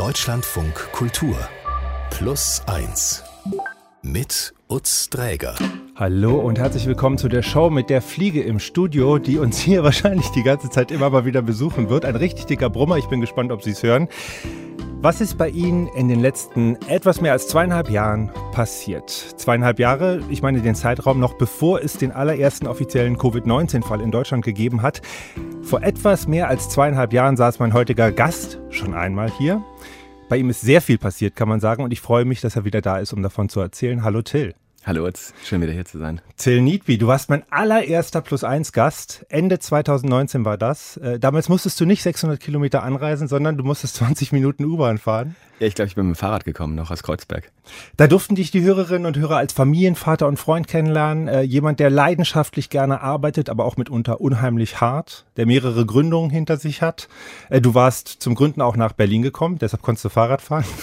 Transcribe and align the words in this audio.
Deutschlandfunk 0.00 0.92
Kultur 0.92 1.36
Plus 2.08 2.62
1 2.66 3.22
mit 4.00 4.54
Utz 4.66 5.10
Dräger. 5.10 5.54
Hallo 5.94 6.38
und 6.38 6.58
herzlich 6.58 6.86
willkommen 6.86 7.18
zu 7.18 7.28
der 7.28 7.42
Show 7.42 7.68
mit 7.68 7.90
der 7.90 8.00
Fliege 8.00 8.40
im 8.40 8.60
Studio, 8.60 9.18
die 9.18 9.36
uns 9.36 9.58
hier 9.58 9.82
wahrscheinlich 9.84 10.30
die 10.30 10.42
ganze 10.42 10.70
Zeit 10.70 10.90
immer 10.90 11.10
mal 11.10 11.26
wieder 11.26 11.42
besuchen 11.42 11.90
wird. 11.90 12.06
Ein 12.06 12.16
richtig 12.16 12.46
dicker 12.46 12.70
Brummer. 12.70 12.96
Ich 12.96 13.10
bin 13.10 13.20
gespannt, 13.20 13.52
ob 13.52 13.62
Sie 13.62 13.72
es 13.72 13.82
hören. 13.82 14.08
Was 15.02 15.20
ist 15.20 15.36
bei 15.36 15.50
Ihnen 15.50 15.86
in 15.88 16.08
den 16.08 16.20
letzten 16.20 16.76
etwas 16.88 17.20
mehr 17.20 17.32
als 17.32 17.48
zweieinhalb 17.48 17.90
Jahren 17.90 18.30
passiert? 18.52 19.10
Zweieinhalb 19.10 19.78
Jahre, 19.78 20.22
ich 20.30 20.40
meine 20.40 20.62
den 20.62 20.74
Zeitraum 20.74 21.20
noch 21.20 21.34
bevor 21.34 21.82
es 21.82 21.98
den 21.98 22.10
allerersten 22.10 22.66
offiziellen 22.66 23.18
Covid-19-Fall 23.18 24.00
in 24.00 24.10
Deutschland 24.10 24.46
gegeben 24.46 24.80
hat. 24.80 25.02
Vor 25.60 25.82
etwas 25.82 26.26
mehr 26.26 26.48
als 26.48 26.70
zweieinhalb 26.70 27.12
Jahren 27.12 27.36
saß 27.36 27.58
mein 27.58 27.74
heutiger 27.74 28.10
Gast 28.12 28.60
schon 28.70 28.94
einmal 28.94 29.30
hier. 29.36 29.62
Bei 30.30 30.36
ihm 30.36 30.48
ist 30.48 30.60
sehr 30.60 30.80
viel 30.80 30.96
passiert, 30.96 31.34
kann 31.34 31.48
man 31.48 31.58
sagen, 31.58 31.82
und 31.82 31.92
ich 31.92 32.00
freue 32.00 32.24
mich, 32.24 32.40
dass 32.40 32.54
er 32.54 32.64
wieder 32.64 32.80
da 32.80 32.98
ist, 32.98 33.12
um 33.12 33.20
davon 33.20 33.48
zu 33.48 33.58
erzählen. 33.58 34.04
Hallo 34.04 34.22
Till. 34.22 34.54
Hallo, 34.86 35.06
Utz. 35.06 35.34
schön 35.44 35.60
wieder 35.60 35.74
hier 35.74 35.84
zu 35.84 35.98
sein. 35.98 36.22
Till 36.38 36.62
Niedby, 36.62 36.96
du 36.96 37.06
warst 37.06 37.28
mein 37.28 37.42
allererster 37.50 38.22
Plus-1-Gast. 38.22 39.26
Ende 39.28 39.58
2019 39.58 40.46
war 40.46 40.56
das. 40.56 40.96
Äh, 40.96 41.18
damals 41.18 41.50
musstest 41.50 41.78
du 41.80 41.84
nicht 41.84 42.02
600 42.02 42.40
Kilometer 42.40 42.82
anreisen, 42.82 43.28
sondern 43.28 43.58
du 43.58 43.62
musstest 43.64 43.96
20 43.96 44.32
Minuten 44.32 44.64
U-Bahn 44.64 44.96
fahren. 44.96 45.36
Ja, 45.58 45.66
ich 45.66 45.74
glaube, 45.74 45.88
ich 45.88 45.96
bin 45.96 46.06
mit 46.06 46.16
dem 46.16 46.18
Fahrrad 46.18 46.46
gekommen, 46.46 46.76
noch 46.76 46.90
aus 46.90 47.02
Kreuzberg. 47.02 47.52
Da 47.98 48.06
durften 48.06 48.36
dich 48.36 48.52
die 48.52 48.62
Hörerinnen 48.62 49.04
und 49.04 49.18
Hörer 49.18 49.36
als 49.36 49.52
Familienvater 49.52 50.26
und 50.26 50.38
Freund 50.38 50.66
kennenlernen. 50.66 51.28
Äh, 51.28 51.42
jemand, 51.42 51.78
der 51.78 51.90
leidenschaftlich 51.90 52.70
gerne 52.70 53.02
arbeitet, 53.02 53.50
aber 53.50 53.66
auch 53.66 53.76
mitunter 53.76 54.22
unheimlich 54.22 54.80
hart, 54.80 55.26
der 55.36 55.44
mehrere 55.44 55.84
Gründungen 55.84 56.30
hinter 56.30 56.56
sich 56.56 56.80
hat. 56.80 57.10
Äh, 57.50 57.60
du 57.60 57.74
warst 57.74 58.08
zum 58.08 58.34
Gründen 58.34 58.62
auch 58.62 58.76
nach 58.76 58.94
Berlin 58.94 59.20
gekommen, 59.20 59.58
deshalb 59.58 59.82
konntest 59.82 60.06
du 60.06 60.08
Fahrrad 60.08 60.40
fahren. 60.40 60.64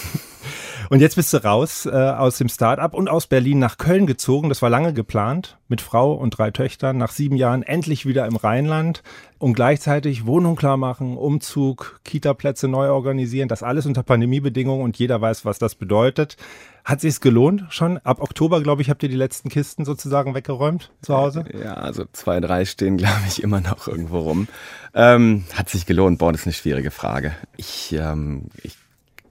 Und 0.89 1.01
jetzt 1.01 1.15
bist 1.15 1.33
du 1.33 1.43
raus 1.43 1.85
äh, 1.85 1.89
aus 1.89 2.37
dem 2.37 2.47
Start-up 2.47 2.93
und 2.93 3.09
aus 3.09 3.27
Berlin 3.27 3.59
nach 3.59 3.77
Köln 3.77 4.07
gezogen. 4.07 4.49
Das 4.49 4.61
war 4.61 4.69
lange 4.69 4.93
geplant, 4.93 5.57
mit 5.67 5.81
Frau 5.81 6.13
und 6.13 6.31
drei 6.31 6.51
Töchtern. 6.51 6.97
Nach 6.97 7.11
sieben 7.11 7.35
Jahren 7.35 7.63
endlich 7.63 8.05
wieder 8.05 8.25
im 8.25 8.37
Rheinland 8.37 9.03
und 9.37 9.53
gleichzeitig 9.53 10.25
Wohnung 10.25 10.55
klar 10.55 10.77
machen, 10.77 11.17
Umzug, 11.17 11.99
Kita-Plätze 12.05 12.67
neu 12.67 12.89
organisieren. 12.89 13.49
Das 13.49 13.63
alles 13.63 13.85
unter 13.85 14.03
Pandemiebedingungen 14.03 14.83
und 14.83 14.97
jeder 14.97 15.19
weiß, 15.19 15.43
was 15.43 15.59
das 15.59 15.75
bedeutet. 15.75 16.37
Hat 16.85 17.01
sich's 17.01 17.19
gelohnt 17.19 17.65
schon? 17.69 17.97
Ab 17.97 18.21
Oktober, 18.21 18.61
glaube 18.61 18.81
ich, 18.81 18.89
habt 18.89 19.03
ihr 19.03 19.09
die 19.09 19.15
letzten 19.15 19.49
Kisten 19.49 19.83
sozusagen 19.83 20.35
weggeräumt 20.35 20.91
zu 21.01 21.17
Hause? 21.17 21.43
Ja, 21.61 21.73
also 21.73 22.05
zwei, 22.13 22.39
drei 22.39 22.63
stehen, 22.63 22.95
glaube 22.97 23.23
ich, 23.27 23.43
immer 23.43 23.59
noch 23.59 23.89
irgendwo 23.89 24.19
rum. 24.19 24.47
Ähm, 24.93 25.43
hat 25.53 25.69
sich 25.69 25.85
gelohnt? 25.85 26.19
Boah, 26.19 26.31
das 26.31 26.41
ist 26.41 26.47
eine 26.47 26.53
schwierige 26.53 26.91
Frage. 26.91 27.35
Ich, 27.57 27.91
ähm, 27.91 28.45
ich 28.63 28.77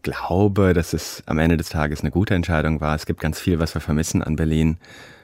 glaube, 0.06 0.72
dass 0.72 0.92
es 0.92 1.22
am 1.26 1.38
Ende 1.38 1.56
des 1.56 1.68
Tages 1.68 2.00
eine 2.00 2.10
gute 2.10 2.34
Entscheidung 2.34 2.80
war. 2.80 2.94
Es 2.94 3.06
gibt 3.06 3.20
ganz 3.20 3.40
viel, 3.40 3.58
was 3.58 3.74
wir 3.74 3.80
vermissen 3.80 4.22
an 4.22 4.36
Berlin. 4.36 4.78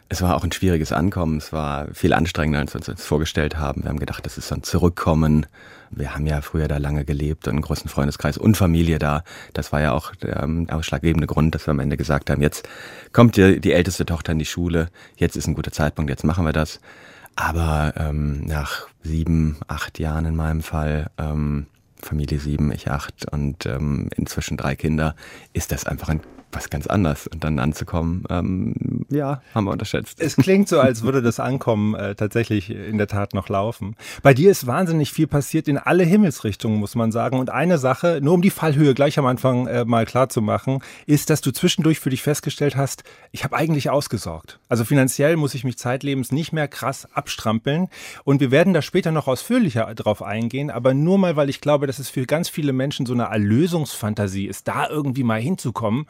Es 0.09 0.21
war 0.23 0.37
auch 0.37 0.45
ein 0.45 0.53
schwieriges 0.53 0.93
Ankommen. 0.93 1.39
Es 1.39 1.53
war 1.53 1.87
viel 1.95 2.13
anstrengender, 2.13 2.61
als 2.61 2.75
wir 2.75 2.79
uns 2.79 2.87
das 2.87 3.05
vorgestellt 3.05 3.57
haben. 3.57 3.85
Wir 3.85 3.91
haben 3.91 4.01
gedacht, 4.01 4.27
das 4.27 4.39
ist 4.39 4.49
so 4.49 4.57
ein 4.57 4.63
Zurückkommen. 4.65 5.47
Wir 5.91 6.15
haben 6.15 6.27
ja 6.27 6.41
früher 6.41 6.69
da 6.69 6.79
lange 6.79 7.05
gelebt 7.05 7.47
und 7.47 7.55
einen 7.55 7.63
großen 7.63 7.89
Freundeskreis 7.89 8.37
und 8.37 8.57
Familie 8.57 8.99
da. 8.99 9.23
Das 9.53 9.73
war 9.73 9.81
ja 9.81 9.93
auch 9.93 10.15
der 10.17 10.43
ähm, 10.43 10.69
ausschlaggebende 10.69 11.27
Grund, 11.27 11.55
dass 11.55 11.67
wir 11.67 11.71
am 11.71 11.81
Ende 11.81 11.97
gesagt 11.97 12.29
haben, 12.29 12.43
jetzt 12.43 12.69
kommt 13.13 13.37
die, 13.37 13.61
die 13.61 13.73
älteste 13.73 14.05
Tochter 14.05 14.33
in 14.33 14.39
die 14.39 14.45
Schule. 14.45 14.89
Jetzt 15.17 15.37
ist 15.37 15.47
ein 15.47 15.55
guter 15.55 15.73
Zeitpunkt, 15.73 16.11
jetzt 16.11 16.25
machen 16.25 16.45
wir 16.45 16.53
das. 16.53 16.81
Aber 17.37 17.95
ähm, 17.97 18.45
nach 18.47 18.87
sieben, 19.03 19.59
acht 19.69 19.99
Jahren 19.99 20.27
in 20.27 20.37
meinem 20.37 20.63
Fall 20.63 21.11
ähm, 21.19 21.67
Familie 22.03 22.39
sieben, 22.39 22.73
ich 22.73 22.91
acht 22.91 23.31
und 23.31 23.67
ähm, 23.67 24.09
inzwischen 24.17 24.57
drei 24.57 24.75
Kinder, 24.75 25.15
ist 25.53 25.73
das 25.73 25.87
einfach 25.87 26.09
ein 26.09 26.21
was 26.53 26.71
ganz 26.71 26.87
anders. 26.87 27.27
Und 27.27 27.45
dann 27.45 27.59
anzukommen, 27.59 28.25
ähm, 28.31 29.07
ja, 29.11 29.43
haben 29.55 29.65
wir 29.65 29.73
unterschätzt. 29.73 30.21
Es 30.21 30.37
klingt 30.37 30.69
so, 30.69 30.81
als 30.81 31.03
würde 31.03 31.23
das 31.23 31.41
Ankommen 31.41 31.95
äh, 31.95 32.15
tatsächlich 32.15 32.71
in 32.71 32.99
der 32.99 33.07
Tat 33.07 33.35
noch 33.35 33.49
laufen. 33.49 33.97
Bei 34.23 34.35
dir 34.35 34.51
ist 34.51 34.67
wahnsinnig 34.67 35.13
viel 35.13 35.27
passiert 35.27 35.69
in 35.69 35.79
alle 35.79 36.05
Himmelsrichtungen, 36.05 36.79
muss 36.79 36.95
man 36.95 37.13
sagen. 37.13 37.39
Und 37.39 37.51
eine 37.51 37.79
Sache, 37.79 38.21
nur 38.23 38.35
um 38.35 38.43
die 38.43 38.51
Fallhöhe 38.51 38.95
gleich 38.95 39.19
am 39.19 39.27
Anfang 39.27 39.67
äh, 39.67 39.85
mal 39.85 40.07
klar 40.07 40.29
zu 40.29 40.43
machen, 40.43 40.81
ist, 41.07 41.31
dass 41.31 41.41
du 41.41 41.51
zwischendurch 41.53 42.01
für 42.01 42.11
dich 42.11 42.23
festgestellt 42.23 42.77
hast, 42.77 43.05
ich 43.31 43.45
habe 43.45 43.57
eigentlich 43.57 43.91
ausgesorgt. 43.91 44.59
Also 44.69 44.85
finanziell 44.85 45.37
muss 45.37 45.55
ich 45.55 45.65
mich 45.65 45.79
zeitlebens 45.79 46.33
nicht 46.33 46.53
mehr 46.53 46.69
krass 46.69 47.09
abstrampeln. 47.13 47.89
Und 48.25 48.41
wir 48.41 48.51
werden 48.51 48.75
da 48.75 48.83
später 48.83 49.13
noch 49.13 49.29
ausführlicher 49.29 49.95
drauf 49.95 50.23
eingehen, 50.23 50.71
aber 50.71 50.95
nur 50.95 51.19
mal, 51.19 51.37
weil 51.37 51.49
ich 51.49 51.61
glaube, 51.61 51.87
dass 51.87 51.99
es 51.99 52.09
für 52.09 52.27
ganz 52.27 52.49
viele 52.49 52.73
Menschen 52.73 53.07
so 53.07 53.15
eine 53.15 53.25
Erlösungsfantasie 53.25 54.47
ist, 54.47 54.69
da 54.69 54.89
irgendwie 54.89 55.25
mal 55.25 55.41
hinzukommen 55.41 56.07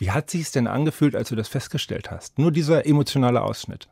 wie 0.00 0.10
hat 0.10 0.30
sich 0.30 0.40
es 0.40 0.50
denn 0.50 0.66
angefühlt, 0.66 1.14
als 1.14 1.28
du 1.28 1.36
das 1.36 1.48
festgestellt 1.48 2.10
hast? 2.10 2.38
Nur 2.38 2.50
dieser 2.50 2.86
emotionale 2.86 3.42
Ausschnitt. 3.42 3.86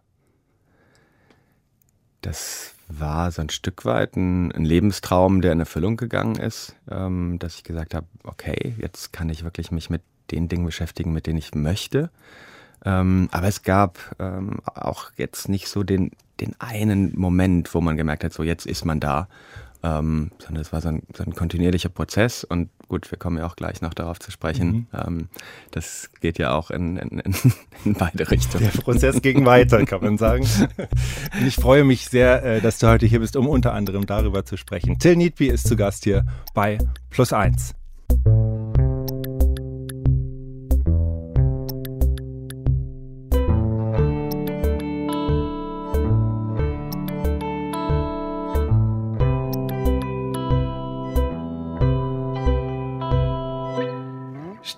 Das 2.23 2.75
war 2.89 3.31
so 3.31 3.43
ein 3.43 3.51
Stück 3.51 3.85
weit 3.85 4.17
ein, 4.17 4.51
ein 4.53 4.65
Lebenstraum, 4.65 5.43
der 5.43 5.53
in 5.53 5.61
Erfüllung 5.61 5.99
gegangen 5.99 6.37
ist, 6.37 6.75
ähm, 6.91 7.39
dass 7.39 7.57
ich 7.57 7.63
gesagt 7.63 7.95
habe, 7.95 8.07
okay, 8.25 8.75
jetzt 8.79 9.13
kann 9.13 9.29
ich 9.29 9.45
wirklich 9.45 9.71
mich 9.71 9.91
mit 9.91 10.01
den 10.31 10.49
Dingen 10.49 10.65
beschäftigen, 10.65 11.13
mit 11.13 11.27
denen 11.27 11.39
ich 11.39 11.55
möchte. 11.55 12.11
Ähm, 12.87 13.29
aber 13.31 13.49
es 13.49 13.63
gab 13.63 13.99
ähm, 14.19 14.61
auch 14.65 15.11
jetzt 15.17 15.51
nicht 15.51 15.69
so 15.69 15.83
den, 15.83 16.13
den 16.41 16.59
einen 16.59 17.19
Moment, 17.19 17.75
wo 17.75 17.83
man 17.83 17.99
gemerkt 17.99 18.25
hat, 18.25 18.33
so 18.33 18.43
jetzt 18.43 18.65
ist 18.65 18.87
man 18.87 18.99
da 18.99 19.29
ähm, 19.83 20.31
sondern 20.39 20.63
es 20.63 20.73
war 20.73 20.81
so 20.81 20.89
ein, 20.89 21.03
so 21.15 21.23
ein, 21.23 21.35
kontinuierlicher 21.35 21.89
Prozess 21.89 22.45
und 22.45 22.71
gut, 22.89 23.11
wir 23.11 23.19
kommen 23.19 23.39
ja 23.39 23.47
auch 23.47 23.57
gleich 23.57 23.81
noch 23.81 23.95
darauf 23.95 24.19
zu 24.19 24.31
sprechen. 24.31 24.69
Mhm. 24.69 24.87
Ähm, 24.93 25.29
das 25.71 26.11
geht 26.21 26.39
ja 26.39 26.53
auch 26.53 26.71
in, 26.71 26.97
in, 26.97 27.21
in, 27.85 27.95
beide 27.99 28.31
Richtungen. 28.31 28.71
Der 28.73 28.81
Prozess 28.81 29.23
ging 29.23 29.45
weiter, 29.45 29.85
kann 29.85 30.03
man 30.03 30.19
sagen. 30.19 30.47
Ich 31.47 31.57
freue 31.57 31.85
mich 31.85 32.09
sehr, 32.09 32.43
äh, 32.45 32.61
dass 32.61 32.79
du 32.79 32.89
heute 32.89 33.07
hier 33.07 33.21
bist, 33.21 33.37
um 33.37 33.47
unter 33.47 33.73
anderem 33.75 34.07
darüber 34.07 34.45
zu 34.45 34.57
sprechen. 34.57 34.99
Till 34.99 35.17
Niedby 35.17 35.49
ist 35.49 35.69
zu 35.69 35.77
Gast 35.77 36.05
hier 36.05 36.27
bei 36.55 36.79
Plus 37.11 37.33
1. 37.33 37.75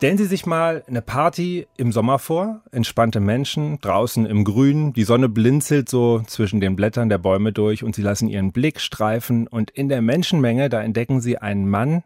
Stellen 0.01 0.17
Sie 0.17 0.25
sich 0.25 0.47
mal 0.47 0.83
eine 0.87 1.03
Party 1.03 1.67
im 1.77 1.93
Sommer 1.93 2.19
vor, 2.19 2.63
entspannte 2.73 3.21
Menschen, 3.21 3.79
draußen 3.83 4.25
im 4.25 4.45
Grün, 4.45 4.95
die 4.95 5.05
Sonne 5.05 5.29
blinzelt 5.29 5.91
so 5.91 6.23
zwischen 6.27 6.59
den 6.59 6.75
Blättern 6.75 7.11
der 7.11 7.19
Bäume 7.19 7.53
durch 7.53 7.85
und 7.85 7.95
Sie 7.95 8.01
lassen 8.01 8.27
Ihren 8.27 8.51
Blick 8.51 8.81
streifen 8.81 9.47
und 9.47 9.71
in 9.71 9.91
der 9.91 10.01
Menschenmenge, 10.01 10.71
da 10.71 10.81
entdecken 10.81 11.21
Sie 11.21 11.37
einen 11.37 11.69
Mann 11.69 12.03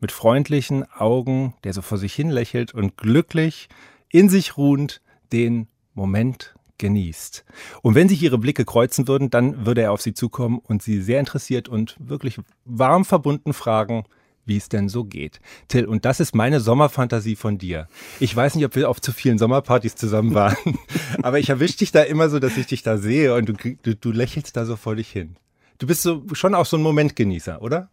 mit 0.00 0.10
freundlichen 0.10 0.84
Augen, 0.90 1.54
der 1.62 1.74
so 1.74 1.80
vor 1.80 1.96
sich 1.96 2.12
hin 2.12 2.30
lächelt 2.30 2.74
und 2.74 2.96
glücklich, 2.96 3.68
in 4.10 4.28
sich 4.28 4.56
ruhend 4.56 5.00
den 5.32 5.68
Moment 5.94 6.56
genießt. 6.78 7.44
Und 7.82 7.94
wenn 7.94 8.08
sich 8.08 8.20
Ihre 8.20 8.38
Blicke 8.38 8.64
kreuzen 8.64 9.06
würden, 9.06 9.30
dann 9.30 9.64
würde 9.64 9.82
er 9.82 9.92
auf 9.92 10.02
Sie 10.02 10.12
zukommen 10.12 10.58
und 10.58 10.82
Sie 10.82 11.00
sehr 11.00 11.20
interessiert 11.20 11.68
und 11.68 11.94
wirklich 12.00 12.40
warm 12.64 13.04
verbunden 13.04 13.52
fragen, 13.52 14.06
wie 14.48 14.56
es 14.56 14.68
denn 14.68 14.88
so 14.88 15.04
geht. 15.04 15.40
Till, 15.68 15.86
und 15.86 16.04
das 16.04 16.20
ist 16.20 16.34
meine 16.34 16.60
Sommerfantasie 16.60 17.36
von 17.36 17.58
dir. 17.58 17.88
Ich 18.20 18.34
weiß 18.34 18.54
nicht, 18.54 18.64
ob 18.64 18.74
wir 18.74 18.88
auf 18.88 19.00
zu 19.00 19.12
vielen 19.12 19.38
Sommerpartys 19.38 19.94
zusammen 19.94 20.34
waren, 20.34 20.78
aber 21.22 21.38
ich 21.38 21.50
erwische 21.50 21.78
dich 21.78 21.92
da 21.92 22.02
immer 22.02 22.28
so, 22.30 22.38
dass 22.38 22.56
ich 22.56 22.66
dich 22.66 22.82
da 22.82 22.98
sehe 22.98 23.34
und 23.34 23.48
du, 23.48 23.54
du, 23.82 23.94
du 23.94 24.10
lächelst 24.10 24.56
da 24.56 24.64
so 24.64 24.76
vor 24.76 24.96
dich 24.96 25.10
hin. 25.10 25.36
Du 25.78 25.86
bist 25.86 26.02
so 26.02 26.24
schon 26.32 26.54
auch 26.54 26.66
so 26.66 26.76
ein 26.76 26.82
Momentgenießer, 26.82 27.62
oder? 27.62 27.88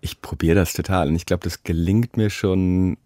Ich 0.00 0.22
probiere 0.22 0.54
das 0.54 0.72
total 0.72 1.08
und 1.08 1.16
ich 1.16 1.26
glaube, 1.26 1.44
das 1.44 1.62
gelingt 1.62 2.16
mir 2.16 2.30
schon 2.30 2.96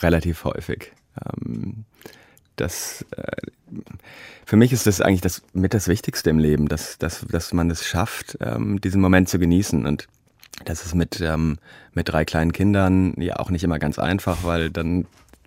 relativ 0.00 0.44
häufig. 0.44 0.92
Ähm, 1.24 1.84
das, 2.56 3.04
äh, 3.16 3.36
für 4.44 4.56
mich 4.56 4.72
ist 4.72 4.86
das 4.86 5.00
eigentlich 5.00 5.20
das 5.20 5.42
mit 5.52 5.74
das 5.74 5.88
Wichtigste 5.88 6.30
im 6.30 6.38
Leben, 6.38 6.68
dass, 6.68 6.98
dass, 6.98 7.24
dass 7.28 7.52
man 7.52 7.70
es 7.70 7.86
schafft, 7.86 8.38
ähm, 8.40 8.80
diesen 8.80 9.00
Moment 9.00 9.28
zu 9.28 9.38
genießen. 9.38 9.86
Und 9.86 10.08
das 10.64 10.84
ist 10.86 10.94
mit, 10.94 11.20
ähm, 11.20 11.58
mit 11.92 12.08
drei 12.08 12.24
kleinen 12.24 12.52
Kindern 12.52 13.14
ja 13.18 13.36
auch 13.36 13.50
nicht 13.50 13.64
immer 13.64 13.78
ganz 13.78 13.98
einfach, 13.98 14.44
weil 14.44 14.70
dann 14.70 15.06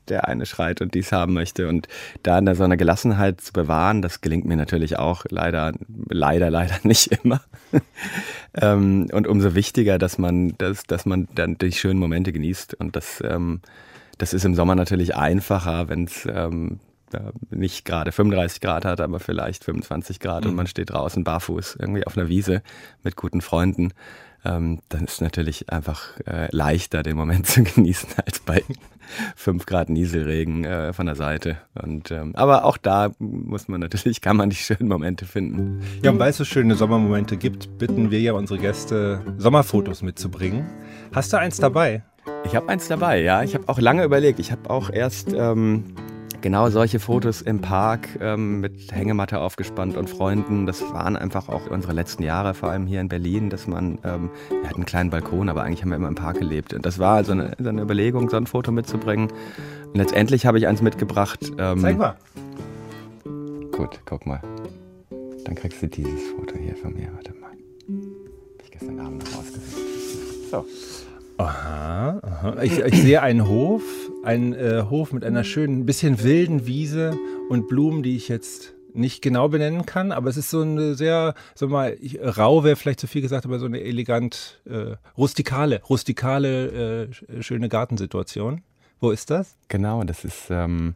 der 0.09 0.27
eine 0.27 0.45
schreit 0.45 0.81
und 0.81 0.94
dies 0.94 1.12
haben 1.12 1.33
möchte. 1.33 1.68
Und 1.68 1.88
da 2.24 2.38
in 2.38 2.56
so 2.56 2.63
eine 2.63 2.77
Gelassenheit 2.77 3.42
zu 3.42 3.54
bewahren, 3.54 4.01
das 4.01 4.21
gelingt 4.21 4.45
mir 4.45 4.56
natürlich 4.56 4.98
auch 4.98 5.25
leider, 5.30 5.74
leider, 6.09 6.50
leider 6.50 6.75
nicht 6.83 7.12
immer. 7.24 7.42
ähm, 8.54 9.07
und 9.12 9.27
umso 9.27 9.56
wichtiger, 9.56 9.98
dass 9.98 10.18
man, 10.18 10.57
dass, 10.57 10.83
dass 10.83 11.06
man 11.06 11.27
dann 11.36 11.57
die 11.57 11.71
schönen 11.71 12.00
Momente 12.00 12.31
genießt. 12.31 12.75
Und 12.75 12.95
das, 12.95 13.21
ähm, 13.25 13.62
das 14.18 14.33
ist 14.33 14.45
im 14.45 14.56
Sommer 14.56 14.75
natürlich 14.75 15.15
einfacher, 15.15 15.89
wenn 15.89 16.06
es 16.06 16.27
ähm, 16.31 16.80
nicht 17.50 17.86
gerade 17.86 18.12
35 18.12 18.60
Grad 18.60 18.83
hat, 18.86 19.00
aber 19.00 19.19
vielleicht 19.19 19.63
25 19.63 20.19
Grad 20.19 20.44
mhm. 20.44 20.51
und 20.51 20.56
man 20.57 20.68
steht 20.68 20.89
draußen 20.89 21.24
barfuß 21.24 21.77
irgendwie 21.80 22.06
auf 22.06 22.18
einer 22.18 22.27
Wiese 22.27 22.62
mit 23.03 23.15
guten 23.15 23.42
Freunden. 23.42 23.94
Ähm, 24.45 24.80
dann 24.89 25.06
ist 25.06 25.22
natürlich 25.22 25.69
einfach 25.69 26.19
äh, 26.25 26.48
leichter, 26.51 27.04
den 27.04 27.18
Moment 27.18 27.48
zu 27.48 27.63
genießen, 27.63 28.10
als 28.25 28.39
bei 28.39 28.63
5 29.36 29.66
Grad 29.66 29.89
Nieselregen 29.89 30.66
äh, 30.66 30.94
von 30.94 31.06
der 31.06 31.16
Seite. 31.16 31.57
Und, 31.81 32.12
ähm, 32.12 32.36
aber 32.36 32.66
auch 32.66 32.78
da 32.78 33.12
muss 33.19 33.68
man 33.68 33.80
natürlich, 33.80 34.22
kann 34.22 34.38
man 34.38 34.50
die 34.50 34.56
schönen 34.56 34.88
Momente 34.88 35.25
finden. 35.25 35.81
Ja, 36.04 36.12
und 36.12 36.19
weil 36.19 36.31
es 36.31 36.38
so 36.38 36.45
schöne 36.45 36.75
Sommermomente 36.75 37.38
gibt, 37.38 37.78
bitten 37.78 38.12
wir 38.12 38.19
ja 38.19 38.34
unsere 38.34 38.60
Gäste, 38.60 39.22
Sommerfotos 39.38 40.01
mitzubringen. 40.01 40.66
Hast 41.13 41.34
du 41.34 41.38
eins 41.38 41.57
dabei? 41.57 42.04
Ich 42.44 42.56
habe 42.56 42.69
eins 42.69 42.88
dabei, 42.88 43.22
ja. 43.22 43.44
Ich 43.44 43.56
habe 43.56 43.68
auch 43.68 43.80
lange 43.80 44.04
überlegt. 44.04 44.39
Ich 44.39 44.51
habe 44.51 44.69
auch 44.69 44.89
erst 44.89 45.34
ähm, 45.34 45.95
genau 46.47 46.69
solche 46.69 47.01
Fotos 47.01 47.41
im 47.41 47.59
Park 47.59 48.07
ähm, 48.21 48.61
mit 48.61 48.94
Hängematte 48.94 49.41
aufgespannt 49.41 49.97
und 49.97 50.09
Freunden. 50.09 50.65
Das 50.65 50.81
waren 50.94 51.17
einfach 51.17 51.49
auch 51.49 51.69
unsere 51.69 51.91
letzten 51.91 52.23
Jahre, 52.23 52.53
vor 52.53 52.69
allem 52.69 52.88
hier 52.88 53.01
in 53.01 53.09
Berlin, 53.09 53.49
dass 53.49 53.67
man, 53.67 53.99
ähm, 54.05 54.29
wir 54.49 54.63
hatten 54.63 54.75
einen 54.75 54.85
kleinen 54.85 55.09
Balkon, 55.09 55.49
aber 55.49 55.63
eigentlich 55.63 55.81
haben 55.81 55.89
wir 55.89 55.97
immer 55.97 56.07
im 56.07 56.15
Park 56.15 56.39
gelebt. 56.39 56.73
Und 56.73 56.85
das 56.85 56.99
war 56.99 57.15
also 57.15 57.33
eine, 57.33 57.51
so 57.59 57.67
eine 57.67 57.81
Überlegung, 57.81 58.29
so 58.29 58.38
ein 58.38 58.47
Foto 58.47 58.71
mitzubringen. 58.71 59.27
Und 59.88 59.95
letztendlich 59.95 60.45
habe 60.45 60.57
ich 60.57 60.67
eins 60.67 60.81
mitgebracht. 60.81 61.51
Ähm, 61.57 61.79
Zeig 61.79 61.97
mal. 61.97 62.15
Gut, 63.73 64.00
guck 64.05 64.25
mal. 64.25 64.39
Dann 65.43 65.53
kriegst 65.53 65.81
du 65.81 65.88
dieses 65.88 66.29
Foto 66.29 66.55
hier 66.57 66.77
von 66.77 66.93
mir. 66.93 67.09
Warte 67.13 67.33
mal. 67.33 67.51
Hab 67.51 68.63
ich 68.63 68.71
gestern 68.71 69.01
Abend 69.01 69.21
noch 69.25 69.39
rausgesucht. 69.39 69.81
So. 70.50 70.65
Aha, 71.38 72.19
aha. 72.22 72.62
Ich, 72.63 72.80
ich, 72.80 73.01
sehe 73.01 73.22
einen 73.22 73.48
Hof, 73.48 73.84
einen 74.24 74.54
äh, 74.54 74.84
Hof 74.89 75.13
mit 75.13 75.24
einer 75.24 75.44
schönen, 75.44 75.86
bisschen 75.86 76.24
wilden 76.24 76.66
Wiese 76.66 77.18
und 77.50 77.68
Blumen, 77.68 78.01
die 78.01 78.16
ich 78.16 78.28
jetzt 78.28 78.74
nicht 78.94 79.22
genau 79.22 79.48
benennen 79.48 79.86
kann, 79.86 80.12
aber 80.12 80.30
es 80.30 80.38
ist 80.38 80.50
so 80.50 80.62
eine 80.62 80.95
sehr, 80.95 81.36
sag 81.54 81.69
mal, 81.69 81.95
ich, 82.01 82.19
rau 82.19 82.63
wäre 82.63 82.75
vielleicht 82.75 83.00
zu 83.00 83.06
viel 83.06 83.22
gesagt, 83.22 83.45
aber 83.45 83.60
so 83.60 83.68
eine 83.68 83.81
elegant, 83.81 84.60
äh, 84.66 84.95
rustikale, 85.16 85.81
rustikale, 85.84 87.07
äh, 87.07 87.44
schöne 87.44 87.69
Gartensituation. 87.69 88.63
Wo 89.00 89.12
ist 89.12 89.30
das? 89.30 89.56
Genau, 89.68 90.04
das 90.04 90.25
ist 90.25 90.48
ähm, 90.50 90.95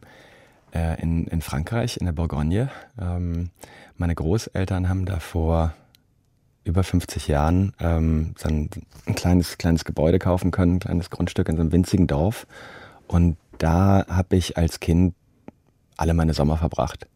äh, 0.74 1.00
in, 1.00 1.28
in 1.28 1.40
Frankreich, 1.40 1.98
in 1.98 2.06
der 2.06 2.12
Bourgogne. 2.12 2.68
Ähm, 3.00 3.50
meine 3.96 4.16
Großeltern 4.16 4.88
haben 4.88 5.04
da 5.04 5.20
vor 5.20 5.72
über 6.64 6.84
50 6.84 7.28
Jahren 7.28 7.72
ähm, 7.80 8.34
so 8.38 8.48
ein, 8.48 8.70
ein, 9.06 9.14
kleines, 9.14 9.58
kleines 9.58 9.84
Gebäude 9.84 10.18
kaufen 10.18 10.50
können, 10.50 10.74
ein 10.74 10.80
kleines 10.80 11.10
Grundstück 11.10 11.48
in 11.48 11.56
so 11.56 11.62
einem 11.62 11.72
winzigen 11.72 12.06
Dorf. 12.06 12.46
Und 13.06 13.36
da 13.58 14.06
habe 14.08 14.36
ich 14.36 14.56
als 14.56 14.80
Kind 14.80 15.14
alle 15.96 16.14
meine 16.14 16.34
Sommer 16.34 16.56
verbracht. 16.56 17.06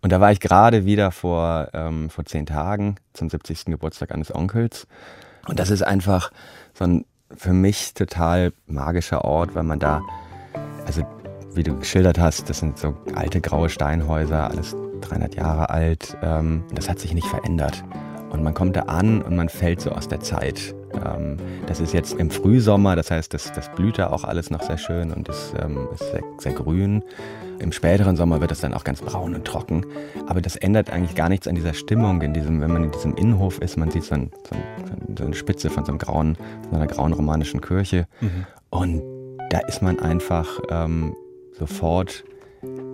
Und 0.00 0.10
da 0.10 0.20
war 0.20 0.32
ich 0.32 0.40
gerade 0.40 0.84
wieder 0.84 1.10
vor, 1.10 1.68
ähm, 1.72 2.10
vor 2.10 2.24
zehn 2.24 2.46
Tagen 2.46 2.96
zum 3.14 3.30
70. 3.30 3.66
Geburtstag 3.66 4.12
eines 4.12 4.34
Onkels. 4.34 4.86
Und 5.48 5.58
das 5.58 5.70
ist 5.70 5.82
einfach 5.82 6.30
so 6.74 6.84
ein 6.84 7.04
für 7.36 7.52
mich 7.52 7.94
total 7.94 8.52
magischer 8.66 9.24
Ort, 9.24 9.54
weil 9.54 9.62
man 9.62 9.78
da, 9.78 10.02
also 10.86 11.02
wie 11.54 11.62
du 11.62 11.76
geschildert 11.78 12.18
hast, 12.18 12.50
das 12.50 12.58
sind 12.58 12.78
so 12.78 12.96
alte 13.14 13.40
graue 13.40 13.68
Steinhäuser, 13.68 14.50
alles 14.50 14.76
300 15.00 15.34
Jahre 15.34 15.70
alt. 15.70 16.16
Ähm, 16.22 16.64
das 16.74 16.88
hat 16.88 16.98
sich 16.98 17.14
nicht 17.14 17.26
verändert. 17.26 17.84
Und 18.34 18.42
man 18.42 18.52
kommt 18.52 18.74
da 18.74 18.82
an 18.82 19.22
und 19.22 19.36
man 19.36 19.48
fällt 19.48 19.80
so 19.80 19.92
aus 19.92 20.08
der 20.08 20.18
Zeit. 20.18 20.74
Ähm, 20.92 21.36
das 21.68 21.78
ist 21.78 21.94
jetzt 21.94 22.14
im 22.14 22.30
Frühsommer, 22.30 22.96
das 22.96 23.12
heißt, 23.12 23.32
das, 23.32 23.52
das 23.52 23.72
blüht 23.76 23.96
da 23.96 24.08
auch 24.10 24.24
alles 24.24 24.50
noch 24.50 24.60
sehr 24.60 24.76
schön 24.76 25.12
und 25.12 25.28
ist, 25.28 25.54
ähm, 25.62 25.86
ist 25.94 26.10
sehr, 26.10 26.22
sehr 26.38 26.52
grün. 26.52 27.04
Im 27.60 27.70
späteren 27.70 28.16
Sommer 28.16 28.40
wird 28.40 28.50
es 28.50 28.60
dann 28.60 28.74
auch 28.74 28.82
ganz 28.82 29.02
braun 29.02 29.36
und 29.36 29.44
trocken. 29.44 29.86
Aber 30.26 30.40
das 30.40 30.56
ändert 30.56 30.90
eigentlich 30.90 31.14
gar 31.14 31.28
nichts 31.28 31.46
an 31.46 31.54
dieser 31.54 31.74
Stimmung, 31.74 32.22
in 32.22 32.34
diesem, 32.34 32.60
wenn 32.60 32.72
man 32.72 32.82
in 32.82 32.90
diesem 32.90 33.14
Innenhof 33.14 33.60
ist, 33.60 33.76
man 33.76 33.92
sieht 33.92 34.02
so, 34.02 34.16
ein, 34.16 34.32
so, 34.50 34.56
ein, 34.56 35.16
so 35.16 35.24
eine 35.26 35.34
Spitze 35.36 35.70
von 35.70 35.84
so, 35.84 35.92
einem 35.92 35.98
grauen, 35.98 36.36
so 36.68 36.76
einer 36.76 36.88
grauen 36.88 37.12
romanischen 37.12 37.60
Kirche. 37.60 38.08
Mhm. 38.20 38.46
Und 38.70 39.02
da 39.50 39.60
ist 39.60 39.80
man 39.80 40.00
einfach 40.00 40.58
ähm, 40.70 41.14
sofort 41.52 42.24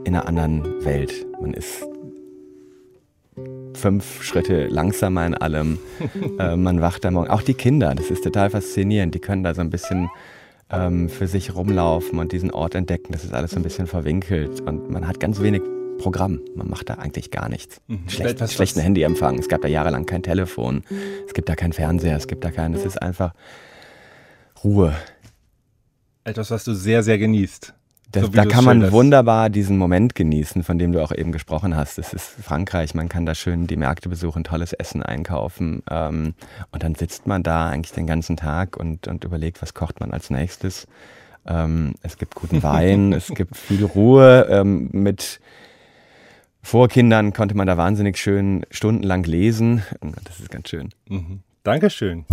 in 0.04 0.08
einer 0.08 0.28
anderen 0.28 0.84
Welt. 0.84 1.26
Man 1.40 1.54
ist 1.54 1.82
fünf 3.74 4.22
Schritte 4.22 4.66
langsamer 4.66 5.26
in 5.26 5.34
allem. 5.34 5.78
äh, 6.38 6.56
man 6.56 6.80
wacht 6.80 7.04
am 7.06 7.14
Morgen. 7.14 7.30
Auch 7.30 7.42
die 7.42 7.54
Kinder, 7.54 7.94
das 7.94 8.10
ist 8.10 8.24
total 8.24 8.50
faszinierend. 8.50 9.14
Die 9.14 9.20
können 9.20 9.42
da 9.42 9.54
so 9.54 9.60
ein 9.60 9.70
bisschen 9.70 10.10
ähm, 10.70 11.08
für 11.08 11.26
sich 11.26 11.54
rumlaufen 11.54 12.18
und 12.18 12.32
diesen 12.32 12.50
Ort 12.50 12.74
entdecken. 12.74 13.12
Das 13.12 13.24
ist 13.24 13.34
alles 13.34 13.52
so 13.52 13.56
ein 13.56 13.62
bisschen 13.62 13.86
verwinkelt 13.86 14.60
und 14.60 14.90
man 14.90 15.06
hat 15.06 15.20
ganz 15.20 15.40
wenig 15.40 15.62
Programm. 15.98 16.40
Man 16.54 16.68
macht 16.68 16.88
da 16.88 16.94
eigentlich 16.94 17.30
gar 17.30 17.48
nichts. 17.48 17.80
Mhm. 17.86 18.08
Schlecht, 18.08 18.40
was, 18.40 18.54
schlechten? 18.54 18.80
Handyempfang. 18.80 19.38
Es 19.38 19.48
gab 19.48 19.60
da 19.60 19.68
jahrelang 19.68 20.06
kein 20.06 20.22
Telefon. 20.22 20.82
Es 21.26 21.34
gibt 21.34 21.48
da 21.48 21.56
keinen 21.56 21.72
Fernseher. 21.72 22.16
Es 22.16 22.26
gibt 22.26 22.42
da 22.42 22.50
keinen. 22.50 22.74
Es 22.74 22.86
ist 22.86 23.00
einfach 23.00 23.34
Ruhe. 24.64 24.94
Etwas, 26.24 26.50
was 26.50 26.64
du 26.64 26.74
sehr, 26.74 27.02
sehr 27.02 27.18
genießt. 27.18 27.74
Das, 28.12 28.30
da 28.30 28.44
kann 28.44 28.64
man 28.64 28.90
wunderbar 28.90 29.50
diesen 29.50 29.78
Moment 29.78 30.16
genießen, 30.16 30.64
von 30.64 30.78
dem 30.78 30.92
du 30.92 31.02
auch 31.02 31.12
eben 31.12 31.30
gesprochen 31.30 31.76
hast. 31.76 31.98
Es 31.98 32.12
ist 32.12 32.26
Frankreich, 32.42 32.94
man 32.94 33.08
kann 33.08 33.24
da 33.24 33.36
schön 33.36 33.68
die 33.68 33.76
Märkte 33.76 34.08
besuchen, 34.08 34.42
tolles 34.42 34.72
Essen 34.72 35.02
einkaufen. 35.02 35.82
Ähm, 35.88 36.34
und 36.72 36.82
dann 36.82 36.96
sitzt 36.96 37.28
man 37.28 37.44
da 37.44 37.68
eigentlich 37.68 37.92
den 37.92 38.06
ganzen 38.06 38.36
Tag 38.36 38.76
und, 38.76 39.06
und 39.06 39.24
überlegt, 39.24 39.62
was 39.62 39.74
kocht 39.74 40.00
man 40.00 40.10
als 40.10 40.28
nächstes. 40.30 40.88
Ähm, 41.46 41.94
es 42.02 42.18
gibt 42.18 42.34
guten 42.34 42.62
Wein, 42.64 43.12
es 43.12 43.28
gibt 43.28 43.56
viel 43.56 43.84
Ruhe. 43.84 44.46
Ähm, 44.50 44.88
mit 44.92 45.40
Vorkindern 46.62 47.32
konnte 47.32 47.56
man 47.56 47.66
da 47.66 47.76
wahnsinnig 47.76 48.18
schön 48.18 48.66
stundenlang 48.70 49.22
lesen. 49.22 49.82
Das 50.24 50.40
ist 50.40 50.50
ganz 50.50 50.68
schön. 50.68 50.90
Mhm. 51.08 51.40
Dankeschön. 51.62 52.24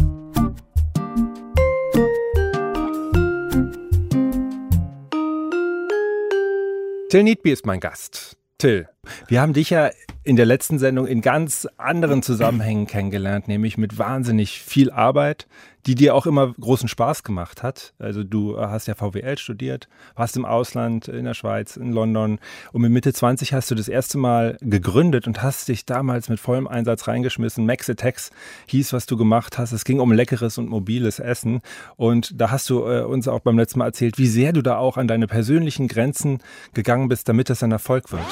Till 7.09 7.23
Niedby 7.23 7.53
ist 7.53 7.65
mein 7.65 7.79
Gast. 7.79 8.35
Till, 8.57 8.89
wir 9.27 9.41
haben 9.41 9.53
dich 9.53 9.69
ja 9.69 9.89
in 10.23 10.35
der 10.35 10.45
letzten 10.45 10.77
Sendung 10.77 11.07
in 11.07 11.21
ganz 11.21 11.67
anderen 11.77 12.21
Zusammenhängen 12.21 12.85
kennengelernt, 12.85 13.47
nämlich 13.47 13.77
mit 13.77 13.97
wahnsinnig 13.97 14.61
viel 14.61 14.91
Arbeit, 14.91 15.47
die 15.85 15.95
dir 15.95 16.13
auch 16.13 16.25
immer 16.25 16.53
großen 16.59 16.89
Spaß 16.89 17.23
gemacht 17.23 17.63
hat. 17.63 17.93
Also 17.97 18.25
du 18.25 18.59
hast 18.59 18.87
ja 18.87 18.95
VWL 18.95 19.37
studiert, 19.37 19.87
warst 20.15 20.35
im 20.35 20.43
Ausland, 20.43 21.07
in 21.07 21.23
der 21.23 21.33
Schweiz, 21.33 21.77
in 21.77 21.93
London 21.93 22.39
und 22.73 22.81
mit 22.81 22.91
Mitte 22.91 23.13
20 23.13 23.53
hast 23.53 23.71
du 23.71 23.75
das 23.75 23.87
erste 23.87 24.17
Mal 24.17 24.57
gegründet 24.59 25.27
und 25.27 25.41
hast 25.41 25.69
dich 25.69 25.85
damals 25.85 26.27
mit 26.27 26.41
vollem 26.41 26.67
Einsatz 26.67 27.07
reingeschmissen. 27.07 27.65
Max 27.65 27.89
Attacks 27.89 28.31
hieß, 28.67 28.91
was 28.91 29.05
du 29.05 29.15
gemacht 29.15 29.57
hast. 29.57 29.71
Es 29.71 29.85
ging 29.85 30.01
um 30.01 30.11
leckeres 30.11 30.57
und 30.57 30.67
mobiles 30.67 31.19
Essen 31.19 31.61
und 31.95 32.39
da 32.39 32.51
hast 32.51 32.69
du 32.69 32.85
äh, 32.85 33.03
uns 33.03 33.29
auch 33.29 33.39
beim 33.39 33.57
letzten 33.57 33.79
Mal 33.79 33.85
erzählt, 33.85 34.17
wie 34.17 34.27
sehr 34.27 34.51
du 34.51 34.61
da 34.61 34.77
auch 34.77 34.97
an 34.97 35.07
deine 35.07 35.27
persönlichen 35.27 35.87
Grenzen 35.87 36.39
gegangen 36.73 37.07
bist, 37.07 37.29
damit 37.29 37.49
das 37.49 37.63
ein 37.63 37.71
Erfolg 37.71 38.11
wird. 38.11 38.25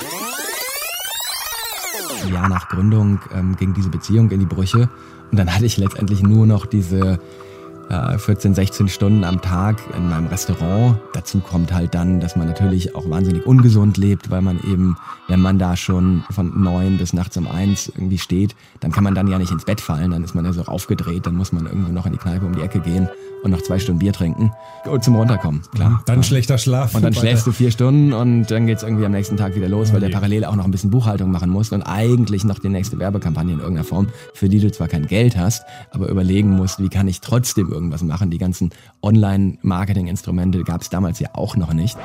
Jahr 2.32 2.50
nach 2.50 2.70
Gründung 2.70 3.20
ähm, 3.34 3.56
ging 3.56 3.74
diese 3.74 3.90
Beziehung 3.90 4.32
in 4.32 4.40
die 4.40 4.46
Brüche. 4.46 4.90
Und 5.32 5.38
dann 5.38 5.54
hatte 5.54 5.66
ich 5.66 5.78
letztendlich 5.78 6.22
nur 6.22 6.46
noch 6.46 6.66
diese 6.66 7.20
14, 8.18 8.52
äh, 8.52 8.56
16 8.56 8.88
Stunden 8.88 9.24
am 9.24 9.42
Tag 9.42 9.78
in 9.96 10.10
meinem 10.10 10.28
Restaurant. 10.28 10.98
Dazu 11.14 11.40
kommt 11.40 11.72
halt 11.74 11.94
dann, 11.94 12.20
dass 12.20 12.36
man 12.36 12.48
natürlich 12.48 12.96
auch 12.96 13.08
wahnsinnig 13.10 13.46
ungesund 13.46 13.98
lebt, 13.98 14.32
weil 14.32 14.42
man 14.42 14.60
eben, 14.64 14.98
wenn 15.28 15.40
man 15.40 15.60
da 15.60 15.76
schon 15.76 16.24
von 16.32 16.62
neun 16.62 16.98
bis 16.98 17.14
nachts 17.14 17.38
um 17.38 17.48
eins 17.48 17.90
irgendwie 17.90 18.18
steht, 18.18 18.56
dann 18.80 18.92
kann 18.92 19.04
man 19.04 19.14
dann 19.14 19.28
ja 19.28 19.38
nicht 19.38 19.52
ins 19.52 19.66
Bett 19.66 19.82
fallen, 19.82 20.12
dann 20.12 20.24
ist 20.24 20.34
man 20.34 20.46
ja 20.46 20.54
so 20.54 20.64
aufgedreht, 20.64 21.28
dann 21.28 21.36
muss 21.36 21.52
man 21.52 21.68
irgendwo 21.68 21.92
noch 21.92 22.08
in 22.08 22.14
die 22.14 22.18
Kneipe 22.18 22.46
um 22.46 22.56
die 22.56 22.62
Ecke 22.62 22.80
gehen 22.80 23.08
und 23.46 23.52
noch 23.52 23.62
zwei 23.62 23.80
Stunden 23.80 24.00
Bier 24.00 24.12
trinken 24.12 24.52
und 24.86 25.04
zum 25.04 25.16
Runterkommen, 25.16 25.62
klar. 25.74 26.02
Dann 26.06 26.18
ja. 26.18 26.24
schlechter 26.24 26.58
Schlaf. 26.58 26.96
Und 26.96 27.04
dann 27.04 27.14
schläfst 27.14 27.48
du 27.48 27.52
vier 27.52 27.72
Stunden 27.72 28.12
und 28.12 28.48
dann 28.52 28.68
geht's 28.68 28.84
irgendwie 28.84 29.06
am 29.06 29.12
nächsten 29.12 29.38
Tag 29.38 29.56
wieder 29.56 29.70
los, 29.70 29.94
weil 29.94 30.02
der 30.02 30.10
parallel 30.10 30.46
auch 30.46 30.56
noch 30.56 30.66
ein 30.66 30.72
bisschen 30.72 30.90
Buchhaltung 30.90 31.32
machen 31.32 31.50
muss 31.50 31.72
und 31.72 31.84
eigentlich 31.84 32.44
noch 32.44 32.60
die 32.60 32.70
nächste 32.70 33.00
Werbekampagne 33.00 33.54
in 33.54 33.60
irgendeiner 33.60 33.86
Form, 33.86 34.10
für 34.34 34.50
die 34.50 34.60
du 34.60 34.72
zwar 34.72 34.88
kein 34.88 35.06
Geld 35.06 35.38
hast, 35.38 35.64
aber 35.92 36.10
überlegen 36.10 36.50
musst, 36.50 36.80
wie 36.80 36.90
kann 36.90 37.08
ich 37.08 37.22
trotzdem 37.22 37.72
irgendwas 37.72 38.04
machen. 38.04 38.32
Die 38.32 38.40
ganzen 38.40 38.72
Online-Marketing-Instrumente 39.02 40.64
gab 40.64 40.82
es 40.82 40.90
damals 40.90 41.20
ja 41.20 41.30
auch 41.34 41.56
noch 41.56 41.74
nicht. 41.74 41.98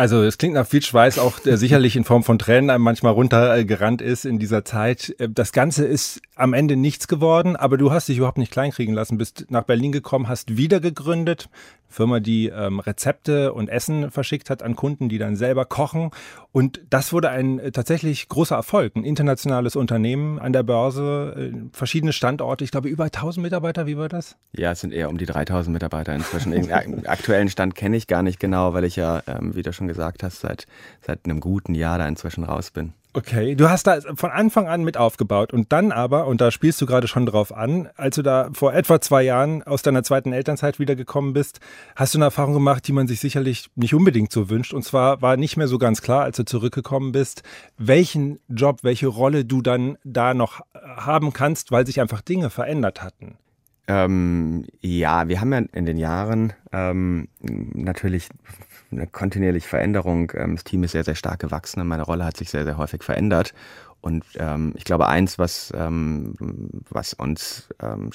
Also 0.00 0.22
es 0.22 0.38
klingt 0.38 0.54
nach 0.54 0.66
viel 0.66 0.80
Schweiß, 0.80 1.18
auch 1.18 1.40
der 1.40 1.58
sicherlich 1.58 1.94
in 1.94 2.04
Form 2.04 2.24
von 2.24 2.38
Tränen 2.38 2.70
einem 2.70 2.82
manchmal 2.82 3.12
runtergerannt 3.12 4.00
ist 4.00 4.24
in 4.24 4.38
dieser 4.38 4.64
Zeit. 4.64 5.14
Äh, 5.18 5.28
das 5.28 5.52
Ganze 5.52 5.84
ist 5.84 6.22
am 6.36 6.54
Ende 6.54 6.74
nichts 6.74 7.06
geworden, 7.06 7.54
aber 7.54 7.76
du 7.76 7.92
hast 7.92 8.08
dich 8.08 8.16
überhaupt 8.16 8.38
nicht 8.38 8.50
kleinkriegen 8.50 8.94
lassen, 8.94 9.18
bist 9.18 9.44
nach 9.50 9.64
Berlin 9.64 9.92
gekommen, 9.92 10.26
hast 10.26 10.56
wieder 10.56 10.80
gegründet, 10.80 11.50
Firma, 11.90 12.20
die 12.20 12.46
ähm, 12.48 12.80
Rezepte 12.80 13.52
und 13.52 13.68
Essen 13.68 14.10
verschickt 14.10 14.48
hat 14.48 14.62
an 14.62 14.76
Kunden, 14.76 15.08
die 15.08 15.18
dann 15.18 15.36
selber 15.36 15.64
kochen. 15.64 16.10
Und 16.52 16.80
das 16.88 17.12
wurde 17.12 17.30
ein 17.30 17.58
äh, 17.58 17.72
tatsächlich 17.72 18.28
großer 18.28 18.56
Erfolg. 18.56 18.96
Ein 18.96 19.04
internationales 19.04 19.76
Unternehmen 19.76 20.38
an 20.38 20.52
der 20.52 20.62
Börse, 20.62 21.52
äh, 21.52 21.52
verschiedene 21.72 22.12
Standorte. 22.12 22.64
Ich 22.64 22.70
glaube, 22.70 22.88
über 22.88 23.04
1000 23.04 23.42
Mitarbeiter. 23.42 23.86
Wie 23.86 23.96
war 23.96 24.08
das? 24.08 24.36
Ja, 24.52 24.72
es 24.72 24.80
sind 24.80 24.92
eher 24.92 25.10
um 25.10 25.18
die 25.18 25.26
3000 25.26 25.72
Mitarbeiter 25.72 26.14
inzwischen. 26.14 26.52
Den 26.52 26.70
aktuellen 27.06 27.48
Stand 27.48 27.74
kenne 27.74 27.96
ich 27.96 28.06
gar 28.06 28.22
nicht 28.22 28.40
genau, 28.40 28.72
weil 28.72 28.84
ich 28.84 28.96
ja, 28.96 29.22
ähm, 29.26 29.54
wie 29.54 29.62
du 29.62 29.72
schon 29.72 29.88
gesagt 29.88 30.22
hast, 30.22 30.40
seit, 30.40 30.66
seit 31.04 31.24
einem 31.24 31.40
guten 31.40 31.74
Jahr 31.74 31.98
da 31.98 32.06
inzwischen 32.06 32.44
raus 32.44 32.70
bin. 32.70 32.94
Okay, 33.12 33.56
du 33.56 33.68
hast 33.68 33.88
da 33.88 33.98
von 34.14 34.30
Anfang 34.30 34.68
an 34.68 34.84
mit 34.84 34.96
aufgebaut 34.96 35.52
und 35.52 35.72
dann 35.72 35.90
aber, 35.90 36.28
und 36.28 36.40
da 36.40 36.52
spielst 36.52 36.80
du 36.80 36.86
gerade 36.86 37.08
schon 37.08 37.26
drauf 37.26 37.52
an, 37.52 37.88
als 37.96 38.14
du 38.14 38.22
da 38.22 38.50
vor 38.52 38.72
etwa 38.72 39.00
zwei 39.00 39.22
Jahren 39.22 39.64
aus 39.64 39.82
deiner 39.82 40.04
zweiten 40.04 40.32
Elternzeit 40.32 40.78
wiedergekommen 40.78 41.32
bist, 41.32 41.58
hast 41.96 42.14
du 42.14 42.18
eine 42.18 42.26
Erfahrung 42.26 42.54
gemacht, 42.54 42.86
die 42.86 42.92
man 42.92 43.08
sich 43.08 43.18
sicherlich 43.18 43.68
nicht 43.74 43.94
unbedingt 43.94 44.30
so 44.30 44.48
wünscht. 44.48 44.72
Und 44.72 44.84
zwar 44.84 45.22
war 45.22 45.36
nicht 45.36 45.56
mehr 45.56 45.66
so 45.66 45.76
ganz 45.76 46.02
klar, 46.02 46.22
als 46.22 46.36
du 46.36 46.44
zurückgekommen 46.44 47.10
bist, 47.10 47.42
welchen 47.78 48.38
Job, 48.46 48.78
welche 48.82 49.08
Rolle 49.08 49.44
du 49.44 49.60
dann 49.60 49.98
da 50.04 50.32
noch 50.32 50.60
haben 50.72 51.32
kannst, 51.32 51.72
weil 51.72 51.86
sich 51.86 52.00
einfach 52.00 52.20
Dinge 52.20 52.48
verändert 52.48 53.02
hatten. 53.02 53.38
Ähm, 53.88 54.66
ja, 54.80 55.28
wir 55.28 55.40
haben 55.40 55.52
ja 55.52 55.62
in 55.72 55.86
den 55.86 55.96
Jahren 55.96 56.52
ähm, 56.72 57.28
natürlich 57.40 58.28
eine 58.92 59.06
kontinuierliche 59.06 59.68
Veränderung. 59.68 60.32
Ähm, 60.34 60.56
das 60.56 60.64
Team 60.64 60.82
ist 60.84 60.92
sehr, 60.92 61.04
sehr 61.04 61.14
stark 61.14 61.40
gewachsen 61.40 61.80
und 61.80 61.88
meine 61.88 62.02
Rolle 62.02 62.24
hat 62.24 62.36
sich 62.36 62.50
sehr, 62.50 62.64
sehr 62.64 62.76
häufig 62.76 63.02
verändert. 63.02 63.54
Und 64.02 64.24
ähm, 64.36 64.72
ich 64.76 64.84
glaube, 64.84 65.08
eins, 65.08 65.38
was, 65.38 65.72
ähm, 65.76 66.34
was 66.88 67.12
uns 67.12 67.68
ähm, 67.82 68.10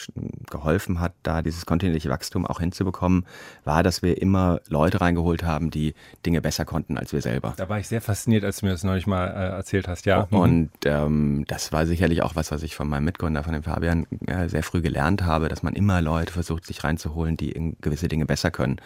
geholfen 0.50 1.00
hat, 1.00 1.14
da 1.24 1.42
dieses 1.42 1.66
kontinuierliche 1.66 2.10
Wachstum 2.10 2.46
auch 2.46 2.60
hinzubekommen, 2.60 3.26
war, 3.64 3.84
dass 3.84 4.02
wir 4.02 4.22
immer 4.22 4.60
Leute 4.68 5.02
reingeholt 5.02 5.44
haben, 5.44 5.70
die 5.70 5.94
Dinge 6.26 6.42
besser 6.42 6.66
konnten 6.66 6.98
als 6.98 7.14
wir 7.14 7.22
selber. 7.22 7.54
Da 7.58 7.70
war 7.70 7.80
ich 7.80 7.88
sehr 7.88 8.02
fasziniert, 8.02 8.44
als 8.44 8.58
du 8.58 8.66
mir 8.66 8.72
das 8.72 8.84
neulich 8.84 9.06
mal 9.06 9.28
äh, 9.28 9.56
erzählt 9.56 9.88
hast, 9.88 10.06
ja. 10.06 10.28
Mhm. 10.32 10.38
Und 10.38 10.70
ähm, 10.86 11.46
das 11.48 11.72
war 11.72 11.86
sicherlich 11.86 12.24
auch 12.24 12.36
was, 12.36 12.52
was 12.52 12.64
ich 12.64 12.76
von 12.76 12.90
meinem 12.90 13.06
Mitgründer, 13.06 13.44
von 13.44 13.54
dem 13.54 13.64
Fabian, 13.64 14.08
äh, 14.26 14.50
sehr 14.50 14.64
früh 14.64 14.82
gelernt 14.82 15.24
habe, 15.24 15.50
dass 15.50 15.62
man 15.62 15.76
immer 15.76 16.02
Leute 16.02 16.34
versucht, 16.34 16.66
sich 16.66 16.84
reinzuholen, 16.84 17.38
die 17.38 17.76
gewisse 17.82 18.08
Dinge 18.08 18.26
besser 18.26 18.50
können. 18.50 18.78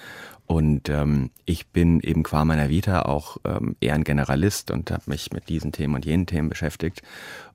Und 0.52 0.90
ähm, 0.90 1.30
ich 1.46 1.68
bin 1.68 2.00
eben 2.00 2.24
qua 2.24 2.44
meiner 2.44 2.70
Vita 2.70 3.04
auch 3.04 3.38
ähm, 3.46 3.76
eher 3.82 3.94
ein 3.94 4.04
Generalist 4.04 4.72
und 4.72 4.90
habe 4.90 5.04
mich 5.06 5.32
mit 5.32 5.48
diesen 5.48 5.72
Themen 5.72 5.94
und 5.94 6.06
jenen 6.06 6.26
Themen 6.26 6.50
beschäftigt. 6.50 7.04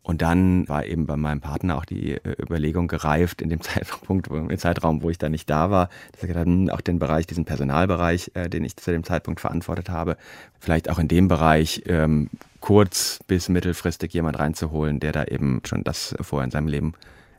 Und 0.04 0.22
dann 0.22 0.68
war 0.68 0.86
eben 0.86 1.04
bei 1.04 1.16
meinem 1.16 1.40
Partner 1.40 1.76
auch 1.76 1.86
die 1.86 2.12
äh, 2.12 2.40
Überlegung 2.40 2.86
gereift 2.86 3.42
in 3.42 3.48
dem 3.48 3.60
Zeitpunkt, 3.62 4.30
wo, 4.30 4.36
im 4.36 4.56
Zeitraum, 4.56 5.02
wo 5.02 5.10
ich 5.10 5.18
da 5.18 5.28
nicht 5.28 5.50
da 5.50 5.72
war, 5.72 5.88
dass 6.12 6.22
er 6.22 6.28
gesagt 6.28 6.46
hat, 6.46 6.54
hm, 6.54 6.70
auch 6.70 6.80
den 6.80 7.00
Bereich, 7.00 7.26
diesen 7.26 7.44
Personalbereich, 7.44 8.30
äh, 8.34 8.48
den 8.48 8.64
ich 8.64 8.76
zu 8.76 8.92
dem 8.92 9.02
Zeitpunkt 9.02 9.40
verantwortet 9.40 9.90
habe, 9.90 10.16
vielleicht 10.60 10.88
auch 10.88 11.00
in 11.00 11.08
dem 11.08 11.26
Bereich 11.26 11.82
ähm, 11.86 12.30
kurz 12.60 13.18
bis 13.26 13.48
mittelfristig 13.48 14.12
jemand 14.12 14.38
reinzuholen, 14.38 15.00
der 15.00 15.10
da 15.10 15.24
eben 15.24 15.62
schon 15.64 15.82
das 15.82 16.14
vorher 16.20 16.44
in 16.44 16.52
seinem 16.52 16.68
Leben 16.68 16.92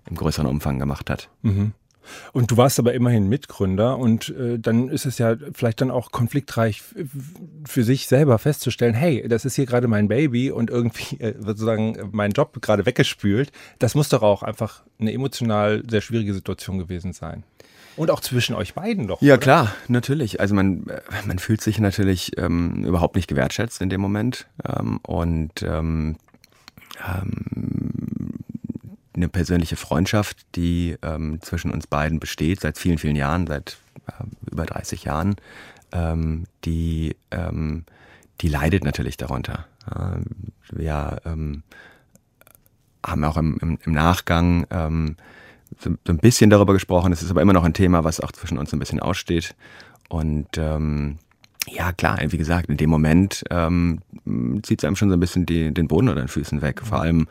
im 0.09 0.17
größeren 0.17 0.47
Umfang 0.47 0.79
gemacht 0.79 1.09
hat. 1.09 1.29
Mhm. 1.43 1.71
Und 2.33 2.51
du 2.51 2.57
warst 2.57 2.79
aber 2.79 2.93
immerhin 2.93 3.27
Mitgründer 3.29 3.97
und 3.97 4.29
äh, 4.29 4.59
dann 4.59 4.89
ist 4.89 5.05
es 5.05 5.17
ja 5.17 5.35
vielleicht 5.53 5.81
dann 5.81 5.91
auch 5.91 6.11
konfliktreich 6.11 6.83
für 7.65 7.83
sich 7.83 8.07
selber 8.07 8.37
festzustellen, 8.37 8.93
hey, 8.93 9.27
das 9.27 9.45
ist 9.45 9.55
hier 9.55 9.65
gerade 9.65 9.87
mein 9.87 10.07
Baby 10.07 10.51
und 10.51 10.69
irgendwie 10.69 11.19
äh, 11.19 11.35
sozusagen 11.39 12.09
mein 12.11 12.31
Job 12.31 12.61
gerade 12.61 12.85
weggespült. 12.85 13.51
Das 13.79 13.95
muss 13.95 14.09
doch 14.09 14.21
auch 14.21 14.43
einfach 14.43 14.83
eine 14.99 15.11
emotional 15.11 15.83
sehr 15.89 16.01
schwierige 16.01 16.33
Situation 16.33 16.77
gewesen 16.77 17.13
sein. 17.13 17.43
Und 17.97 18.11
auch 18.11 18.19
zwischen 18.19 18.55
euch 18.55 18.73
beiden 18.73 19.07
doch. 19.07 19.21
Ja, 19.21 19.35
oder? 19.35 19.41
klar, 19.41 19.75
natürlich. 19.87 20.39
Also 20.39 20.53
man, 20.53 20.87
äh, 20.87 21.01
man 21.25 21.39
fühlt 21.39 21.61
sich 21.61 21.79
natürlich 21.79 22.37
ähm, 22.37 22.83
überhaupt 22.83 23.15
nicht 23.15 23.27
gewertschätzt 23.27 23.81
in 23.81 23.89
dem 23.89 24.01
Moment. 24.01 24.47
Ähm, 24.67 24.99
und 25.03 25.63
ähm, 25.63 26.17
ähm 27.07 27.74
eine 29.15 29.29
persönliche 29.29 29.75
Freundschaft, 29.75 30.45
die 30.55 30.97
ähm, 31.01 31.39
zwischen 31.41 31.71
uns 31.71 31.87
beiden 31.87 32.19
besteht, 32.19 32.61
seit 32.61 32.77
vielen, 32.77 32.97
vielen 32.97 33.15
Jahren, 33.15 33.47
seit 33.47 33.77
äh, 34.07 34.23
über 34.51 34.65
30 34.65 35.03
Jahren, 35.03 35.35
ähm, 35.91 36.45
die, 36.65 37.15
ähm, 37.31 37.85
die 38.41 38.49
leidet 38.49 38.83
natürlich 38.83 39.17
darunter. 39.17 39.67
Äh, 39.89 40.19
wir 40.71 41.21
ähm, 41.25 41.63
haben 43.05 43.23
auch 43.23 43.37
im, 43.37 43.57
im, 43.61 43.79
im 43.83 43.91
Nachgang 43.93 44.65
ähm, 44.69 45.15
so, 45.79 45.91
so, 46.05 46.13
ein 46.13 46.17
bisschen 46.17 46.49
darüber 46.49 46.73
gesprochen. 46.73 47.11
Es 47.11 47.21
ist 47.21 47.31
aber 47.31 47.41
immer 47.41 47.53
noch 47.53 47.63
ein 47.63 47.73
Thema, 47.73 48.03
was 48.03 48.19
auch 48.19 48.31
zwischen 48.31 48.57
uns 48.57 48.73
ein 48.73 48.79
bisschen 48.79 48.99
aussteht. 48.99 49.55
Und 50.09 50.57
ähm, 50.57 51.17
ja, 51.67 51.91
klar, 51.91 52.19
wie 52.27 52.37
gesagt, 52.37 52.69
in 52.69 52.77
dem 52.77 52.89
Moment 52.89 53.43
ähm, 53.49 54.01
zieht 54.63 54.79
es 54.79 54.85
einem 54.85 54.95
schon 54.95 55.09
so 55.09 55.15
ein 55.15 55.19
bisschen 55.19 55.45
die, 55.45 55.73
den 55.73 55.87
Boden 55.87 56.09
unter 56.09 56.21
den 56.21 56.27
Füßen 56.27 56.61
weg. 56.61 56.81
Vor 56.83 57.01
allem, 57.01 57.27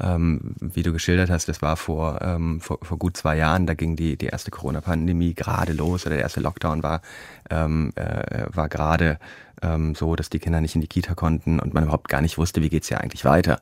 ähm, 0.00 0.54
wie 0.60 0.82
du 0.82 0.92
geschildert 0.92 1.30
hast, 1.30 1.48
das 1.48 1.62
war 1.62 1.76
vor, 1.76 2.20
ähm, 2.22 2.60
vor, 2.60 2.78
vor 2.82 2.98
gut 2.98 3.16
zwei 3.16 3.36
Jahren, 3.36 3.66
da 3.66 3.74
ging 3.74 3.96
die, 3.96 4.16
die 4.16 4.26
erste 4.26 4.50
Corona-Pandemie 4.50 5.34
gerade 5.34 5.72
los 5.72 6.06
oder 6.06 6.14
der 6.14 6.22
erste 6.22 6.40
Lockdown 6.40 6.82
war, 6.82 7.02
ähm, 7.50 7.92
äh, 7.96 8.46
war 8.50 8.68
gerade 8.68 9.18
ähm, 9.62 9.94
so, 9.94 10.14
dass 10.16 10.30
die 10.30 10.38
Kinder 10.38 10.60
nicht 10.60 10.74
in 10.74 10.80
die 10.80 10.86
Kita 10.86 11.14
konnten 11.14 11.60
und 11.60 11.74
man 11.74 11.84
überhaupt 11.84 12.08
gar 12.08 12.20
nicht 12.20 12.38
wusste, 12.38 12.62
wie 12.62 12.68
geht's 12.68 12.88
ja 12.88 12.98
eigentlich 12.98 13.24
weiter. 13.24 13.60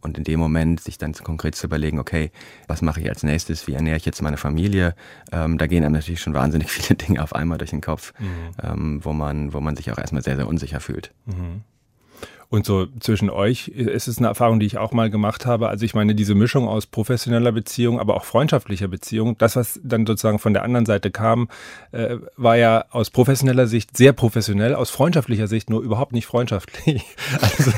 Und 0.00 0.18
in 0.18 0.24
dem 0.24 0.38
Moment 0.38 0.80
sich 0.80 0.98
dann 0.98 1.14
konkret 1.14 1.54
zu 1.54 1.66
überlegen, 1.66 1.98
okay, 1.98 2.30
was 2.68 2.82
mache 2.82 3.00
ich 3.00 3.08
als 3.08 3.22
nächstes, 3.22 3.66
wie 3.66 3.72
ernähre 3.72 3.96
ich 3.96 4.04
jetzt 4.04 4.20
meine 4.20 4.36
Familie, 4.36 4.94
ähm, 5.32 5.56
da 5.56 5.66
gehen 5.66 5.82
einem 5.82 5.94
natürlich 5.94 6.20
schon 6.20 6.34
wahnsinnig 6.34 6.70
viele 6.70 6.96
Dinge 6.96 7.22
auf 7.22 7.34
einmal 7.34 7.56
durch 7.56 7.70
den 7.70 7.80
Kopf, 7.80 8.12
mhm. 8.18 8.26
ähm, 8.62 9.04
wo, 9.04 9.14
man, 9.14 9.54
wo 9.54 9.60
man 9.60 9.76
sich 9.76 9.90
auch 9.90 9.98
erstmal 9.98 10.22
sehr, 10.22 10.36
sehr 10.36 10.46
unsicher 10.46 10.80
fühlt. 10.80 11.12
Mhm. 11.24 11.62
Und 12.48 12.66
so 12.66 12.86
zwischen 13.00 13.30
euch 13.30 13.68
ist 13.68 14.08
es 14.08 14.18
eine 14.18 14.28
Erfahrung, 14.28 14.60
die 14.60 14.66
ich 14.66 14.78
auch 14.78 14.92
mal 14.92 15.10
gemacht 15.10 15.46
habe. 15.46 15.68
Also 15.68 15.84
ich 15.84 15.94
meine, 15.94 16.14
diese 16.14 16.34
Mischung 16.34 16.68
aus 16.68 16.86
professioneller 16.86 17.52
Beziehung, 17.52 17.98
aber 18.00 18.14
auch 18.16 18.24
freundschaftlicher 18.24 18.88
Beziehung, 18.88 19.36
das, 19.38 19.56
was 19.56 19.80
dann 19.82 20.06
sozusagen 20.06 20.38
von 20.38 20.52
der 20.52 20.62
anderen 20.62 20.86
Seite 20.86 21.10
kam, 21.10 21.48
äh, 21.92 22.16
war 22.36 22.56
ja 22.56 22.84
aus 22.90 23.10
professioneller 23.10 23.66
Sicht 23.66 23.96
sehr 23.96 24.12
professionell, 24.12 24.74
aus 24.74 24.90
freundschaftlicher 24.90 25.48
Sicht 25.48 25.70
nur 25.70 25.82
überhaupt 25.82 26.12
nicht 26.12 26.26
freundschaftlich. 26.26 27.04
Also, 27.40 27.72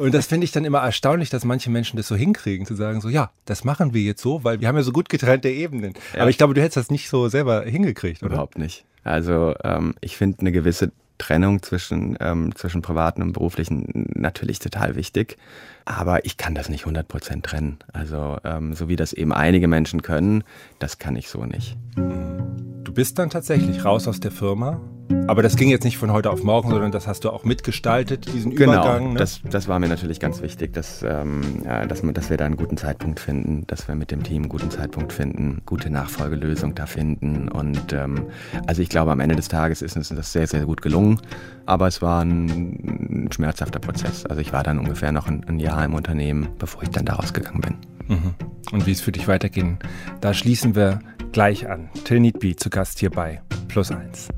und 0.00 0.14
das 0.14 0.26
finde 0.26 0.44
ich 0.44 0.52
dann 0.52 0.64
immer 0.64 0.78
erstaunlich, 0.78 1.30
dass 1.30 1.44
manche 1.44 1.70
Menschen 1.70 1.96
das 1.96 2.06
so 2.06 2.14
hinkriegen, 2.14 2.66
zu 2.66 2.74
sagen, 2.74 3.00
so 3.00 3.08
ja, 3.08 3.30
das 3.46 3.64
machen 3.64 3.94
wir 3.94 4.02
jetzt 4.02 4.22
so, 4.22 4.44
weil 4.44 4.60
wir 4.60 4.68
haben 4.68 4.76
ja 4.76 4.82
so 4.82 4.92
gut 4.92 5.08
getrennte 5.08 5.48
Ebenen. 5.48 5.94
Ja. 6.14 6.22
Aber 6.22 6.30
ich 6.30 6.38
glaube, 6.38 6.54
du 6.54 6.60
hättest 6.60 6.76
das 6.76 6.90
nicht 6.90 7.08
so 7.08 7.28
selber 7.28 7.62
hingekriegt, 7.62 8.22
oder? 8.22 8.32
Überhaupt 8.32 8.58
nicht. 8.58 8.84
Also 9.04 9.54
ähm, 9.64 9.94
ich 10.00 10.16
finde 10.16 10.40
eine 10.40 10.52
gewisse 10.52 10.92
Trennung 11.18 11.62
zwischen, 11.62 12.16
ähm, 12.20 12.54
zwischen 12.54 12.82
privaten 12.82 13.22
und 13.22 13.32
beruflichen 13.32 14.08
natürlich 14.14 14.58
total 14.58 14.96
wichtig. 14.96 15.36
Aber 15.84 16.24
ich 16.24 16.36
kann 16.36 16.54
das 16.54 16.68
nicht 16.68 16.84
100% 16.84 17.42
trennen. 17.42 17.78
Also 17.92 18.38
ähm, 18.44 18.74
so 18.74 18.88
wie 18.88 18.96
das 18.96 19.12
eben 19.12 19.32
einige 19.32 19.68
Menschen 19.68 20.02
können, 20.02 20.44
das 20.78 20.98
kann 20.98 21.16
ich 21.16 21.28
so 21.28 21.44
nicht. 21.44 21.76
Du 21.96 22.92
bist 22.92 23.18
dann 23.18 23.30
tatsächlich 23.30 23.84
raus 23.84 24.06
aus 24.06 24.20
der 24.20 24.32
Firma 24.32 24.80
aber 25.26 25.42
das 25.42 25.56
ging 25.56 25.68
jetzt 25.68 25.84
nicht 25.84 25.98
von 25.98 26.12
heute 26.12 26.30
auf 26.30 26.42
morgen, 26.42 26.70
sondern 26.70 26.92
das 26.92 27.06
hast 27.06 27.24
du 27.24 27.30
auch 27.30 27.44
mitgestaltet, 27.44 28.32
diesen 28.32 28.54
genau, 28.54 28.72
Übergang. 28.72 28.98
Genau, 28.98 29.12
ne? 29.12 29.18
das, 29.18 29.40
das 29.48 29.68
war 29.68 29.78
mir 29.78 29.88
natürlich 29.88 30.20
ganz 30.20 30.42
wichtig, 30.42 30.72
dass, 30.72 31.02
ähm, 31.02 31.62
ja, 31.64 31.86
dass, 31.86 32.02
dass 32.02 32.30
wir 32.30 32.36
da 32.36 32.44
einen 32.44 32.56
guten 32.56 32.76
Zeitpunkt 32.76 33.20
finden, 33.20 33.66
dass 33.66 33.88
wir 33.88 33.94
mit 33.94 34.10
dem 34.10 34.22
Team 34.22 34.42
einen 34.42 34.48
guten 34.48 34.70
Zeitpunkt 34.70 35.12
finden, 35.12 35.62
gute 35.66 35.90
Nachfolgelösung 35.90 36.74
da 36.74 36.86
finden. 36.86 37.48
Und 37.48 37.92
ähm, 37.92 38.26
also 38.66 38.82
ich 38.82 38.88
glaube, 38.88 39.12
am 39.12 39.20
Ende 39.20 39.36
des 39.36 39.48
Tages 39.48 39.82
ist 39.82 39.96
uns 39.96 40.08
das 40.08 40.32
sehr, 40.32 40.46
sehr 40.46 40.66
gut 40.66 40.82
gelungen. 40.82 41.20
Aber 41.66 41.86
es 41.86 42.02
war 42.02 42.22
ein, 42.22 43.26
ein 43.26 43.32
schmerzhafter 43.32 43.78
Prozess. 43.78 44.26
Also 44.26 44.40
ich 44.40 44.52
war 44.52 44.62
dann 44.62 44.78
ungefähr 44.78 45.12
noch 45.12 45.28
ein, 45.28 45.44
ein 45.48 45.58
Jahr 45.58 45.84
im 45.84 45.94
Unternehmen, 45.94 46.48
bevor 46.58 46.82
ich 46.82 46.90
dann 46.90 47.04
daraus 47.04 47.32
gegangen 47.32 47.60
bin. 47.60 47.74
Mhm. 48.08 48.34
Und 48.72 48.86
wie 48.86 48.92
es 48.92 49.00
für 49.00 49.12
dich 49.12 49.28
weiterging, 49.28 49.78
da 50.20 50.34
schließen 50.34 50.74
wir 50.74 51.00
gleich 51.32 51.68
an. 51.68 51.88
Till 52.04 52.20
Needby 52.20 52.56
zu 52.56 52.70
Gast 52.70 52.98
hier 52.98 53.10
bei 53.10 53.40
Plus 53.68 53.90
Eins. 53.90 54.28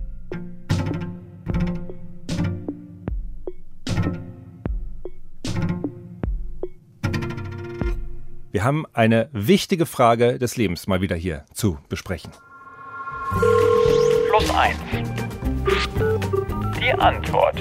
Wir 8.55 8.63
haben 8.63 8.85
eine 8.93 9.29
wichtige 9.33 9.85
Frage 9.85 10.39
des 10.39 10.57
Lebens 10.57 10.87
mal 10.87 11.01
wieder 11.01 11.17
hier 11.17 11.45
zu 11.55 11.77
besprechen. 11.89 12.31
Plus 14.29 14.51
eins. 14.51 14.79
Die 16.79 16.93
Antwort. 16.93 17.57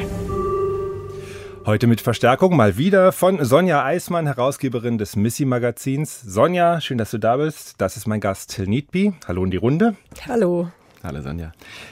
Heute 1.65 1.87
mit 1.87 1.99
Verstärkung 1.99 2.55
mal 2.55 2.77
wieder 2.77 3.11
von 3.11 3.43
Sonja 3.43 3.83
Eismann, 3.83 4.27
Herausgeberin 4.27 4.99
des 4.99 5.15
Missy 5.15 5.45
Magazins. 5.45 6.21
Sonja, 6.21 6.79
schön, 6.79 6.99
dass 6.99 7.09
du 7.09 7.17
da 7.17 7.37
bist. 7.37 7.81
Das 7.81 7.97
ist 7.97 8.05
mein 8.05 8.19
Gast 8.19 8.53
Till 8.53 8.67
Needby. 8.67 9.13
Hallo 9.27 9.43
in 9.43 9.49
die 9.49 9.57
Runde. 9.57 9.95
Hallo. 10.27 10.69
Hallo 11.05 11.21
Sonja. 11.21 11.51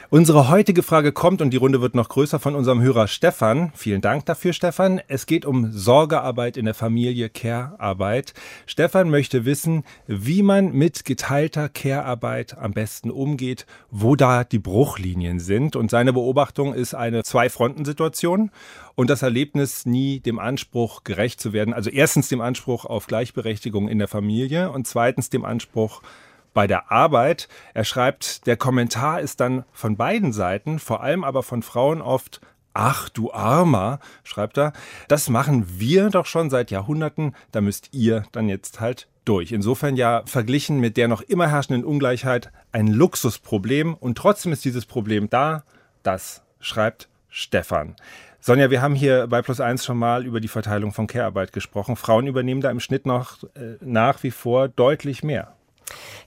Unsere 0.10 0.48
heutige 0.48 0.84
Frage 0.84 1.12
kommt 1.12 1.42
und 1.42 1.50
die 1.50 1.58
Runde 1.58 1.82
wird 1.82 1.96
noch 1.96 2.08
größer 2.08 2.40
von 2.40 2.56
unserem 2.56 2.82
Hörer 2.82 3.10
Stefan. 3.10 3.74
Vielen 3.76 4.00
Dank 4.00 4.26
dafür, 4.26 4.54
Stefan. 4.54 5.02
Es 5.10 5.26
geht 5.26 5.46
um 5.46 5.70
Sorgearbeit 5.74 6.56
in 6.56 6.64
der 6.64 6.74
Familie, 6.74 7.28
Care-Arbeit. 7.28 8.34
Stefan 8.68 9.10
möchte 9.10 9.44
wissen, 9.44 9.84
wie 10.08 10.44
man 10.44 10.72
mit 10.72 11.04
geteilter 11.04 11.68
Care-Arbeit 11.68 12.58
am 12.58 12.72
besten 12.72 13.12
umgeht, 13.12 13.66
wo 13.90 14.16
da 14.16 14.46
die 14.46 14.60
Bruchlinien 14.60 15.42
sind. 15.42 15.76
Und 15.76 15.92
seine 15.92 16.14
Beobachtung 16.14 16.74
ist 16.74 16.94
eine 16.94 17.24
Zwei-Fronten-Situation 17.24 18.50
und 18.96 19.10
das 19.10 19.24
Erlebnis, 19.24 19.86
nie 19.86 20.22
dem 20.22 20.40
Anspruch 20.40 21.04
gerecht 21.04 21.42
zu 21.42 21.52
werden. 21.52 21.74
Also 21.74 21.90
erstens 21.90 22.30
dem 22.30 22.40
Anspruch 22.40 22.86
auf 22.86 23.08
Gleichberechtigung 23.08 23.90
in 23.90 24.00
der 24.00 24.08
Familie 24.08 24.72
und 24.72 24.88
zweitens 24.88 25.30
dem 25.30 25.44
Anspruch, 25.44 26.02
bei 26.54 26.68
der 26.68 26.92
Arbeit. 26.92 27.48
Er 27.74 27.86
schreibt, 27.86 28.46
der 28.48 28.58
Kommentar 28.58 29.22
ist 29.22 29.40
dann 29.40 29.64
von 29.72 29.98
beiden 29.98 30.34
Seiten, 30.34 30.80
vor 30.80 31.02
allem 31.02 31.24
aber 31.24 31.44
von 31.44 31.64
Frauen 31.64 32.02
oft 32.02 32.42
Ach 32.74 33.10
du 33.10 33.34
Armer, 33.34 34.00
schreibt 34.24 34.58
er, 34.58 34.72
das 35.10 35.28
machen 35.28 35.66
wir 35.78 36.10
doch 36.10 36.26
schon 36.26 36.50
seit 36.50 36.72
Jahrhunderten, 36.72 37.36
da 37.52 37.60
müsst 37.60 37.90
ihr 37.92 38.24
dann 38.32 38.48
jetzt 38.48 38.80
halt 38.80 39.10
durch. 39.26 39.52
Insofern 39.52 39.98
ja 39.98 40.24
verglichen 40.26 40.80
mit 40.80 40.96
der 40.96 41.10
noch 41.10 41.22
immer 41.22 41.50
herrschenden 41.50 41.84
Ungleichheit 41.84 42.50
ein 42.72 42.88
Luxusproblem 42.88 43.94
und 43.94 44.18
trotzdem 44.18 44.54
ist 44.54 44.64
dieses 44.64 44.86
Problem 44.86 45.30
da. 45.30 45.64
Das 46.02 46.44
schreibt 46.62 47.10
Stefan. 47.28 47.96
Sonja, 48.40 48.72
wir 48.72 48.82
haben 48.82 48.96
hier 48.96 49.28
bei 49.28 49.42
Plus 49.42 49.60
eins 49.60 49.86
schon 49.86 49.98
mal 49.98 50.26
über 50.26 50.40
die 50.40 50.48
Verteilung 50.48 50.94
von 50.94 51.08
Care-Arbeit 51.08 51.54
gesprochen. 51.54 51.96
Frauen 51.96 52.26
übernehmen 52.26 52.62
da 52.62 52.72
im 52.72 52.80
Schnitt 52.80 53.06
noch 53.06 53.44
äh, 53.54 53.76
nach 53.82 54.24
wie 54.24 54.32
vor 54.32 54.68
deutlich 54.68 55.24
mehr. 55.24 55.54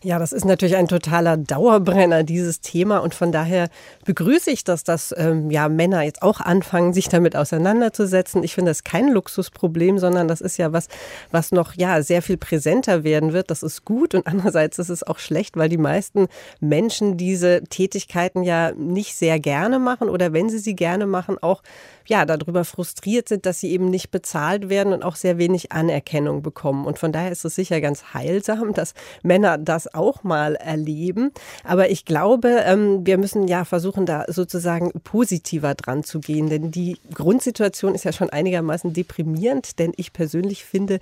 Ja, 0.03 0.19
das 0.19 0.33
ist 0.33 0.45
natürlich 0.45 0.77
ein 0.77 0.89
totaler 0.89 1.37
Dauerbrenner, 1.37 2.25
dieses 2.25 2.61
Thema. 2.61 2.99
Und 2.99 3.15
von 3.15 3.33
daher 3.33 3.69
begrüße 4.05 4.51
ich 4.51 4.65
das, 4.65 4.85
dass 4.85 5.15
ähm, 5.17 5.51
ja, 5.51 5.69
Männer 5.69 6.03
jetzt 6.03 6.23
auch 6.23 6.41
anfangen, 6.41 6.93
sich 6.93 7.09
damit 7.09 7.37
auseinanderzusetzen. 7.37 8.43
Ich 8.43 8.55
finde 8.55 8.71
das 8.71 8.85
kein 8.85 9.09
Luxusproblem, 9.09 9.99
sondern 9.99 10.29
das 10.29 10.41
ist 10.41 10.57
ja 10.57 10.73
was, 10.73 10.89
was 11.31 11.53
noch 11.53 11.75
ja, 11.75 12.03
sehr 12.03 12.23
viel 12.23 12.37
präsenter 12.37 13.05
werden 13.05 13.33
wird. 13.33 13.51
Das 13.51 13.63
ist 13.63 13.85
gut. 13.85 14.15
Und 14.15 14.27
andererseits 14.27 14.79
ist 14.79 14.91
es 14.91 15.03
auch 15.03 15.19
schlecht, 15.19 15.57
weil 15.57 15.69
die 15.69 15.79
meisten 15.79 16.29
Menschen 16.61 17.17
diese 17.17 17.63
Tätigkeiten 17.65 18.43
ja 18.43 18.73
nicht 18.73 19.17
sehr 19.17 19.39
gerne 19.41 19.79
machen 19.79 20.09
oder 20.09 20.33
wenn 20.33 20.49
sie 20.49 20.59
sie 20.59 20.77
gerne 20.77 21.07
machen, 21.07 21.39
auch 21.41 21.63
ja, 22.07 22.27
darüber 22.27 22.65
frustriert 22.65 23.29
sind, 23.29 23.47
dass 23.47 23.61
sie 23.61 23.71
eben 23.71 23.89
nicht 23.89 24.11
bezahlt 24.11 24.69
werden 24.69 24.93
und 24.93 25.03
auch 25.03 25.17
sehr 25.17 25.39
wenig 25.39 25.73
Anerkennung 25.73 26.43
bekommen. 26.43 26.85
Und 26.85 26.99
von 26.99 27.13
daher 27.13 27.33
ist 27.33 27.45
es 27.45 27.55
sicher 27.55 27.81
ganz 27.81 28.15
heilsam, 28.15 28.75
dass 28.75 28.95
Männer 29.23 29.59
das 29.59 29.95
auch 29.95 30.23
mal 30.23 30.55
erleben. 30.57 31.31
Aber 31.65 31.91
ich 31.91 32.05
glaube, 32.05 32.63
ähm, 32.65 33.07
wir 33.07 33.17
müssen 33.17 33.49
ja 33.49 33.65
versuchen, 33.65 34.05
da 34.05 34.25
sozusagen 34.29 34.93
positiver 35.03 35.75
dran 35.75 36.05
zu 36.05 36.21
gehen. 36.21 36.51
Denn 36.51 36.71
die 36.71 36.99
Grundsituation 37.13 37.95
ist 37.95 38.05
ja 38.05 38.13
schon 38.13 38.31
einigermaßen 38.31 38.93
deprimierend, 38.93 39.79
denn 39.79 39.93
ich 39.97 40.13
persönlich 40.13 40.65
finde, 40.65 41.01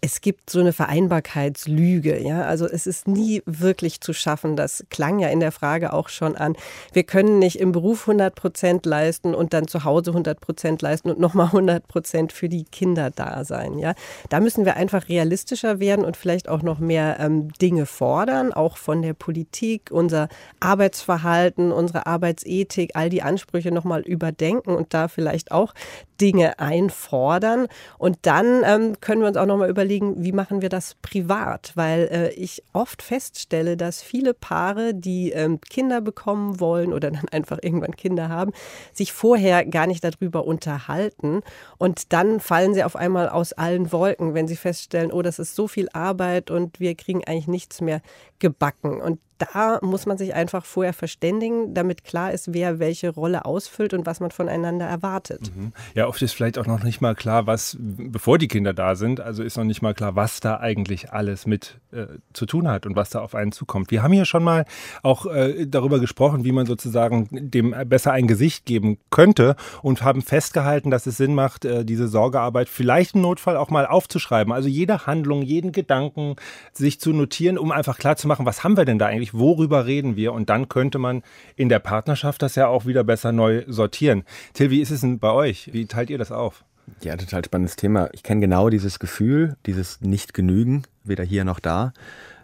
es 0.00 0.20
gibt 0.20 0.50
so 0.50 0.60
eine 0.60 0.72
Vereinbarkeitslüge. 0.72 2.22
Ja, 2.22 2.42
also 2.42 2.66
es 2.66 2.86
ist 2.86 3.08
nie 3.08 3.42
wirklich 3.46 4.00
zu 4.00 4.12
schaffen. 4.12 4.54
Das 4.54 4.84
klang 4.90 5.18
ja 5.18 5.28
in 5.28 5.40
der 5.40 5.52
Frage 5.52 5.92
auch 5.92 6.08
schon 6.08 6.36
an. 6.36 6.56
Wir 6.92 7.02
können 7.02 7.38
nicht 7.38 7.58
im 7.58 7.72
Beruf 7.72 8.02
100 8.02 8.34
Prozent 8.34 8.86
leisten 8.86 9.34
und 9.34 9.52
dann 9.52 9.66
zu 9.66 9.84
Hause 9.84 10.10
100 10.12 10.43
Prozent 10.44 10.82
leisten 10.82 11.10
und 11.10 11.18
nochmal 11.18 11.46
100 11.46 11.88
Prozent 11.88 12.32
für 12.32 12.50
die 12.50 12.64
Kinder 12.64 13.10
da 13.10 13.44
sein. 13.44 13.78
Ja, 13.78 13.94
da 14.28 14.40
müssen 14.40 14.66
wir 14.66 14.76
einfach 14.76 15.08
realistischer 15.08 15.80
werden 15.80 16.04
und 16.04 16.18
vielleicht 16.18 16.50
auch 16.50 16.62
noch 16.62 16.80
mehr 16.80 17.16
ähm, 17.18 17.48
Dinge 17.54 17.86
fordern, 17.86 18.52
auch 18.52 18.76
von 18.76 19.00
der 19.00 19.14
Politik, 19.14 19.90
unser 19.90 20.28
Arbeitsverhalten, 20.60 21.72
unsere 21.72 22.06
Arbeitsethik, 22.06 22.90
all 22.94 23.08
die 23.08 23.22
Ansprüche 23.22 23.72
nochmal 23.72 24.02
überdenken 24.02 24.74
und 24.76 24.92
da 24.92 25.08
vielleicht 25.08 25.50
auch 25.50 25.72
Dinge 26.20 26.58
einfordern. 26.58 27.66
Und 27.98 28.18
dann 28.22 28.62
ähm, 28.64 29.00
können 29.00 29.22
wir 29.22 29.28
uns 29.28 29.36
auch 29.36 29.46
nochmal 29.46 29.70
überlegen, 29.70 30.22
wie 30.22 30.32
machen 30.32 30.62
wir 30.62 30.68
das 30.68 30.94
privat? 31.02 31.72
Weil 31.74 32.08
äh, 32.10 32.30
ich 32.34 32.62
oft 32.72 33.02
feststelle, 33.02 33.76
dass 33.76 34.02
viele 34.02 34.34
Paare, 34.34 34.94
die 34.94 35.30
ähm, 35.32 35.60
Kinder 35.60 36.00
bekommen 36.00 36.60
wollen 36.60 36.92
oder 36.92 37.10
dann 37.10 37.28
einfach 37.30 37.58
irgendwann 37.62 37.96
Kinder 37.96 38.28
haben, 38.28 38.52
sich 38.92 39.12
vorher 39.12 39.64
gar 39.64 39.86
nicht 39.86 40.04
darüber 40.04 40.33
unterhalten. 40.40 41.42
Und 41.78 42.12
dann 42.12 42.40
fallen 42.40 42.74
sie 42.74 42.84
auf 42.84 42.96
einmal 42.96 43.28
aus 43.28 43.52
allen 43.52 43.92
Wolken, 43.92 44.34
wenn 44.34 44.48
sie 44.48 44.56
feststellen, 44.56 45.12
oh, 45.12 45.22
das 45.22 45.38
ist 45.38 45.54
so 45.54 45.68
viel 45.68 45.88
Arbeit 45.92 46.50
und 46.50 46.80
wir 46.80 46.94
kriegen 46.94 47.24
eigentlich 47.24 47.48
nichts 47.48 47.80
mehr 47.80 48.00
gebacken. 48.38 49.00
Und 49.00 49.20
da 49.38 49.78
muss 49.82 50.06
man 50.06 50.18
sich 50.18 50.34
einfach 50.34 50.64
vorher 50.64 50.92
verständigen, 50.92 51.74
damit 51.74 52.04
klar 52.04 52.32
ist, 52.32 52.52
wer 52.52 52.78
welche 52.78 53.10
Rolle 53.10 53.44
ausfüllt 53.44 53.94
und 53.94 54.06
was 54.06 54.20
man 54.20 54.30
voneinander 54.30 54.86
erwartet. 54.86 55.50
Mhm. 55.54 55.72
Ja, 55.94 56.06
oft 56.06 56.22
ist 56.22 56.32
vielleicht 56.32 56.58
auch 56.58 56.66
noch 56.66 56.82
nicht 56.82 57.00
mal 57.00 57.14
klar, 57.14 57.46
was, 57.46 57.76
bevor 57.78 58.38
die 58.38 58.48
Kinder 58.48 58.72
da 58.72 58.94
sind, 58.94 59.20
also 59.20 59.42
ist 59.42 59.56
noch 59.56 59.64
nicht 59.64 59.82
mal 59.82 59.94
klar, 59.94 60.16
was 60.16 60.40
da 60.40 60.58
eigentlich 60.60 61.12
alles 61.12 61.46
mit 61.46 61.80
äh, 61.92 62.06
zu 62.32 62.46
tun 62.46 62.68
hat 62.68 62.86
und 62.86 62.96
was 62.96 63.10
da 63.10 63.20
auf 63.20 63.34
einen 63.34 63.52
zukommt. 63.52 63.90
Wir 63.90 64.02
haben 64.02 64.12
hier 64.12 64.24
schon 64.24 64.44
mal 64.44 64.64
auch 65.02 65.26
äh, 65.26 65.66
darüber 65.66 65.98
gesprochen, 65.98 66.44
wie 66.44 66.52
man 66.52 66.66
sozusagen 66.66 67.28
dem 67.30 67.74
besser 67.86 68.12
ein 68.12 68.26
Gesicht 68.26 68.66
geben 68.66 68.98
könnte 69.10 69.56
und 69.82 70.02
haben 70.02 70.22
festgehalten, 70.22 70.90
dass 70.90 71.06
es 71.06 71.16
Sinn 71.16 71.34
macht, 71.34 71.64
äh, 71.64 71.84
diese 71.84 72.08
Sorgearbeit 72.08 72.68
vielleicht 72.68 73.14
im 73.14 73.22
Notfall 73.22 73.56
auch 73.56 73.70
mal 73.70 73.86
aufzuschreiben. 73.86 74.52
Also 74.52 74.68
jede 74.68 75.06
Handlung, 75.06 75.42
jeden 75.42 75.72
Gedanken 75.72 76.36
sich 76.72 77.00
zu 77.00 77.12
notieren, 77.12 77.58
um 77.58 77.72
einfach 77.72 77.98
klar 77.98 78.16
zu 78.16 78.28
machen, 78.28 78.46
was 78.46 78.64
haben 78.64 78.76
wir 78.76 78.84
denn 78.84 78.98
da 78.98 79.06
eigentlich? 79.06 79.33
Worüber 79.34 79.86
reden 79.86 80.16
wir? 80.16 80.32
Und 80.32 80.48
dann 80.48 80.68
könnte 80.68 80.98
man 80.98 81.22
in 81.56 81.68
der 81.68 81.80
Partnerschaft 81.80 82.40
das 82.42 82.54
ja 82.54 82.68
auch 82.68 82.86
wieder 82.86 83.04
besser 83.04 83.32
neu 83.32 83.64
sortieren. 83.66 84.24
Till, 84.54 84.70
wie 84.70 84.80
ist 84.80 84.90
es 84.90 85.02
denn 85.02 85.18
bei 85.18 85.32
euch? 85.32 85.72
Wie 85.72 85.86
teilt 85.86 86.10
ihr 86.10 86.18
das 86.18 86.32
auf? 86.32 86.64
Ja, 87.02 87.16
total 87.16 87.44
spannendes 87.44 87.76
Thema. 87.76 88.08
Ich 88.12 88.22
kenne 88.22 88.40
genau 88.40 88.70
dieses 88.70 88.98
Gefühl, 88.98 89.56
dieses 89.66 90.00
Nicht-Genügen, 90.00 90.84
weder 91.02 91.24
hier 91.24 91.44
noch 91.44 91.60
da. 91.60 91.92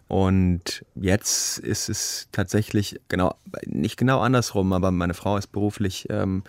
Und 0.09 0.85
jetzt 0.97 1.59
ist 1.59 1.89
es 1.89 2.29
tatsächlich 2.33 3.01
genau, 3.09 3.37
nicht 3.67 3.97
genau 3.97 4.21
andersrum, 4.21 4.73
aber 4.73 4.91
meine 4.91 5.15
Frau 5.15 5.37
ist 5.37 5.49
beruflich 5.49 6.09
ähm, 6.11 6.43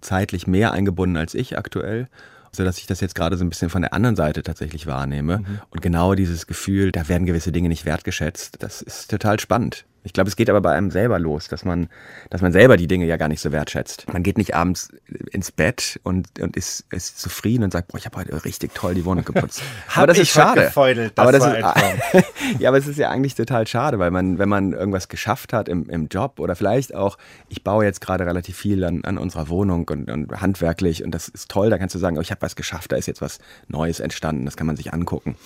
zeitlich 0.00 0.46
mehr 0.46 0.72
eingebunden 0.72 1.16
als 1.16 1.34
ich 1.34 1.56
aktuell 1.56 2.08
sodass 2.54 2.78
ich 2.78 2.86
das 2.86 3.00
jetzt 3.00 3.14
gerade 3.14 3.36
so 3.36 3.44
ein 3.44 3.50
bisschen 3.50 3.70
von 3.70 3.82
der 3.82 3.92
anderen 3.92 4.16
Seite 4.16 4.42
tatsächlich 4.42 4.86
wahrnehme. 4.86 5.38
Mhm. 5.38 5.60
Und 5.70 5.82
genau 5.82 6.14
dieses 6.14 6.46
Gefühl, 6.46 6.92
da 6.92 7.08
werden 7.08 7.26
gewisse 7.26 7.52
Dinge 7.52 7.68
nicht 7.68 7.84
wertgeschätzt, 7.84 8.62
das 8.62 8.82
ist 8.82 9.10
total 9.10 9.40
spannend. 9.40 9.84
Ich 10.04 10.12
glaube, 10.12 10.28
es 10.28 10.36
geht 10.36 10.50
aber 10.50 10.60
bei 10.60 10.72
einem 10.72 10.90
selber 10.90 11.18
los, 11.18 11.48
dass 11.48 11.64
man, 11.64 11.88
dass 12.28 12.42
man 12.42 12.52
selber 12.52 12.76
die 12.76 12.86
Dinge 12.86 13.06
ja 13.06 13.16
gar 13.16 13.28
nicht 13.28 13.40
so 13.40 13.52
wertschätzt. 13.52 14.12
Man 14.12 14.22
geht 14.22 14.36
nicht 14.36 14.54
abends 14.54 14.90
ins 15.32 15.50
Bett 15.50 15.98
und, 16.02 16.38
und 16.40 16.56
ist, 16.56 16.84
ist 16.92 17.18
zufrieden 17.18 17.64
und 17.64 17.72
sagt, 17.72 17.88
boah, 17.88 17.96
ich 17.96 18.04
habe 18.04 18.18
heute 18.18 18.44
richtig 18.44 18.74
toll 18.74 18.94
die 18.94 19.06
Wohnung 19.06 19.24
geputzt. 19.24 19.62
aber 19.94 20.06
das 20.06 20.18
ist 20.18 20.30
schade. 20.30 20.60
Das 20.64 20.76
aber 20.76 21.32
das 21.32 21.46
ist, 21.46 22.24
ja, 22.58 22.68
aber 22.68 22.76
es 22.76 22.86
ist 22.86 22.98
ja 22.98 23.08
eigentlich 23.08 23.34
total 23.34 23.66
schade, 23.66 23.98
weil 23.98 24.10
man, 24.10 24.38
wenn 24.38 24.48
man 24.48 24.74
irgendwas 24.74 25.08
geschafft 25.08 25.54
hat 25.54 25.70
im, 25.70 25.88
im 25.88 26.08
Job 26.08 26.38
oder 26.38 26.54
vielleicht 26.54 26.94
auch, 26.94 27.16
ich 27.48 27.64
baue 27.64 27.86
jetzt 27.86 28.02
gerade 28.02 28.26
relativ 28.26 28.58
viel 28.58 28.84
an, 28.84 29.04
an 29.04 29.16
unserer 29.16 29.48
Wohnung 29.48 29.88
und, 29.88 30.10
und 30.10 30.38
handwerklich 30.38 31.02
und 31.02 31.12
das 31.12 31.28
ist 31.28 31.50
toll, 31.50 31.70
da 31.70 31.78
kannst 31.78 31.94
du 31.94 31.98
sagen, 31.98 32.18
oh, 32.18 32.20
ich 32.20 32.30
habe 32.30 32.42
was 32.42 32.56
geschafft, 32.56 32.92
da 32.92 32.96
ist 32.96 33.06
jetzt 33.06 33.22
was 33.22 33.38
Neues 33.68 34.00
entstanden, 34.00 34.44
das 34.44 34.58
kann 34.58 34.66
man 34.66 34.76
sich 34.76 34.92
angucken. 34.92 35.36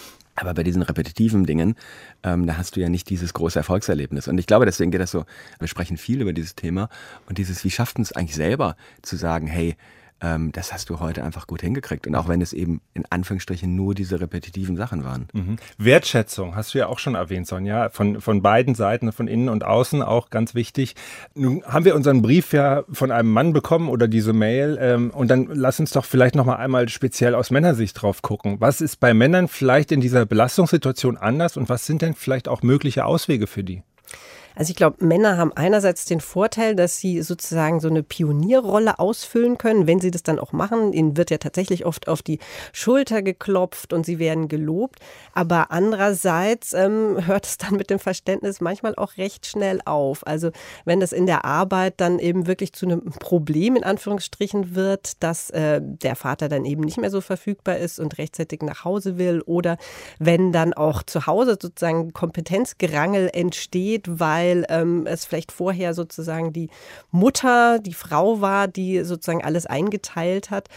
Aber 0.41 0.55
bei 0.55 0.63
diesen 0.63 0.83
repetitiven 0.83 1.47
Dingen, 1.47 1.75
ähm, 2.23 2.47
da 2.47 2.57
hast 2.57 2.77
du 2.77 2.81
ja 2.81 2.89
nicht 2.89 3.11
dieses 3.11 3.35
große 3.35 3.59
Erfolgserlebnis. 3.59 4.29
Und 4.29 4.39
ich 4.39 4.47
glaube, 4.47 4.67
deswegen 4.67 4.91
geht 4.93 5.01
das 5.01 5.11
so, 5.11 5.25
wir 5.59 5.67
sprechen 5.69 5.97
viel 5.97 6.21
über 6.21 6.33
dieses 6.33 6.55
Thema 6.55 6.89
und 7.27 7.39
dieses, 7.39 7.65
wie 7.65 7.71
schafft 7.71 7.99
es 7.99 8.13
eigentlich 8.13 8.37
selber 8.37 8.77
zu 9.03 9.17
sagen, 9.17 9.49
hey, 9.49 9.77
ähm, 10.21 10.53
das 10.53 10.73
hast 10.73 10.91
du 10.91 11.01
heute 11.01 11.23
einfach 11.23 11.47
gut 11.47 11.63
hingekriegt. 11.63 12.07
Und 12.07 12.15
auch 12.15 12.29
wenn 12.29 12.41
es 12.41 12.53
eben 12.53 12.81
in 12.95 13.05
Anführungsstrichen 13.09 13.75
nur 13.75 13.95
diese 13.95 14.21
repetitiven 14.21 14.77
Sachen 14.77 15.05
waren. 15.05 15.29
Mhm. 15.33 15.57
Wertschätzung 15.79 16.57
hast 16.57 16.75
du 16.75 16.79
ja 16.79 16.87
auch 16.89 16.99
schon 16.99 17.15
erwähnt, 17.15 17.47
Sonja, 17.47 17.91
von, 17.91 18.21
von 18.21 18.43
beiden 18.43 18.75
Seiten, 18.75 19.13
von 19.13 19.29
innen 19.29 19.49
und 19.49 19.65
außen 19.65 20.03
auch 20.03 20.31
ganz 20.31 20.55
wichtig. 20.55 20.97
Nun 21.35 21.63
haben 21.65 21.85
wir 21.85 21.95
unseren 21.95 22.23
Brief 22.23 22.53
ja 22.53 22.85
von 22.91 23.11
einem 23.11 23.31
Mann 23.31 23.53
bekommen 23.53 23.89
oder 23.89 24.09
diese 24.09 24.33
Mail. 24.33 24.79
Ähm, 24.81 25.11
und 25.11 25.29
dann 25.29 25.49
lass 25.53 25.81
uns 25.81 25.93
doch 25.93 26.05
vielleicht 26.05 26.35
nochmal 26.35 26.57
einmal 26.57 26.89
speziell 26.89 27.35
aus 27.35 27.51
Männersicht 27.51 28.01
drauf 28.01 28.23
gucken. 28.23 28.57
Was 28.61 28.81
ist 28.81 28.97
bei 29.01 29.15
Männern 29.15 29.49
vielleicht 29.49 29.93
in 29.93 30.01
dieser 30.01 30.27
Belastungssituation 30.27 31.17
anders 31.17 31.57
und 31.57 31.69
was 31.69 31.87
sind 31.87 32.03
denn 32.03 32.15
vielleicht 32.15 32.49
auch 32.49 32.63
mögliche 32.63 33.05
Auswege 33.05 33.47
für 33.47 33.63
die? 33.65 33.83
Also 34.59 34.71
ich 34.71 34.77
glaube, 34.77 35.05
Männer 35.05 35.37
haben 35.37 35.53
einerseits 35.53 36.05
den 36.05 36.21
Vorteil, 36.21 36.75
dass 36.75 36.99
sie 36.99 37.23
sozusagen 37.23 37.79
so 37.79 37.87
eine 37.87 38.03
Pionierrolle 38.03 38.99
ausfüllen 38.99 39.57
können, 39.57 39.87
wenn 39.87 40.01
sie 40.01 40.11
das 40.11 40.25
dann 40.25 40.41
auch 40.41 40.51
machen. 40.51 40.93
Ihnen 40.93 41.17
wird 41.17 41.31
ja 41.31 41.39
tatsächlich 41.39 41.87
oft 41.87 42.09
auf 42.09 42.23
die 42.23 42.41
Schulter 42.73 43.23
geklopft 43.23 43.93
und 43.93 44.05
sie 44.05 44.19
werden 44.19 44.49
gelobt. 44.49 44.99
Aber 45.33 45.71
andererseits 45.71 46.73
ähm, 46.73 47.25
hört 47.25 47.47
es 47.47 47.59
dann 47.59 47.77
mit 47.77 47.89
dem 47.89 48.01
Verständnis 48.01 48.61
manchmal 48.61 48.97
auch 48.97 49.17
recht 49.17 49.47
schnell 49.47 49.81
auf. 49.85 50.27
Also 50.27 50.51
wenn 50.85 50.99
das 50.99 51.13
in 51.13 51.27
der 51.27 51.45
Arbeit 51.45 51.95
dann 51.99 52.19
eben 52.19 52.49
wirklich 52.49 52.73
zu 52.73 52.87
einem 52.87 53.13
Problem 53.21 53.77
in 53.77 53.85
Anführungsstrichen 53.85 54.75
wird, 54.75 55.23
dass 55.23 55.51
äh, 55.51 55.81
der 55.81 56.17
Vater 56.17 56.49
dann 56.49 56.65
eben 56.65 56.83
nicht 56.83 56.99
mehr 56.99 57.11
so 57.11 57.21
verfügbar 57.21 57.77
ist 57.77 58.01
und 58.01 58.19
rechtzeitig 58.19 58.63
nach 58.63 58.85
Hause 58.85 59.19
will 59.19 59.41
oder 59.43 59.77
wenn 60.19 60.51
dann 60.51 60.75
auch 60.75 61.05
zu 61.05 61.29
Hause 61.29 61.57
sozusagen 61.63 62.13
Kompetenzgerangel 62.13 63.31
entsteht, 63.33 64.19
weil 64.19 64.48
weil 64.49 64.67
ähm, 64.69 65.07
es 65.07 65.25
vielleicht 65.25 65.53
vorher 65.53 65.95
sozusagen 65.95 66.53
die 66.53 66.71
Mutter, 67.11 67.79
die 67.79 67.95
Frau 67.95 68.41
war, 68.41 68.69
die 68.69 69.05
sozusagen 69.05 69.45
alles 69.45 69.67
eingeteilt 69.67 70.51
hat. 70.51 70.69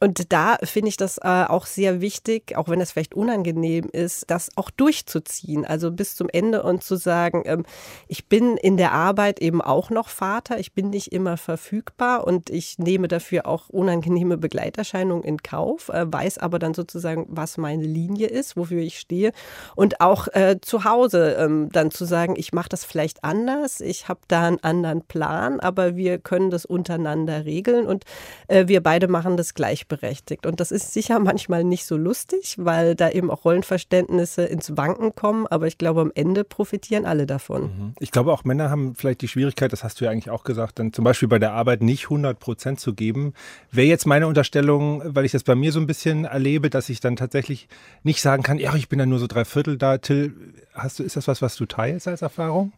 Und 0.00 0.32
da 0.32 0.58
finde 0.62 0.90
ich 0.90 0.96
das 0.98 1.18
äh, 1.18 1.44
auch 1.48 1.64
sehr 1.64 2.02
wichtig, 2.02 2.56
auch 2.56 2.68
wenn 2.68 2.80
es 2.82 2.92
vielleicht 2.92 3.14
unangenehm 3.14 3.88
ist, 3.90 4.30
das 4.30 4.50
auch 4.56 4.70
durchzuziehen. 4.70 5.64
Also 5.64 5.90
bis 5.90 6.14
zum 6.14 6.28
Ende 6.30 6.62
und 6.62 6.84
zu 6.84 6.96
sagen, 6.96 7.42
ähm, 7.46 7.64
ich 8.06 8.28
bin 8.28 8.58
in 8.58 8.76
der 8.76 8.92
Arbeit 8.92 9.40
eben 9.40 9.62
auch 9.62 9.88
noch 9.88 10.08
Vater, 10.10 10.58
ich 10.58 10.74
bin 10.74 10.90
nicht 10.90 11.12
immer 11.12 11.38
verfügbar 11.38 12.26
und 12.26 12.50
ich 12.50 12.78
nehme 12.78 13.08
dafür 13.08 13.46
auch 13.46 13.70
unangenehme 13.70 14.36
Begleiterscheinungen 14.36 15.24
in 15.24 15.38
Kauf, 15.38 15.88
äh, 15.88 16.04
weiß 16.12 16.38
aber 16.38 16.58
dann 16.58 16.74
sozusagen, 16.74 17.24
was 17.28 17.56
meine 17.56 17.84
Linie 17.84 18.26
ist, 18.26 18.56
wofür 18.56 18.82
ich 18.82 18.98
stehe. 18.98 19.32
Und 19.76 20.02
auch 20.02 20.28
äh, 20.28 20.58
zu 20.60 20.84
Hause 20.84 21.36
ähm, 21.38 21.70
dann 21.72 21.90
zu 21.90 22.04
sagen, 22.04 22.34
ich 22.36 22.52
mache 22.52 22.68
das 22.68 22.84
vielleicht 22.84 23.24
anders, 23.24 23.80
ich 23.80 24.08
habe 24.08 24.20
da 24.28 24.46
einen 24.46 24.62
anderen 24.62 25.02
Plan, 25.02 25.58
aber 25.58 25.96
wir 25.96 26.18
können 26.18 26.50
das 26.50 26.66
untereinander 26.66 27.46
regeln 27.46 27.86
und 27.86 28.04
äh, 28.48 28.68
wir 28.68 28.82
beide 28.82 29.08
machen 29.08 29.38
das 29.38 29.54
gleich 29.54 29.85
gleichberechtigt. 29.86 30.46
Und 30.46 30.60
das 30.60 30.70
ist 30.70 30.92
sicher 30.92 31.18
manchmal 31.18 31.64
nicht 31.64 31.86
so 31.86 31.96
lustig, 31.96 32.56
weil 32.58 32.94
da 32.94 33.10
eben 33.10 33.30
auch 33.30 33.44
Rollenverständnisse 33.44 34.44
ins 34.44 34.76
Wanken 34.76 35.14
kommen. 35.14 35.46
Aber 35.46 35.66
ich 35.66 35.78
glaube, 35.78 36.00
am 36.00 36.12
Ende 36.14 36.44
profitieren 36.44 37.04
alle 37.04 37.26
davon. 37.26 37.62
Mhm. 37.62 37.94
Ich 37.98 38.10
glaube, 38.10 38.32
auch 38.32 38.44
Männer 38.44 38.70
haben 38.70 38.94
vielleicht 38.94 39.22
die 39.22 39.28
Schwierigkeit, 39.28 39.72
das 39.72 39.84
hast 39.84 40.00
du 40.00 40.04
ja 40.04 40.10
eigentlich 40.10 40.30
auch 40.30 40.44
gesagt, 40.44 40.78
dann 40.78 40.92
zum 40.92 41.04
Beispiel 41.04 41.28
bei 41.28 41.38
der 41.38 41.52
Arbeit 41.52 41.82
nicht 41.82 42.04
100 42.04 42.38
Prozent 42.38 42.80
zu 42.80 42.94
geben. 42.94 43.32
Wäre 43.70 43.86
jetzt 43.86 44.06
meine 44.06 44.26
Unterstellung, 44.26 45.02
weil 45.04 45.24
ich 45.24 45.32
das 45.32 45.44
bei 45.44 45.54
mir 45.54 45.72
so 45.72 45.80
ein 45.80 45.86
bisschen 45.86 46.24
erlebe, 46.24 46.70
dass 46.70 46.88
ich 46.88 47.00
dann 47.00 47.16
tatsächlich 47.16 47.68
nicht 48.02 48.20
sagen 48.20 48.42
kann, 48.42 48.58
ja, 48.58 48.74
ich 48.74 48.88
bin 48.88 48.98
dann 48.98 49.08
nur 49.08 49.18
so 49.18 49.26
drei 49.26 49.44
Viertel 49.44 49.78
da. 49.78 49.98
Till, 49.98 50.34
hast 50.74 50.98
du, 50.98 51.02
ist 51.02 51.16
das 51.16 51.28
was, 51.28 51.42
was 51.42 51.56
du 51.56 51.66
teilst 51.66 52.08
als 52.08 52.22
Erfahrung? 52.22 52.72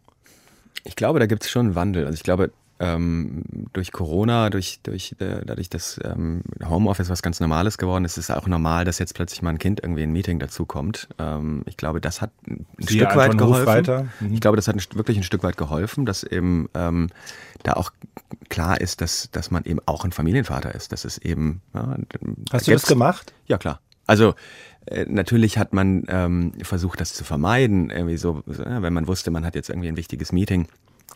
Ich 0.85 0.95
glaube, 0.95 1.19
da 1.19 1.25
gibt 1.25 1.43
es 1.43 1.49
schon 1.49 1.67
einen 1.67 1.75
Wandel. 1.75 2.05
Also 2.05 2.15
ich 2.15 2.23
glaube, 2.23 2.51
ähm, 2.79 3.43
durch 3.73 3.91
Corona, 3.91 4.49
durch, 4.49 4.79
durch 4.83 5.15
äh, 5.19 5.41
dadurch, 5.45 5.69
dass 5.69 5.99
ähm, 6.03 6.41
Homeoffice 6.63 7.09
was 7.09 7.21
ganz 7.21 7.39
Normales 7.39 7.77
geworden 7.77 8.05
ist, 8.05 8.17
ist 8.17 8.29
es 8.29 8.35
auch 8.35 8.47
normal, 8.47 8.85
dass 8.85 8.99
jetzt 8.99 9.15
plötzlich 9.15 9.41
mal 9.41 9.49
ein 9.49 9.59
Kind 9.59 9.81
irgendwie 9.83 10.03
in 10.03 10.09
ein 10.09 10.13
Meeting 10.13 10.39
dazukommt. 10.39 11.09
Ähm, 11.19 11.63
ich 11.65 11.77
glaube, 11.77 11.99
das 11.99 12.21
hat 12.21 12.31
ein 12.47 12.65
Sie 12.77 12.95
Stück 12.95 13.15
weit 13.15 13.37
geholfen. 13.37 14.09
Mhm. 14.19 14.33
Ich 14.33 14.41
glaube, 14.41 14.55
das 14.55 14.67
hat 14.67 14.75
ein, 14.75 14.81
wirklich 14.93 15.17
ein 15.17 15.23
Stück 15.23 15.43
weit 15.43 15.57
geholfen, 15.57 16.05
dass 16.05 16.23
eben 16.23 16.69
ähm, 16.73 17.09
da 17.63 17.73
auch 17.73 17.91
klar 18.47 18.79
ist, 18.79 19.01
dass, 19.01 19.29
dass 19.31 19.51
man 19.51 19.65
eben 19.65 19.79
auch 19.85 20.05
ein 20.05 20.11
Familienvater 20.11 20.73
ist. 20.73 20.91
Das 20.93 21.03
ist 21.03 21.17
eben. 21.19 21.61
Ja, 21.73 21.97
Hast 22.51 22.67
du 22.67 22.71
das 22.71 22.85
gemacht? 22.85 23.33
Ja, 23.47 23.57
klar. 23.57 23.81
Also 24.07 24.35
äh, 24.85 25.05
natürlich 25.07 25.57
hat 25.57 25.73
man 25.73 26.03
ähm, 26.07 26.53
versucht, 26.61 27.01
das 27.01 27.13
zu 27.13 27.23
vermeiden, 27.23 27.89
irgendwie 27.89 28.17
so, 28.17 28.41
wenn 28.45 28.93
man 28.93 29.07
wusste, 29.07 29.31
man 29.31 29.45
hat 29.45 29.55
jetzt 29.55 29.69
irgendwie 29.69 29.89
ein 29.89 29.97
wichtiges 29.97 30.31
Meeting 30.31 30.67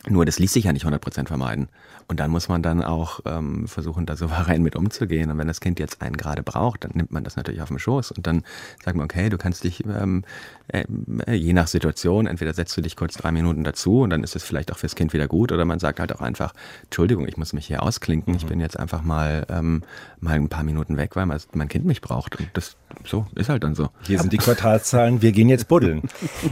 nur 0.08 0.24
das 0.24 0.38
ließ 0.38 0.52
sich 0.52 0.64
ja 0.64 0.72
nicht 0.72 0.84
100% 0.84 1.28
vermeiden. 1.28 1.68
Und 2.06 2.20
dann 2.20 2.30
muss 2.30 2.48
man 2.48 2.62
dann 2.62 2.82
auch 2.82 3.20
ähm, 3.24 3.66
versuchen, 3.66 4.04
da 4.04 4.16
souverän 4.16 4.62
mit 4.62 4.76
umzugehen. 4.76 5.30
Und 5.30 5.38
wenn 5.38 5.48
das 5.48 5.60
Kind 5.60 5.78
jetzt 5.78 6.02
einen 6.02 6.16
gerade 6.16 6.42
braucht, 6.42 6.84
dann 6.84 6.90
nimmt 6.94 7.10
man 7.10 7.24
das 7.24 7.36
natürlich 7.36 7.62
auf 7.62 7.68
den 7.68 7.78
Schoß 7.78 8.12
und 8.12 8.26
dann 8.26 8.42
sagt 8.84 8.96
man, 8.96 9.04
okay, 9.04 9.30
du 9.30 9.38
kannst 9.38 9.64
dich 9.64 9.84
ähm, 9.86 10.22
äh, 10.68 10.84
je 11.32 11.54
nach 11.54 11.66
Situation, 11.66 12.26
entweder 12.26 12.52
setzt 12.52 12.76
du 12.76 12.82
dich 12.82 12.96
kurz 12.96 13.14
drei 13.14 13.32
Minuten 13.32 13.64
dazu 13.64 14.02
und 14.02 14.10
dann 14.10 14.22
ist 14.22 14.36
es 14.36 14.42
vielleicht 14.42 14.70
auch 14.70 14.78
fürs 14.78 14.94
Kind 14.94 15.14
wieder 15.14 15.28
gut 15.28 15.52
oder 15.52 15.64
man 15.64 15.78
sagt 15.78 16.00
halt 16.00 16.14
auch 16.14 16.20
einfach, 16.20 16.52
Entschuldigung, 16.84 17.26
ich 17.26 17.38
muss 17.38 17.54
mich 17.54 17.66
hier 17.66 17.82
ausklinken, 17.82 18.34
mhm. 18.34 18.38
ich 18.38 18.46
bin 18.46 18.60
jetzt 18.60 18.78
einfach 18.78 19.02
mal, 19.02 19.46
ähm, 19.48 19.82
mal 20.20 20.34
ein 20.34 20.48
paar 20.50 20.64
Minuten 20.64 20.98
weg, 20.98 21.16
weil 21.16 21.26
mein 21.26 21.68
Kind 21.68 21.86
mich 21.86 22.02
braucht. 22.02 22.38
Und 22.38 22.50
das 22.52 22.76
so 23.04 23.26
ist 23.34 23.48
halt 23.48 23.64
dann 23.64 23.74
so. 23.74 23.88
Hier 24.06 24.18
sind 24.18 24.32
die 24.32 24.38
Quartalszahlen, 24.38 25.22
wir 25.22 25.32
gehen 25.32 25.48
jetzt 25.48 25.68
buddeln. 25.68 26.02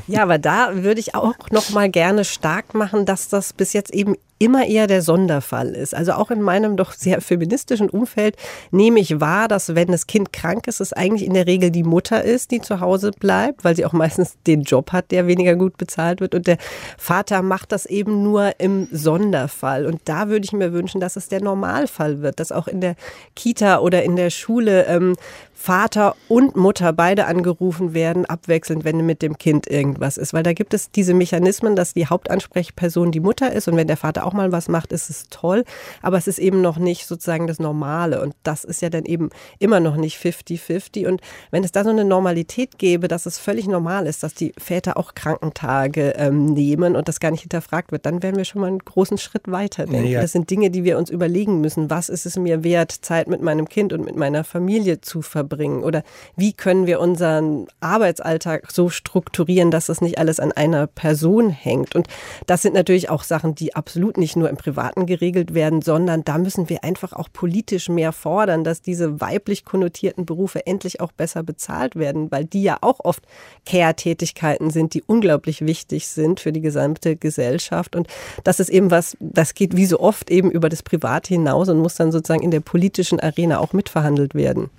Ja, 0.06 0.22
aber 0.22 0.38
da 0.38 0.82
würde 0.82 1.00
ich 1.00 1.14
auch 1.14 1.34
noch 1.50 1.70
mal 1.70 1.88
gerne 1.88 2.24
stark 2.24 2.74
machen, 2.74 3.06
dass 3.06 3.28
das 3.28 3.52
bis 3.52 3.72
jetzt 3.72 3.94
eben 3.94 4.16
immer 4.42 4.66
eher 4.66 4.88
der 4.88 5.02
Sonderfall 5.02 5.68
ist. 5.68 5.94
Also 5.94 6.12
auch 6.14 6.32
in 6.32 6.42
meinem 6.42 6.76
doch 6.76 6.92
sehr 6.92 7.20
feministischen 7.20 7.88
Umfeld 7.88 8.36
nehme 8.72 8.98
ich 8.98 9.20
wahr, 9.20 9.46
dass 9.46 9.76
wenn 9.76 9.88
das 9.88 10.08
Kind 10.08 10.32
krank 10.32 10.66
ist, 10.66 10.80
es 10.80 10.92
eigentlich 10.92 11.24
in 11.24 11.34
der 11.34 11.46
Regel 11.46 11.70
die 11.70 11.84
Mutter 11.84 12.24
ist, 12.24 12.50
die 12.50 12.60
zu 12.60 12.80
Hause 12.80 13.12
bleibt, 13.12 13.62
weil 13.62 13.76
sie 13.76 13.84
auch 13.84 13.92
meistens 13.92 14.36
den 14.48 14.62
Job 14.62 14.90
hat, 14.90 15.12
der 15.12 15.28
weniger 15.28 15.54
gut 15.54 15.76
bezahlt 15.76 16.20
wird. 16.20 16.34
Und 16.34 16.48
der 16.48 16.58
Vater 16.98 17.42
macht 17.42 17.70
das 17.70 17.86
eben 17.86 18.24
nur 18.24 18.58
im 18.58 18.88
Sonderfall. 18.90 19.86
Und 19.86 20.00
da 20.06 20.28
würde 20.28 20.44
ich 20.44 20.52
mir 20.52 20.72
wünschen, 20.72 21.00
dass 21.00 21.14
es 21.14 21.28
der 21.28 21.40
Normalfall 21.40 22.20
wird, 22.20 22.40
dass 22.40 22.50
auch 22.50 22.66
in 22.66 22.80
der 22.80 22.96
Kita 23.36 23.78
oder 23.78 24.02
in 24.02 24.16
der 24.16 24.30
Schule 24.30 24.86
ähm, 24.86 25.14
Vater 25.62 26.16
und 26.26 26.56
Mutter 26.56 26.92
beide 26.92 27.26
angerufen 27.26 27.94
werden, 27.94 28.26
abwechselnd, 28.26 28.82
wenn 28.84 29.06
mit 29.06 29.22
dem 29.22 29.38
Kind 29.38 29.68
irgendwas 29.68 30.16
ist. 30.16 30.34
Weil 30.34 30.42
da 30.42 30.54
gibt 30.54 30.74
es 30.74 30.90
diese 30.90 31.14
Mechanismen, 31.14 31.76
dass 31.76 31.94
die 31.94 32.08
Hauptansprechperson 32.08 33.12
die 33.12 33.20
Mutter 33.20 33.52
ist 33.52 33.68
und 33.68 33.76
wenn 33.76 33.86
der 33.86 33.96
Vater 33.96 34.26
auch 34.26 34.32
mal 34.32 34.50
was 34.50 34.66
macht, 34.66 34.90
ist 34.90 35.08
es 35.08 35.28
toll. 35.30 35.62
Aber 36.02 36.18
es 36.18 36.26
ist 36.26 36.40
eben 36.40 36.62
noch 36.62 36.78
nicht 36.78 37.06
sozusagen 37.06 37.46
das 37.46 37.60
Normale. 37.60 38.20
Und 38.20 38.34
das 38.42 38.64
ist 38.64 38.82
ja 38.82 38.90
dann 38.90 39.04
eben 39.04 39.30
immer 39.60 39.78
noch 39.78 39.94
nicht 39.94 40.18
50-50. 40.18 41.06
Und 41.06 41.20
wenn 41.52 41.62
es 41.62 41.70
da 41.70 41.84
so 41.84 41.90
eine 41.90 42.04
Normalität 42.04 42.76
gäbe, 42.78 43.06
dass 43.06 43.26
es 43.26 43.38
völlig 43.38 43.68
normal 43.68 44.08
ist, 44.08 44.24
dass 44.24 44.34
die 44.34 44.54
Väter 44.58 44.96
auch 44.96 45.14
Krankentage 45.14 46.14
ähm, 46.16 46.46
nehmen 46.46 46.96
und 46.96 47.06
das 47.06 47.20
gar 47.20 47.30
nicht 47.30 47.42
hinterfragt 47.42 47.92
wird, 47.92 48.04
dann 48.04 48.20
wären 48.24 48.34
wir 48.34 48.44
schon 48.44 48.62
mal 48.62 48.66
einen 48.66 48.80
großen 48.80 49.16
Schritt 49.16 49.48
weiter. 49.48 49.88
Ja. 49.88 50.22
Das 50.22 50.32
sind 50.32 50.50
Dinge, 50.50 50.72
die 50.72 50.82
wir 50.82 50.98
uns 50.98 51.08
überlegen 51.08 51.60
müssen. 51.60 51.88
Was 51.88 52.08
ist 52.08 52.26
es 52.26 52.36
mir 52.36 52.64
wert, 52.64 52.90
Zeit 52.90 53.28
mit 53.28 53.42
meinem 53.42 53.68
Kind 53.68 53.92
und 53.92 54.04
mit 54.04 54.16
meiner 54.16 54.42
Familie 54.42 55.00
zu 55.00 55.22
verbringen? 55.22 55.51
Verbringen? 55.52 55.84
Oder 55.84 56.02
wie 56.36 56.52
können 56.52 56.86
wir 56.86 57.00
unseren 57.00 57.66
Arbeitsalltag 57.80 58.70
so 58.70 58.88
strukturieren, 58.88 59.70
dass 59.70 59.86
das 59.86 60.00
nicht 60.00 60.18
alles 60.18 60.40
an 60.40 60.52
einer 60.52 60.86
Person 60.86 61.50
hängt? 61.50 61.94
Und 61.94 62.08
das 62.46 62.62
sind 62.62 62.74
natürlich 62.74 63.10
auch 63.10 63.22
Sachen, 63.22 63.54
die 63.54 63.74
absolut 63.74 64.16
nicht 64.16 64.36
nur 64.36 64.48
im 64.48 64.56
Privaten 64.56 65.04
geregelt 65.04 65.52
werden, 65.52 65.82
sondern 65.82 66.24
da 66.24 66.38
müssen 66.38 66.68
wir 66.68 66.84
einfach 66.84 67.12
auch 67.12 67.28
politisch 67.32 67.88
mehr 67.88 68.12
fordern, 68.12 68.64
dass 68.64 68.80
diese 68.80 69.20
weiblich 69.20 69.64
konnotierten 69.64 70.24
Berufe 70.24 70.66
endlich 70.66 71.00
auch 71.00 71.12
besser 71.12 71.42
bezahlt 71.42 71.96
werden, 71.96 72.30
weil 72.30 72.44
die 72.46 72.62
ja 72.62 72.78
auch 72.80 73.00
oft 73.00 73.22
Care-Tätigkeiten 73.66 74.70
sind, 74.70 74.94
die 74.94 75.02
unglaublich 75.02 75.66
wichtig 75.66 76.08
sind 76.08 76.40
für 76.40 76.52
die 76.52 76.62
gesamte 76.62 77.16
Gesellschaft. 77.16 77.94
Und 77.94 78.08
das 78.44 78.58
ist 78.58 78.70
eben 78.70 78.90
was, 78.90 79.16
das 79.20 79.54
geht 79.54 79.76
wie 79.76 79.86
so 79.86 80.00
oft 80.00 80.30
eben 80.30 80.50
über 80.50 80.68
das 80.68 80.82
Private 80.82 81.28
hinaus 81.28 81.68
und 81.68 81.78
muss 81.78 81.96
dann 81.96 82.12
sozusagen 82.12 82.42
in 82.42 82.50
der 82.50 82.60
politischen 82.60 83.20
Arena 83.20 83.58
auch 83.58 83.74
mitverhandelt 83.74 84.34
werden. 84.34 84.70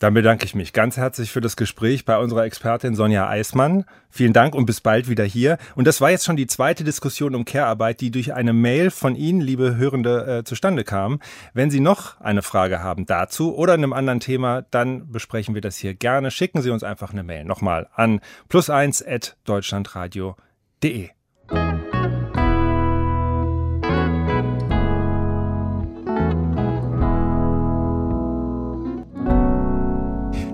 Dann 0.00 0.14
bedanke 0.14 0.44
ich 0.46 0.54
mich 0.54 0.72
ganz 0.72 0.96
herzlich 0.96 1.30
für 1.30 1.42
das 1.42 1.56
Gespräch 1.56 2.06
bei 2.06 2.16
unserer 2.16 2.44
Expertin 2.44 2.94
Sonja 2.94 3.28
Eismann. 3.28 3.84
Vielen 4.08 4.32
Dank 4.32 4.54
und 4.54 4.64
bis 4.64 4.80
bald 4.80 5.10
wieder 5.10 5.24
hier. 5.24 5.58
Und 5.74 5.86
das 5.86 6.00
war 6.00 6.10
jetzt 6.10 6.24
schon 6.24 6.36
die 6.36 6.46
zweite 6.46 6.84
Diskussion 6.84 7.34
um 7.34 7.44
Care-Arbeit, 7.44 8.00
die 8.00 8.10
durch 8.10 8.32
eine 8.32 8.54
Mail 8.54 8.90
von 8.90 9.14
Ihnen, 9.14 9.42
liebe 9.42 9.76
Hörende, 9.76 10.38
äh, 10.38 10.44
zustande 10.44 10.84
kam. 10.84 11.20
Wenn 11.52 11.70
Sie 11.70 11.80
noch 11.80 12.18
eine 12.18 12.40
Frage 12.40 12.82
haben 12.82 13.04
dazu 13.04 13.54
oder 13.54 13.74
einem 13.74 13.92
anderen 13.92 14.20
Thema, 14.20 14.62
dann 14.70 15.12
besprechen 15.12 15.54
wir 15.54 15.60
das 15.60 15.76
hier 15.76 15.92
gerne. 15.92 16.30
Schicken 16.30 16.62
Sie 16.62 16.70
uns 16.70 16.82
einfach 16.82 17.12
eine 17.12 17.22
Mail 17.22 17.44
nochmal 17.44 17.86
an 17.94 18.20
plus1.deutschlandradio.de. 18.48 21.10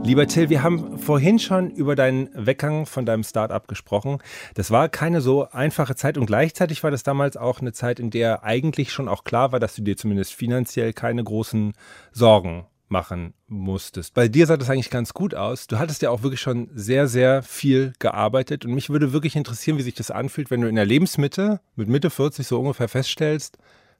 Lieber 0.06 0.28
Till, 0.28 0.50
wir 0.50 0.62
haben 0.62 1.00
vorhin 1.00 1.40
schon 1.40 1.68
über 1.68 1.96
deinen 1.96 2.28
Weggang 2.32 2.86
von 2.86 3.04
deinem 3.04 3.24
Startup 3.24 3.66
gesprochen. 3.66 4.18
Das 4.54 4.70
war 4.70 4.88
keine 4.88 5.20
so 5.20 5.50
einfache 5.50 5.96
Zeit 5.96 6.16
und 6.16 6.26
gleichzeitig 6.26 6.84
war 6.84 6.92
das 6.92 7.02
damals 7.02 7.36
auch 7.36 7.60
eine 7.60 7.72
Zeit, 7.72 7.98
in 7.98 8.10
der 8.10 8.44
eigentlich 8.44 8.92
schon 8.92 9.08
auch 9.08 9.24
klar 9.24 9.50
war, 9.50 9.58
dass 9.58 9.74
du 9.74 9.82
dir 9.82 9.96
zumindest 9.96 10.32
finanziell 10.32 10.92
keine 10.92 11.24
großen 11.24 11.72
Sorgen 12.12 12.66
machen 12.86 13.34
musstest. 13.48 14.14
Bei 14.14 14.28
dir 14.28 14.46
sah 14.46 14.56
das 14.56 14.70
eigentlich 14.70 14.90
ganz 14.90 15.12
gut 15.12 15.34
aus. 15.34 15.66
Du 15.66 15.80
hattest 15.80 16.02
ja 16.02 16.10
auch 16.10 16.22
wirklich 16.22 16.40
schon 16.40 16.70
sehr, 16.72 17.08
sehr 17.08 17.42
viel 17.42 17.92
gearbeitet 17.98 18.64
und 18.64 18.74
mich 18.74 18.90
würde 18.90 19.12
wirklich 19.12 19.34
interessieren, 19.34 19.76
wie 19.76 19.82
sich 19.82 19.96
das 19.96 20.12
anfühlt, 20.12 20.52
wenn 20.52 20.60
du 20.60 20.68
in 20.68 20.76
der 20.76 20.86
Lebensmitte 20.86 21.58
mit 21.74 21.88
Mitte 21.88 22.10
40 22.10 22.46
so 22.46 22.60
ungefähr 22.60 22.88
feststellst, 22.88 23.58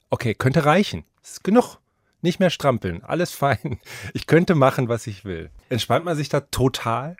okay, 0.09 0.33
könnte 0.35 0.63
reichen. 0.63 1.03
Ist 1.21 1.43
genug 1.43 1.79
nicht 2.21 2.39
mehr 2.39 2.49
strampeln, 2.49 3.03
alles 3.03 3.31
fein. 3.33 3.79
Ich 4.13 4.25
könnte 4.25 4.55
machen, 4.55 4.87
was 4.87 5.05
ich 5.05 5.25
will. 5.25 5.49
Entspannt 5.69 6.05
man 6.05 6.15
sich 6.15 6.29
da 6.29 6.41
total? 6.41 7.17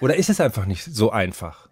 Oder 0.00 0.16
ist 0.16 0.30
es 0.30 0.40
einfach 0.40 0.66
nicht 0.66 0.84
so 0.84 1.10
einfach? 1.10 1.69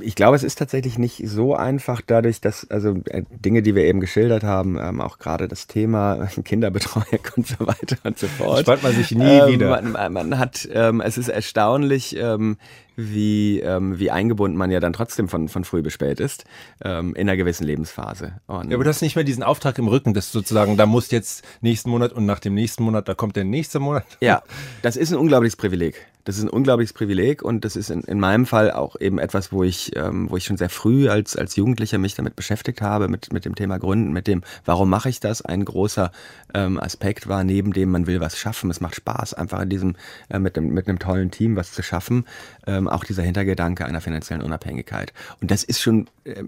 Ich 0.00 0.16
glaube, 0.16 0.34
es 0.34 0.42
ist 0.42 0.58
tatsächlich 0.58 0.98
nicht 0.98 1.22
so 1.28 1.54
einfach, 1.54 2.00
dadurch, 2.04 2.40
dass 2.40 2.68
also 2.70 2.96
äh, 3.06 3.22
Dinge, 3.30 3.62
die 3.62 3.76
wir 3.76 3.84
eben 3.84 4.00
geschildert 4.00 4.42
haben, 4.42 4.76
ähm, 4.80 5.00
auch 5.00 5.18
gerade 5.18 5.46
das 5.46 5.68
Thema 5.68 6.26
Kinderbetreuung 6.44 7.20
und 7.36 7.46
so 7.46 7.60
weiter 7.60 7.96
und 8.02 8.18
so 8.18 8.26
fort. 8.26 8.60
Spart 8.60 8.82
man 8.82 8.92
sich 8.92 9.12
nie 9.12 9.24
ähm, 9.24 9.52
wieder. 9.52 9.80
Man, 9.82 10.12
man 10.12 10.38
hat, 10.38 10.68
ähm, 10.72 11.00
es 11.00 11.18
ist 11.18 11.28
erstaunlich, 11.28 12.16
ähm, 12.16 12.56
wie, 12.96 13.60
ähm, 13.60 13.98
wie 13.98 14.10
eingebunden 14.10 14.56
man 14.56 14.70
ja 14.70 14.80
dann 14.80 14.92
trotzdem 14.92 15.28
von, 15.28 15.48
von 15.48 15.64
früh 15.64 15.82
bis 15.82 15.92
spät 15.92 16.18
ist, 16.20 16.44
ähm, 16.84 17.14
in 17.14 17.28
einer 17.28 17.36
gewissen 17.36 17.64
Lebensphase. 17.64 18.40
Und 18.46 18.70
ja, 18.70 18.76
aber 18.76 18.84
du 18.84 18.90
hast 18.90 19.02
nicht 19.02 19.14
mehr 19.14 19.24
diesen 19.24 19.42
Auftrag 19.42 19.78
im 19.78 19.88
Rücken, 19.88 20.14
dass 20.14 20.32
sozusagen, 20.32 20.76
da 20.76 20.86
muss 20.86 21.10
jetzt 21.10 21.44
nächsten 21.60 21.90
Monat 21.90 22.12
und 22.12 22.26
nach 22.26 22.40
dem 22.40 22.54
nächsten 22.54 22.82
Monat, 22.82 23.08
da 23.08 23.14
kommt 23.14 23.36
der 23.36 23.44
nächste 23.44 23.78
Monat. 23.78 24.04
Ja, 24.20 24.42
das 24.82 24.96
ist 24.96 25.12
ein 25.12 25.18
unglaubliches 25.18 25.56
Privileg. 25.56 26.06
Das 26.24 26.38
ist 26.38 26.44
ein 26.44 26.48
unglaubliches 26.48 26.94
Privileg 26.94 27.42
und 27.42 27.64
das 27.64 27.76
ist 27.76 27.90
in, 27.90 28.00
in 28.00 28.18
meinem 28.18 28.46
Fall 28.46 28.70
auch 28.70 28.98
eben 28.98 29.18
etwas, 29.18 29.52
wo 29.52 29.62
ich, 29.62 29.94
ähm, 29.94 30.30
wo 30.30 30.36
ich 30.36 30.44
schon 30.44 30.56
sehr 30.56 30.70
früh 30.70 31.08
als, 31.08 31.36
als 31.36 31.56
Jugendlicher 31.56 31.98
mich 31.98 32.14
damit 32.14 32.34
beschäftigt 32.34 32.80
habe, 32.80 33.08
mit, 33.08 33.32
mit 33.32 33.44
dem 33.44 33.54
Thema 33.54 33.78
Gründen, 33.78 34.12
mit 34.12 34.26
dem, 34.26 34.42
warum 34.64 34.88
mache 34.88 35.10
ich 35.10 35.20
das? 35.20 35.42
Ein 35.42 35.64
großer 35.64 36.10
ähm, 36.54 36.80
Aspekt 36.80 37.28
war, 37.28 37.44
neben 37.44 37.72
dem, 37.72 37.90
man 37.90 38.06
will 38.06 38.20
was 38.20 38.38
schaffen. 38.38 38.70
Es 38.70 38.80
macht 38.80 38.96
Spaß, 38.96 39.34
einfach 39.34 39.60
in 39.60 39.68
diesem, 39.68 39.96
äh, 40.30 40.38
mit, 40.38 40.56
einem, 40.56 40.68
mit 40.68 40.88
einem 40.88 40.98
tollen 40.98 41.30
Team 41.30 41.56
was 41.56 41.72
zu 41.72 41.82
schaffen. 41.82 42.24
Ähm, 42.66 42.88
auch 42.88 43.04
dieser 43.04 43.22
Hintergedanke 43.22 43.84
einer 43.84 44.00
finanziellen 44.00 44.42
Unabhängigkeit. 44.42 45.12
Und 45.40 45.50
das 45.50 45.62
ist 45.62 45.82
schon 45.82 46.06
äh, 46.24 46.42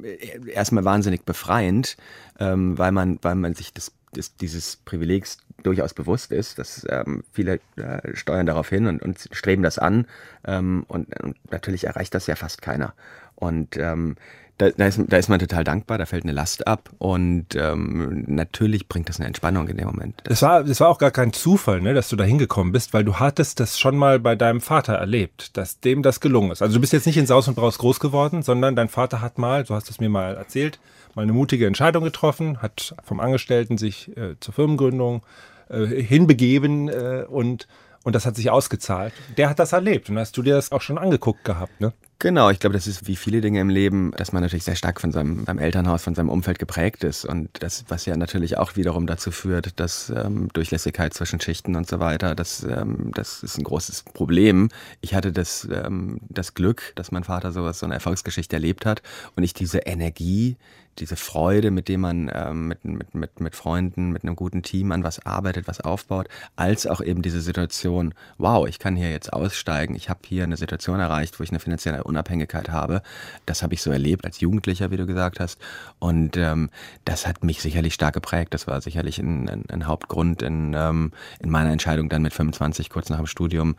erstmal 0.48 0.84
wahnsinnig 0.84 1.24
befreiend, 1.24 1.96
ähm, 2.40 2.78
weil 2.78 2.92
man, 2.92 3.18
weil 3.22 3.34
man 3.34 3.54
sich 3.54 3.72
das 3.74 3.92
des, 4.16 4.36
dieses 4.36 4.76
Privilegs 4.76 5.38
durchaus 5.62 5.94
bewusst 5.94 6.32
ist, 6.32 6.58
dass 6.58 6.86
ähm, 6.88 7.24
viele 7.32 7.60
äh, 7.76 8.14
steuern 8.14 8.46
darauf 8.46 8.68
hin 8.68 8.86
und, 8.86 9.02
und 9.02 9.28
streben 9.32 9.62
das 9.62 9.78
an 9.78 10.06
ähm, 10.46 10.84
und, 10.88 11.08
und, 11.20 11.36
natürlich 11.50 11.84
erreicht 11.84 12.14
das 12.14 12.26
ja 12.26 12.36
fast 12.36 12.62
keiner. 12.62 12.94
Und 13.34 13.76
ähm, 13.76 14.16
da, 14.58 14.70
da, 14.70 14.86
ist, 14.86 15.00
da 15.06 15.18
ist 15.18 15.28
man 15.28 15.38
total 15.38 15.64
dankbar, 15.64 15.98
da 15.98 16.06
fällt 16.06 16.24
eine 16.24 16.32
Last 16.32 16.66
ab 16.66 16.90
und 16.98 17.54
ähm, 17.56 18.24
natürlich 18.26 18.88
bringt 18.88 19.08
das 19.08 19.18
eine 19.18 19.26
Entspannung 19.26 19.68
in 19.68 19.76
dem 19.76 19.86
Moment. 19.86 20.22
Das 20.24 20.40
war, 20.40 20.64
das 20.64 20.80
war 20.80 20.88
auch 20.88 20.98
gar 20.98 21.10
kein 21.10 21.34
Zufall, 21.34 21.82
ne, 21.82 21.92
dass 21.92 22.08
du 22.08 22.16
da 22.16 22.24
hingekommen 22.24 22.72
bist, 22.72 22.94
weil 22.94 23.04
du 23.04 23.16
hattest 23.16 23.60
das 23.60 23.78
schon 23.78 23.98
mal 23.98 24.18
bei 24.18 24.34
deinem 24.34 24.62
Vater 24.62 24.94
erlebt, 24.94 25.56
dass 25.58 25.80
dem 25.80 26.02
das 26.02 26.20
gelungen 26.20 26.52
ist. 26.52 26.62
Also 26.62 26.74
du 26.74 26.80
bist 26.80 26.94
jetzt 26.94 27.06
nicht 27.06 27.18
in 27.18 27.26
Saus 27.26 27.48
und 27.48 27.54
Braus 27.54 27.76
groß 27.76 28.00
geworden, 28.00 28.42
sondern 28.42 28.76
dein 28.76 28.88
Vater 28.88 29.20
hat 29.20 29.36
mal, 29.36 29.64
du 29.64 29.74
hast 29.74 29.90
es 29.90 30.00
mir 30.00 30.08
mal 30.08 30.36
erzählt, 30.36 30.78
mal 31.16 31.22
eine 31.22 31.32
mutige 31.32 31.66
Entscheidung 31.66 32.04
getroffen, 32.04 32.62
hat 32.62 32.94
vom 33.02 33.18
Angestellten 33.18 33.78
sich 33.78 34.16
äh, 34.16 34.38
zur 34.38 34.54
Firmengründung 34.54 35.24
äh, 35.68 35.86
hinbegeben 35.86 36.88
äh, 36.88 37.24
und 37.28 37.66
und 38.04 38.14
das 38.14 38.24
hat 38.24 38.36
sich 38.36 38.50
ausgezahlt. 38.52 39.12
Der 39.36 39.50
hat 39.50 39.58
das 39.58 39.72
erlebt 39.72 40.08
und 40.08 40.16
hast 40.16 40.36
du 40.36 40.42
dir 40.42 40.54
das 40.54 40.70
auch 40.70 40.80
schon 40.80 40.96
angeguckt 40.96 41.42
gehabt, 41.42 41.80
ne? 41.80 41.92
Genau, 42.20 42.50
ich 42.50 42.60
glaube, 42.60 42.74
das 42.74 42.86
ist 42.86 43.08
wie 43.08 43.16
viele 43.16 43.40
Dinge 43.40 43.60
im 43.60 43.68
Leben, 43.68 44.12
dass 44.16 44.32
man 44.32 44.42
natürlich 44.42 44.62
sehr 44.62 44.76
stark 44.76 45.00
von 45.00 45.10
seinem, 45.10 45.44
seinem 45.44 45.58
Elternhaus, 45.58 46.04
von 46.04 46.14
seinem 46.14 46.28
Umfeld 46.28 46.60
geprägt 46.60 47.02
ist. 47.02 47.24
Und 47.24 47.50
das, 47.64 47.84
was 47.88 48.06
ja 48.06 48.16
natürlich 48.16 48.56
auch 48.58 48.76
wiederum 48.76 49.08
dazu 49.08 49.32
führt, 49.32 49.80
dass 49.80 50.08
ähm, 50.10 50.48
Durchlässigkeit 50.52 51.14
zwischen 51.14 51.40
Schichten 51.40 51.74
und 51.74 51.88
so 51.88 51.98
weiter, 51.98 52.36
das, 52.36 52.62
ähm, 52.62 53.10
das 53.12 53.42
ist 53.42 53.58
ein 53.58 53.64
großes 53.64 54.04
Problem. 54.04 54.68
Ich 55.00 55.14
hatte 55.14 55.32
das, 55.32 55.68
ähm, 55.70 56.20
das 56.28 56.54
Glück, 56.54 56.92
dass 56.94 57.10
mein 57.10 57.24
Vater 57.24 57.50
sowas, 57.50 57.80
so 57.80 57.86
eine 57.86 57.94
Erfolgsgeschichte 57.94 58.54
erlebt 58.54 58.86
hat 58.86 59.02
und 59.34 59.42
ich 59.42 59.52
diese 59.52 59.80
Energie, 59.80 60.56
diese 60.98 61.16
Freude, 61.16 61.70
mit 61.70 61.88
dem 61.88 62.00
man 62.00 62.30
ähm, 62.32 62.68
mit, 62.68 62.84
mit, 62.84 63.14
mit, 63.14 63.40
mit 63.40 63.54
Freunden, 63.54 64.10
mit 64.10 64.22
einem 64.22 64.36
guten 64.36 64.62
Team 64.62 64.92
an 64.92 65.04
was 65.04 65.24
arbeitet, 65.24 65.68
was 65.68 65.80
aufbaut, 65.80 66.28
als 66.56 66.86
auch 66.86 67.00
eben 67.00 67.22
diese 67.22 67.40
Situation, 67.40 68.14
wow, 68.38 68.66
ich 68.66 68.78
kann 68.78 68.96
hier 68.96 69.10
jetzt 69.10 69.32
aussteigen, 69.32 69.94
ich 69.94 70.08
habe 70.08 70.20
hier 70.26 70.44
eine 70.44 70.56
Situation 70.56 71.00
erreicht, 71.00 71.38
wo 71.38 71.44
ich 71.44 71.50
eine 71.50 71.60
finanzielle 71.60 72.04
Unabhängigkeit 72.04 72.70
habe. 72.70 73.02
Das 73.44 73.62
habe 73.62 73.74
ich 73.74 73.82
so 73.82 73.90
erlebt 73.90 74.24
als 74.24 74.40
Jugendlicher, 74.40 74.90
wie 74.90 74.96
du 74.96 75.06
gesagt 75.06 75.40
hast. 75.40 75.58
Und 75.98 76.36
ähm, 76.36 76.70
das 77.04 77.26
hat 77.26 77.44
mich 77.44 77.60
sicherlich 77.60 77.94
stark 77.94 78.14
geprägt. 78.14 78.54
Das 78.54 78.66
war 78.66 78.80
sicherlich 78.80 79.18
ein, 79.18 79.48
ein, 79.48 79.64
ein 79.68 79.86
Hauptgrund 79.86 80.42
in, 80.42 80.74
ähm, 80.74 81.12
in 81.40 81.50
meiner 81.50 81.70
Entscheidung 81.70 82.08
dann 82.08 82.22
mit 82.22 82.32
25, 82.32 82.90
kurz 82.90 83.10
nach 83.10 83.18
dem 83.18 83.26
Studium, 83.26 83.76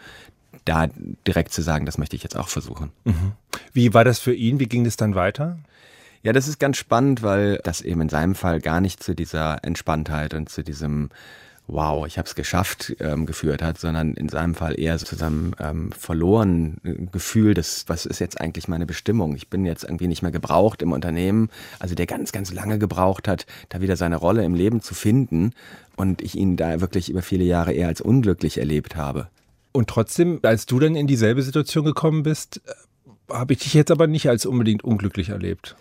da 0.66 0.88
direkt 1.26 1.54
zu 1.54 1.62
sagen, 1.62 1.86
das 1.86 1.98
möchte 1.98 2.16
ich 2.16 2.24
jetzt 2.24 2.38
auch 2.38 2.50
versuchen. 2.50 2.92
Mhm. 3.06 3.34
Wie 3.74 3.94
war 3.94 4.04
das 4.04 4.20
für 4.20 4.34
ihn? 4.34 4.60
Wie 4.60 4.68
ging 4.68 4.86
es 4.86 4.98
dann 4.98 5.16
weiter? 5.16 5.58
Ja, 6.28 6.34
das 6.34 6.50
ist 6.50 6.60
ganz 6.60 6.76
spannend, 6.76 7.24
weil 7.24 7.62
das 7.64 7.80
eben 7.80 8.02
in 8.02 8.10
seinem 8.10 8.36
Fall 8.36 8.60
gar 8.60 8.82
nicht 8.82 9.02
zu 9.02 9.16
dieser 9.16 9.64
Entspanntheit 9.64 10.34
und 10.34 10.50
zu 10.50 10.62
diesem 10.62 11.08
Wow, 11.68 12.06
ich 12.06 12.18
habe 12.18 12.28
es 12.28 12.36
geschafft 12.36 12.98
ähm, 13.00 13.26
geführt 13.26 13.62
hat, 13.62 13.78
sondern 13.78 14.14
in 14.14 14.28
seinem 14.28 14.54
Fall 14.54 14.78
eher 14.78 14.98
zu 14.98 15.16
seinem 15.16 15.56
ähm, 15.58 15.94
verlorenen 15.94 16.82
äh, 16.84 16.96
Gefühl, 17.14 17.54
dass 17.54 17.86
was 17.88 18.06
ist 18.06 18.20
jetzt 18.20 18.42
eigentlich 18.42 18.68
meine 18.68 18.86
Bestimmung? 18.86 19.38
Ich 19.38 19.48
bin 19.48 19.66
jetzt 19.66 19.86
irgendwie 19.86 20.10
nicht 20.10 20.22
mehr 20.22 20.34
gebraucht 20.34 20.82
im 20.82 20.92
Unternehmen, 20.92 21.50
also 21.80 21.96
der 21.96 22.08
ganz, 22.08 22.34
ganz 22.34 22.52
lange 22.52 22.78
gebraucht 22.78 23.30
hat, 23.30 23.46
da 23.70 23.80
wieder 23.80 23.96
seine 23.96 24.18
Rolle 24.18 24.44
im 24.44 24.54
Leben 24.54 24.82
zu 24.82 24.96
finden 24.96 25.54
und 25.96 26.22
ich 26.22 26.36
ihn 26.36 26.58
da 26.58 26.82
wirklich 26.82 27.10
über 27.10 27.22
viele 27.22 27.46
Jahre 27.46 27.72
eher 27.72 27.88
als 27.88 28.02
unglücklich 28.02 28.58
erlebt 28.58 28.98
habe. 28.98 29.30
Und 29.72 29.90
trotzdem, 29.90 30.42
als 30.44 30.66
du 30.66 30.78
dann 30.78 30.98
in 30.98 31.08
dieselbe 31.08 31.42
Situation 31.42 31.86
gekommen 31.86 32.24
bist, 32.24 32.60
äh, 32.66 33.34
habe 33.34 33.54
ich 33.54 33.60
dich 33.60 33.74
jetzt 33.74 33.92
aber 33.92 34.08
nicht 34.08 34.28
als 34.28 34.46
unbedingt 34.46 34.84
unglücklich 34.84 35.30
erlebt. 35.30 35.78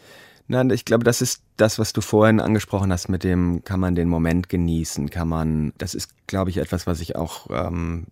Nein, 0.49 0.71
ich 0.71 0.85
glaube, 0.85 1.03
das 1.03 1.23
ist 1.23 1.43
das, 1.57 1.79
was 1.79 1.93
du 1.93 2.01
vorhin 2.01 2.39
angesprochen 2.39 2.93
hast, 2.93 3.09
mit 3.09 3.25
dem 3.25 3.65
kann 3.65 3.81
man 3.81 3.97
den 3.97 4.09
Moment 4.09 4.49
genießen, 4.49 5.11
kann 5.11 5.29
man, 5.29 5.73
das 5.79 5.95
ist, 5.95 6.11
glaube 6.29 6.51
ich, 6.51 6.59
etwas, 6.59 6.87
was 6.87 7.01
ich 7.01 7.17
auch 7.17 7.49
ähm, 7.51 8.07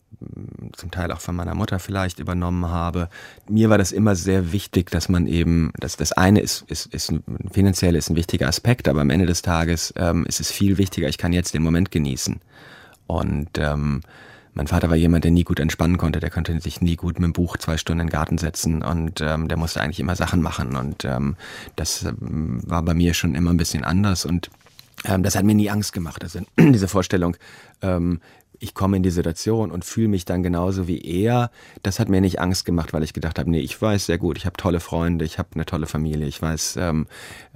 zum 0.73 0.91
Teil 0.91 1.13
auch 1.13 1.21
von 1.21 1.37
meiner 1.37 1.55
Mutter 1.55 1.79
vielleicht 1.79 2.19
übernommen 2.19 2.69
habe. 2.69 3.09
Mir 3.49 3.71
war 3.71 3.79
das 3.79 3.93
immer 3.93 4.17
sehr 4.17 4.53
wichtig, 4.53 4.91
dass 4.91 5.09
man 5.09 5.27
eben, 5.27 5.73
dass 5.79 5.97
das 5.97 6.13
eine 6.13 6.41
ist, 6.41 6.63
ist, 6.69 6.87
ist 6.87 7.13
finanziell 7.53 7.95
ist 7.95 8.11
ein 8.11 8.17
wichtiger 8.17 8.49
Aspekt, 8.49 8.89
aber 8.89 9.01
am 9.01 9.11
Ende 9.11 9.27
des 9.27 9.43
Tages 9.43 9.95
ähm, 9.97 10.25
ist 10.27 10.41
es 10.41 10.51
viel 10.51 10.77
wichtiger, 10.79 11.09
ich 11.09 11.19
kann 11.19 11.33
jetzt 11.33 11.55
den 11.55 11.63
Moment 11.63 11.91
genießen. 11.91 12.41
Und 13.07 13.51
ähm, 13.59 14.01
mein 14.55 14.69
Vater 14.69 14.89
war 14.89 14.97
jemand, 14.97 15.25
der 15.25 15.33
nie 15.33 15.45
gut 15.45 15.61
entspannen 15.61 15.99
konnte. 15.99 16.21
Der 16.21 16.31
konnte 16.31 16.59
sich 16.61 16.81
nie 16.81 16.97
gut 16.97 17.19
mit 17.19 17.25
dem 17.25 17.33
Buch 17.33 17.57
zwei 17.57 17.77
Stunden 17.77 18.01
in 18.01 18.07
den 18.07 18.13
Garten 18.13 18.39
setzen 18.39 18.83
und 18.83 19.21
ähm, 19.21 19.49
der 19.49 19.57
musste 19.57 19.81
eigentlich 19.81 20.01
immer 20.01 20.17
Sachen 20.17 20.41
machen. 20.41 20.77
Und 20.77 21.05
ähm, 21.05 21.37
das 21.77 22.05
ähm, 22.05 22.61
war 22.65 22.83
bei 22.83 22.95
mir 22.95 23.15
schon 23.15 23.35
immer 23.35 23.51
ein 23.51 23.57
bisschen 23.57 23.85
anders 23.85 24.25
und 24.25 24.51
ähm, 25.05 25.23
das 25.23 25.37
hat 25.37 25.45
mir 25.45 25.55
nie 25.55 25.71
Angst 25.71 25.93
gemacht. 25.93 26.23
Also 26.23 26.41
diese 26.59 26.89
Vorstellung, 26.89 27.37
ähm, 27.83 28.21
ich 28.65 28.75
komme 28.75 28.97
in 28.97 29.03
die 29.03 29.11
Situation 29.11 29.71
und 29.71 29.85
fühle 29.85 30.09
mich 30.09 30.25
dann 30.25 30.43
genauso 30.43 30.89
wie 30.89 31.01
er. 31.01 31.51
Das 31.83 32.01
hat 32.01 32.09
mir 32.09 32.21
nicht 32.21 32.41
Angst 32.41 32.65
gemacht, 32.65 32.93
weil 32.93 33.03
ich 33.03 33.13
gedacht 33.13 33.39
habe, 33.39 33.51
nee, 33.51 33.61
ich 33.61 33.81
weiß 33.81 34.07
sehr 34.07 34.19
gut, 34.19 34.39
ich 34.39 34.47
habe 34.47 34.57
tolle 34.57 34.81
Freunde, 34.81 35.25
ich 35.25 35.39
habe 35.39 35.51
eine 35.55 35.67
tolle 35.67 35.87
Familie, 35.87 36.27
ich 36.27 36.41
weiß 36.41 36.79
ähm, 36.81 37.07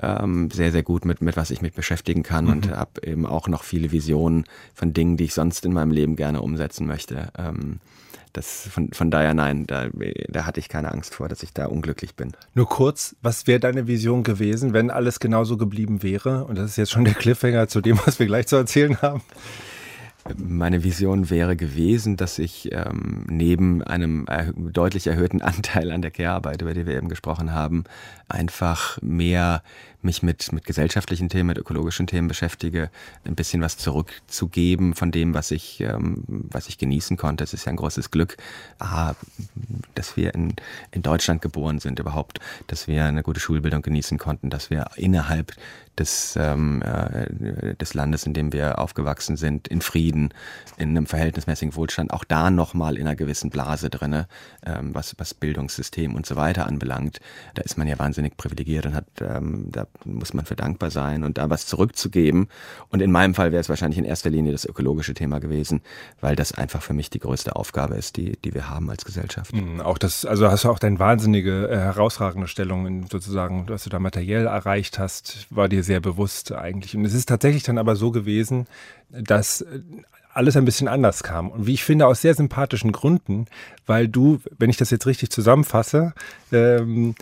ähm, 0.02 0.50
sehr, 0.50 0.70
sehr 0.70 0.82
gut, 0.82 1.06
mit, 1.06 1.22
mit 1.22 1.36
was 1.36 1.50
ich 1.50 1.62
mich 1.62 1.72
beschäftigen 1.72 2.22
kann 2.22 2.44
mhm. 2.44 2.50
und 2.50 2.70
habe 2.70 3.02
eben 3.02 3.26
auch 3.26 3.48
noch 3.48 3.64
viele 3.64 3.90
Visionen 3.90 4.44
von 4.74 4.92
Dingen, 4.92 5.16
die 5.16 5.24
ich 5.24 5.34
sonst 5.34 5.64
in 5.64 5.72
meinem 5.72 5.90
Leben 5.90 6.14
gerne 6.14 6.42
umsetzen 6.42 6.86
möchte. 6.86 7.32
Ähm, 7.38 7.80
das 8.34 8.68
von, 8.70 8.92
von 8.92 9.10
daher 9.10 9.32
nein, 9.32 9.66
da, 9.66 9.88
da 10.28 10.44
hatte 10.44 10.60
ich 10.60 10.68
keine 10.68 10.92
Angst 10.92 11.14
vor, 11.14 11.28
dass 11.28 11.42
ich 11.42 11.54
da 11.54 11.66
unglücklich 11.66 12.14
bin. 12.14 12.32
Nur 12.54 12.68
kurz, 12.68 13.16
was 13.22 13.46
wäre 13.46 13.60
deine 13.60 13.86
Vision 13.86 14.22
gewesen, 14.22 14.74
wenn 14.74 14.90
alles 14.90 15.20
genauso 15.20 15.56
geblieben 15.56 16.02
wäre? 16.02 16.44
Und 16.44 16.56
das 16.56 16.72
ist 16.72 16.76
jetzt 16.76 16.90
schon 16.90 17.04
der 17.04 17.14
Cliffhanger 17.14 17.68
zu 17.68 17.80
dem, 17.80 17.98
was 18.04 18.18
wir 18.18 18.26
gleich 18.26 18.46
zu 18.46 18.56
erzählen 18.56 19.00
haben. 19.00 19.22
Meine 20.36 20.84
Vision 20.84 21.30
wäre 21.30 21.56
gewesen, 21.56 22.16
dass 22.16 22.38
ich 22.38 22.70
ähm, 22.72 23.24
neben 23.28 23.82
einem 23.82 24.26
erhö 24.26 24.52
deutlich 24.56 25.06
erhöhten 25.06 25.42
Anteil 25.48 25.90
an 25.90 26.02
der 26.02 26.10
Care-Arbeit, 26.10 26.62
über 26.62 26.74
die 26.74 26.86
wir 26.86 26.96
eben 26.96 27.08
gesprochen 27.08 27.52
haben, 27.52 27.84
einfach 28.28 29.00
mehr 29.02 29.62
mich 30.00 30.22
mit, 30.22 30.52
mit 30.52 30.64
gesellschaftlichen 30.64 31.28
Themen, 31.28 31.48
mit 31.48 31.58
ökologischen 31.58 32.06
Themen 32.06 32.28
beschäftige, 32.28 32.90
ein 33.24 33.34
bisschen 33.34 33.60
was 33.62 33.78
zurückzugeben 33.78 34.94
von 34.94 35.10
dem, 35.10 35.34
was 35.34 35.50
ich, 35.50 35.80
ähm, 35.80 36.22
was 36.26 36.68
ich 36.68 36.78
genießen 36.78 37.16
konnte. 37.16 37.42
Es 37.42 37.52
ist 37.52 37.64
ja 37.64 37.70
ein 37.70 37.76
großes 37.76 38.10
Glück, 38.10 38.36
ah, 38.78 39.14
dass 39.94 40.16
wir 40.16 40.34
in, 40.34 40.54
in 40.92 41.02
Deutschland 41.02 41.42
geboren 41.42 41.80
sind 41.80 41.98
überhaupt, 41.98 42.38
dass 42.68 42.86
wir 42.86 43.04
eine 43.04 43.22
gute 43.22 43.40
Schulbildung 43.40 43.82
genießen 43.82 44.18
konnten, 44.18 44.50
dass 44.50 44.70
wir 44.70 44.86
innerhalb 44.96 45.52
des, 45.98 46.36
ähm, 46.40 46.82
äh, 46.82 47.74
des 47.74 47.94
Landes, 47.94 48.24
in 48.24 48.34
dem 48.34 48.52
wir 48.52 48.78
aufgewachsen 48.78 49.36
sind, 49.36 49.68
in 49.68 49.80
Frieden, 49.80 50.32
in 50.76 50.90
einem 50.90 51.06
verhältnismäßigen 51.06 51.74
Wohlstand, 51.74 52.12
auch 52.12 52.24
da 52.24 52.50
nochmal 52.50 52.96
in 52.96 53.06
einer 53.06 53.16
gewissen 53.16 53.50
Blase 53.50 53.90
drinne, 53.90 54.28
ähm, 54.64 54.94
was, 54.94 55.14
was 55.18 55.34
Bildungssystem 55.34 56.14
und 56.14 56.26
so 56.26 56.36
weiter 56.36 56.66
anbelangt. 56.66 57.20
Da 57.54 57.62
ist 57.62 57.78
man 57.78 57.88
ja 57.88 57.98
wahnsinnig 57.98 58.17
privilegiert 58.36 58.86
und 58.86 58.94
hat 58.94 59.06
ähm, 59.20 59.66
da 59.70 59.86
muss 60.04 60.34
man 60.34 60.44
für 60.44 60.56
dankbar 60.56 60.90
sein 60.90 61.24
und 61.24 61.38
da 61.38 61.50
was 61.50 61.66
zurückzugeben. 61.66 62.48
Und 62.90 63.00
in 63.00 63.10
meinem 63.10 63.34
Fall 63.34 63.52
wäre 63.52 63.60
es 63.60 63.68
wahrscheinlich 63.68 63.98
in 63.98 64.04
erster 64.04 64.30
Linie 64.30 64.52
das 64.52 64.64
ökologische 64.64 65.14
Thema 65.14 65.38
gewesen, 65.38 65.80
weil 66.20 66.36
das 66.36 66.52
einfach 66.52 66.82
für 66.82 66.94
mich 66.94 67.10
die 67.10 67.18
größte 67.18 67.56
Aufgabe 67.56 67.96
ist, 67.96 68.16
die, 68.16 68.36
die 68.44 68.54
wir 68.54 68.68
haben 68.68 68.90
als 68.90 69.04
Gesellschaft. 69.04 69.54
Mhm, 69.54 69.80
auch 69.80 69.98
das, 69.98 70.24
also 70.24 70.50
hast 70.50 70.64
du 70.64 70.70
auch 70.70 70.78
deine 70.78 70.98
wahnsinnige, 70.98 71.68
äh, 71.68 71.76
herausragende 71.76 72.48
Stellung 72.48 72.86
in 72.86 73.06
sozusagen, 73.06 73.68
was 73.68 73.84
du 73.84 73.90
da 73.90 73.98
materiell 73.98 74.46
erreicht 74.46 74.98
hast, 74.98 75.46
war 75.50 75.68
dir 75.68 75.82
sehr 75.82 76.00
bewusst 76.00 76.52
eigentlich. 76.52 76.96
Und 76.96 77.04
es 77.04 77.14
ist 77.14 77.28
tatsächlich 77.28 77.62
dann 77.62 77.78
aber 77.78 77.96
so 77.96 78.10
gewesen, 78.10 78.66
dass 79.10 79.62
äh, 79.62 79.80
alles 80.32 80.56
ein 80.56 80.64
bisschen 80.64 80.88
anders 80.88 81.22
kam. 81.22 81.50
Und 81.50 81.66
wie 81.66 81.74
ich 81.74 81.84
finde, 81.84 82.06
aus 82.06 82.22
sehr 82.22 82.34
sympathischen 82.34 82.92
Gründen, 82.92 83.46
weil 83.86 84.08
du, 84.08 84.40
wenn 84.58 84.70
ich 84.70 84.76
das 84.76 84.90
jetzt 84.90 85.06
richtig 85.06 85.30
zusammenfasse, 85.30 86.14
ähm, 86.52 87.14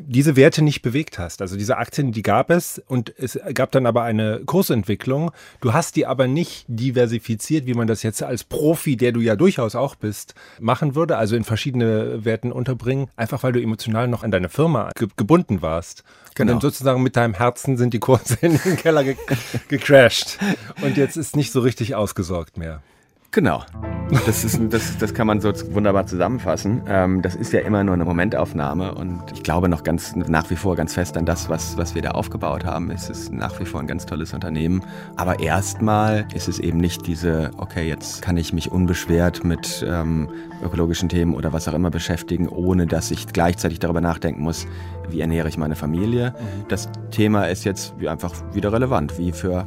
diese 0.00 0.36
Werte 0.36 0.62
nicht 0.62 0.82
bewegt 0.82 1.18
hast. 1.18 1.40
Also 1.40 1.56
diese 1.56 1.76
Aktien, 1.76 2.12
die 2.12 2.22
gab 2.22 2.50
es 2.50 2.82
und 2.86 3.14
es 3.18 3.38
gab 3.54 3.70
dann 3.70 3.86
aber 3.86 4.02
eine 4.02 4.40
Kursentwicklung. 4.44 5.30
Du 5.60 5.72
hast 5.72 5.96
die 5.96 6.06
aber 6.06 6.26
nicht 6.26 6.64
diversifiziert, 6.68 7.66
wie 7.66 7.74
man 7.74 7.86
das 7.86 8.02
jetzt 8.02 8.22
als 8.22 8.44
Profi, 8.44 8.96
der 8.96 9.12
du 9.12 9.20
ja 9.20 9.36
durchaus 9.36 9.74
auch 9.74 9.94
bist, 9.94 10.34
machen 10.60 10.94
würde. 10.94 11.16
Also 11.16 11.36
in 11.36 11.44
verschiedene 11.44 12.24
Werten 12.24 12.52
unterbringen, 12.52 13.08
einfach 13.16 13.42
weil 13.42 13.52
du 13.52 13.62
emotional 13.62 14.08
noch 14.08 14.24
an 14.24 14.30
deine 14.30 14.48
Firma 14.48 14.90
ge 14.96 15.08
gebunden 15.16 15.62
warst. 15.62 16.02
Genau. 16.34 16.52
Und 16.52 16.56
dann 16.56 16.60
sozusagen 16.60 17.02
mit 17.02 17.16
deinem 17.16 17.34
Herzen 17.34 17.76
sind 17.76 17.94
die 17.94 18.00
Kurse 18.00 18.36
in 18.40 18.58
den 18.58 18.76
Keller 18.76 19.04
ge 19.04 19.16
gecrashed. 19.68 20.38
Und 20.82 20.96
jetzt 20.96 21.16
ist 21.16 21.36
nicht 21.36 21.52
so 21.52 21.60
richtig 21.60 21.94
ausgesorgt 21.94 22.58
mehr. 22.58 22.82
Genau. 23.36 23.62
Das, 24.24 24.44
ist, 24.44 24.58
das, 24.70 24.96
das 24.96 25.12
kann 25.12 25.26
man 25.26 25.42
so 25.42 25.52
wunderbar 25.74 26.06
zusammenfassen. 26.06 26.80
Ähm, 26.88 27.20
das 27.20 27.34
ist 27.34 27.52
ja 27.52 27.60
immer 27.60 27.84
nur 27.84 27.92
eine 27.92 28.06
Momentaufnahme 28.06 28.94
und 28.94 29.20
ich 29.34 29.42
glaube 29.42 29.68
noch 29.68 29.82
ganz 29.82 30.16
nach 30.16 30.48
wie 30.48 30.56
vor 30.56 30.74
ganz 30.74 30.94
fest 30.94 31.18
an 31.18 31.26
das, 31.26 31.50
was, 31.50 31.76
was 31.76 31.94
wir 31.94 32.00
da 32.00 32.12
aufgebaut 32.12 32.64
haben. 32.64 32.90
Es 32.90 33.10
ist 33.10 33.30
nach 33.34 33.60
wie 33.60 33.66
vor 33.66 33.80
ein 33.80 33.86
ganz 33.86 34.06
tolles 34.06 34.32
Unternehmen. 34.32 34.82
Aber 35.16 35.40
erstmal 35.40 36.26
ist 36.34 36.48
es 36.48 36.58
eben 36.58 36.78
nicht 36.78 37.06
diese, 37.06 37.50
okay, 37.58 37.86
jetzt 37.86 38.22
kann 38.22 38.38
ich 38.38 38.54
mich 38.54 38.72
unbeschwert 38.72 39.44
mit 39.44 39.84
ähm, 39.86 40.30
ökologischen 40.64 41.10
Themen 41.10 41.34
oder 41.34 41.52
was 41.52 41.68
auch 41.68 41.74
immer 41.74 41.90
beschäftigen, 41.90 42.48
ohne 42.48 42.86
dass 42.86 43.10
ich 43.10 43.26
gleichzeitig 43.26 43.80
darüber 43.80 44.00
nachdenken 44.00 44.40
muss, 44.40 44.66
wie 45.10 45.20
ernähre 45.20 45.48
ich 45.50 45.58
meine 45.58 45.76
Familie. 45.76 46.30
Mhm. 46.30 46.68
Das 46.68 46.88
Thema 47.10 47.50
ist 47.50 47.64
jetzt 47.64 47.92
einfach 48.08 48.32
wieder 48.54 48.72
relevant, 48.72 49.18
wie 49.18 49.32
für 49.32 49.66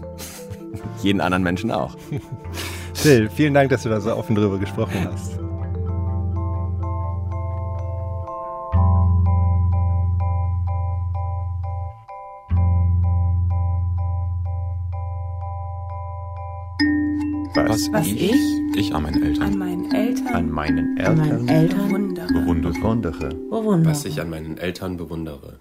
jeden 1.03 1.21
anderen 1.21 1.43
Menschen 1.43 1.69
auch. 1.69 1.95
Phil, 2.93 3.30
vielen 3.30 3.54
Dank, 3.54 3.69
dass 3.69 3.84
du 3.84 3.89
da 3.89 3.99
so 4.02 4.15
offen 4.15 4.36
drüber 4.36 4.58
gesprochen 4.58 5.08
hast. 5.12 5.39
Was, 17.67 17.91
was 17.93 18.08
ich, 18.08 18.32
ich, 18.32 18.36
ich 18.75 18.95
an 18.95 19.04
meinen 19.04 19.21
Eltern, 19.23 19.43
an 19.43 19.58
meinen 19.58 19.91
Eltern, 19.91 20.28
an 20.36 20.49
meinen 20.49 20.97
Eltern, 20.97 21.19
an 21.19 21.28
meinen 21.28 21.47
Eltern 21.47 21.88
bewundere. 21.88 22.28
bewundere. 22.73 23.30
bewundere. 23.30 23.91
Was 23.91 24.06
ich 24.06 24.19
an 24.21 24.30
meinen 24.30 24.58
Eltern 24.58 24.97
bewundere. 24.97 25.60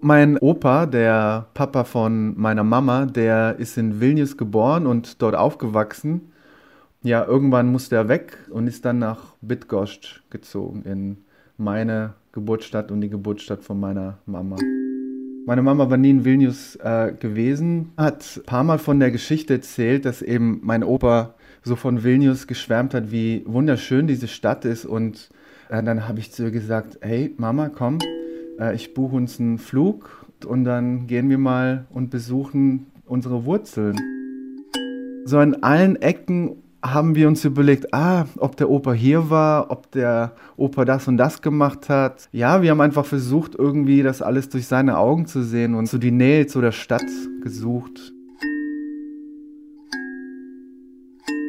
Mein 0.00 0.38
Opa, 0.38 0.86
der 0.86 1.46
Papa 1.54 1.84
von 1.84 2.38
meiner 2.38 2.64
Mama, 2.64 3.06
der 3.06 3.56
ist 3.58 3.76
in 3.78 4.00
Vilnius 4.00 4.36
geboren 4.36 4.86
und 4.86 5.20
dort 5.22 5.34
aufgewachsen. 5.34 6.32
Ja, 7.02 7.24
irgendwann 7.24 7.70
musste 7.70 7.94
er 7.94 8.08
weg 8.08 8.36
und 8.50 8.66
ist 8.66 8.84
dann 8.84 8.98
nach 8.98 9.36
Bydgoszcz 9.40 10.20
gezogen, 10.30 10.82
in 10.82 11.18
meine 11.56 12.14
Geburtsstadt 12.32 12.90
und 12.90 13.00
die 13.00 13.08
Geburtsstadt 13.08 13.62
von 13.62 13.78
meiner 13.78 14.18
Mama. 14.26 14.56
Meine 15.46 15.62
Mama 15.62 15.88
war 15.88 15.96
nie 15.96 16.10
in 16.10 16.24
Vilnius 16.24 16.76
äh, 16.76 17.12
gewesen, 17.18 17.92
hat 17.96 18.36
ein 18.36 18.42
paar 18.42 18.64
Mal 18.64 18.78
von 18.78 18.98
der 18.98 19.12
Geschichte 19.12 19.54
erzählt, 19.54 20.04
dass 20.04 20.22
eben 20.22 20.60
mein 20.64 20.82
Opa 20.82 21.34
so 21.62 21.76
von 21.76 22.02
Vilnius 22.02 22.48
geschwärmt 22.48 22.94
hat, 22.94 23.12
wie 23.12 23.44
wunderschön 23.46 24.08
diese 24.08 24.26
Stadt 24.26 24.64
ist. 24.64 24.84
Und 24.84 25.30
äh, 25.70 25.82
dann 25.82 26.08
habe 26.08 26.18
ich 26.18 26.32
zu 26.32 26.44
ihr 26.44 26.50
gesagt, 26.50 26.98
hey 27.00 27.32
Mama, 27.38 27.70
komm, 27.70 27.98
äh, 28.58 28.74
ich 28.74 28.92
buche 28.92 29.14
uns 29.14 29.38
einen 29.38 29.58
Flug 29.58 30.26
und 30.44 30.64
dann 30.64 31.06
gehen 31.06 31.30
wir 31.30 31.38
mal 31.38 31.86
und 31.90 32.10
besuchen 32.10 32.86
unsere 33.06 33.44
Wurzeln. 33.44 33.96
So 35.24 35.38
an 35.38 35.54
allen 35.62 35.96
Ecken 35.96 36.56
haben 36.82 37.14
wir 37.14 37.26
uns 37.26 37.44
überlegt, 37.44 37.92
ah, 37.92 38.26
ob 38.36 38.56
der 38.56 38.70
Opa 38.70 38.92
hier 38.92 39.30
war, 39.30 39.70
ob 39.70 39.90
der 39.90 40.32
Opa 40.56 40.84
das 40.84 41.08
und 41.08 41.16
das 41.16 41.42
gemacht 41.42 41.88
hat. 41.88 42.28
Ja, 42.32 42.62
wir 42.62 42.70
haben 42.70 42.80
einfach 42.80 43.04
versucht, 43.04 43.54
irgendwie 43.56 44.02
das 44.02 44.22
alles 44.22 44.48
durch 44.48 44.66
seine 44.66 44.96
Augen 44.96 45.26
zu 45.26 45.42
sehen 45.42 45.74
und 45.74 45.88
so 45.88 45.98
die 45.98 46.12
Nähe 46.12 46.46
zu 46.46 46.60
der 46.60 46.72
Stadt 46.72 47.04
gesucht. 47.42 48.12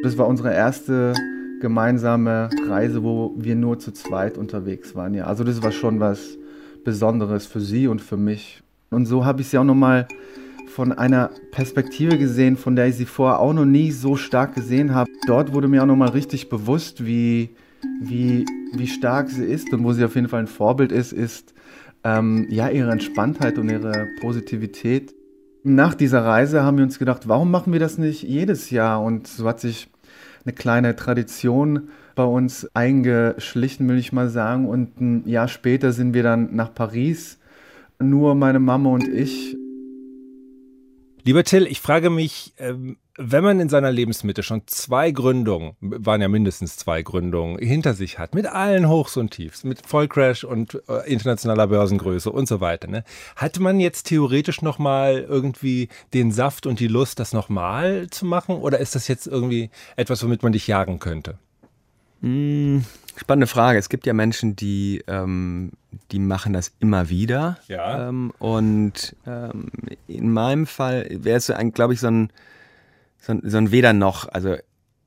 Das 0.02 0.18
war 0.18 0.26
unsere 0.26 0.52
erste 0.52 1.12
gemeinsame 1.60 2.48
Reise, 2.66 3.02
wo 3.04 3.34
wir 3.36 3.54
nur 3.54 3.78
zu 3.78 3.92
zweit 3.92 4.38
unterwegs 4.38 4.94
waren. 4.94 5.14
Ja, 5.14 5.26
also 5.26 5.44
das 5.44 5.62
war 5.62 5.72
schon 5.72 6.00
was 6.00 6.38
Besonderes 6.84 7.46
für 7.46 7.60
sie 7.60 7.86
und 7.86 8.00
für 8.00 8.16
mich. 8.16 8.62
Und 8.90 9.06
so 9.06 9.24
habe 9.24 9.42
ich 9.42 9.48
sie 9.48 9.58
auch 9.58 9.64
nochmal 9.64 10.08
von 10.70 10.92
einer 10.92 11.30
Perspektive 11.50 12.16
gesehen, 12.16 12.56
von 12.56 12.76
der 12.76 12.86
ich 12.86 12.96
sie 12.96 13.04
vorher 13.04 13.40
auch 13.40 13.52
noch 13.52 13.64
nie 13.64 13.90
so 13.90 14.16
stark 14.16 14.54
gesehen 14.54 14.94
habe. 14.94 15.10
Dort 15.26 15.52
wurde 15.52 15.68
mir 15.68 15.82
auch 15.82 15.86
nochmal 15.86 16.10
richtig 16.10 16.48
bewusst, 16.48 17.04
wie, 17.04 17.50
wie, 18.00 18.44
wie 18.72 18.86
stark 18.86 19.28
sie 19.30 19.44
ist 19.44 19.72
und 19.72 19.84
wo 19.84 19.92
sie 19.92 20.04
auf 20.04 20.14
jeden 20.14 20.28
Fall 20.28 20.40
ein 20.40 20.46
Vorbild 20.46 20.92
ist, 20.92 21.12
ist 21.12 21.54
ähm, 22.04 22.46
ja 22.48 22.68
ihre 22.68 22.90
Entspanntheit 22.90 23.58
und 23.58 23.68
ihre 23.68 24.08
Positivität. 24.20 25.14
Nach 25.62 25.94
dieser 25.94 26.24
Reise 26.24 26.62
haben 26.62 26.78
wir 26.78 26.84
uns 26.84 26.98
gedacht, 26.98 27.28
warum 27.28 27.50
machen 27.50 27.72
wir 27.72 27.80
das 27.80 27.98
nicht 27.98 28.22
jedes 28.22 28.70
Jahr? 28.70 29.02
Und 29.02 29.26
so 29.26 29.46
hat 29.46 29.60
sich 29.60 29.88
eine 30.44 30.54
kleine 30.54 30.96
Tradition 30.96 31.88
bei 32.14 32.24
uns 32.24 32.68
eingeschlichen, 32.74 33.88
will 33.88 33.98
ich 33.98 34.12
mal 34.12 34.28
sagen. 34.28 34.68
Und 34.68 35.00
ein 35.00 35.28
Jahr 35.28 35.48
später 35.48 35.92
sind 35.92 36.14
wir 36.14 36.22
dann 36.22 36.54
nach 36.54 36.72
Paris, 36.72 37.38
nur 37.98 38.34
meine 38.34 38.60
Mama 38.60 38.90
und 38.90 39.06
ich. 39.06 39.56
Lieber 41.22 41.44
Till, 41.44 41.66
ich 41.66 41.80
frage 41.80 42.08
mich, 42.08 42.54
ähm, 42.58 42.96
wenn 43.18 43.44
man 43.44 43.60
in 43.60 43.68
seiner 43.68 43.92
Lebensmitte 43.92 44.42
schon 44.42 44.62
zwei 44.66 45.10
Gründungen, 45.10 45.76
waren 45.80 46.22
ja 46.22 46.28
mindestens 46.28 46.78
zwei 46.78 47.02
Gründungen, 47.02 47.58
hinter 47.58 47.92
sich 47.92 48.18
hat, 48.18 48.34
mit 48.34 48.46
allen 48.46 48.88
Hochs 48.88 49.18
und 49.18 49.30
Tiefs, 49.30 49.62
mit 49.62 49.86
Vollcrash 49.86 50.44
und 50.44 50.80
äh, 50.88 51.06
internationaler 51.10 51.66
Börsengröße 51.66 52.30
und 52.30 52.48
so 52.48 52.62
weiter, 52.62 52.88
ne, 52.88 53.04
hat 53.36 53.58
man 53.58 53.78
jetzt 53.78 54.04
theoretisch 54.04 54.62
nochmal 54.62 55.26
irgendwie 55.28 55.88
den 56.14 56.32
Saft 56.32 56.66
und 56.66 56.80
die 56.80 56.88
Lust, 56.88 57.20
das 57.20 57.34
nochmal 57.34 58.08
zu 58.10 58.24
machen? 58.24 58.56
Oder 58.56 58.78
ist 58.78 58.94
das 58.94 59.06
jetzt 59.06 59.26
irgendwie 59.26 59.70
etwas, 59.96 60.22
womit 60.24 60.42
man 60.42 60.52
dich 60.52 60.66
jagen 60.66 60.98
könnte? 60.98 61.38
Hm, 62.20 62.84
spannende 63.16 63.46
Frage. 63.46 63.78
Es 63.78 63.88
gibt 63.88 64.06
ja 64.06 64.12
Menschen, 64.12 64.56
die, 64.56 65.02
ähm, 65.06 65.72
die 66.10 66.18
machen 66.18 66.52
das 66.52 66.72
immer 66.80 67.08
wieder. 67.08 67.58
Ja. 67.68 68.08
Ähm, 68.08 68.32
und 68.38 69.16
ähm, 69.26 69.70
in 70.06 70.32
meinem 70.32 70.66
Fall 70.66 71.06
wäre 71.10 71.38
es, 71.38 71.52
glaube 71.74 71.94
ich, 71.94 72.00
so 72.00 72.08
ein, 72.08 72.32
so 73.18 73.32
ein, 73.32 73.42
so 73.44 73.56
ein 73.56 73.70
Weder 73.70 73.92
noch. 73.92 74.28
Also 74.28 74.56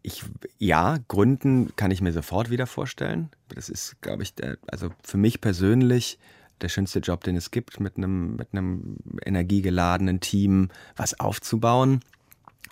ich, 0.02 0.23
ja, 0.58 0.97
Gründen 1.08 1.76
kann 1.76 1.91
ich 1.91 2.02
mir 2.02 2.12
sofort 2.12 2.49
wieder 2.49 2.67
vorstellen. 2.67 3.30
Das 3.49 3.69
ist, 3.69 4.02
glaube 4.02 4.23
ich, 4.23 4.36
der, 4.36 4.58
also 4.67 4.89
für 5.04 5.17
mich 5.17 5.39
persönlich 5.39 6.19
der 6.62 6.69
schönste 6.69 6.99
Job, 6.99 7.23
den 7.23 7.36
es 7.36 7.52
gibt, 7.52 7.80
mit 7.80 7.97
einem, 7.97 8.36
mit 8.36 8.49
einem 8.52 8.97
energiegeladenen 9.26 10.19
Team 10.19 10.69
was 10.95 11.19
aufzubauen. 11.19 12.02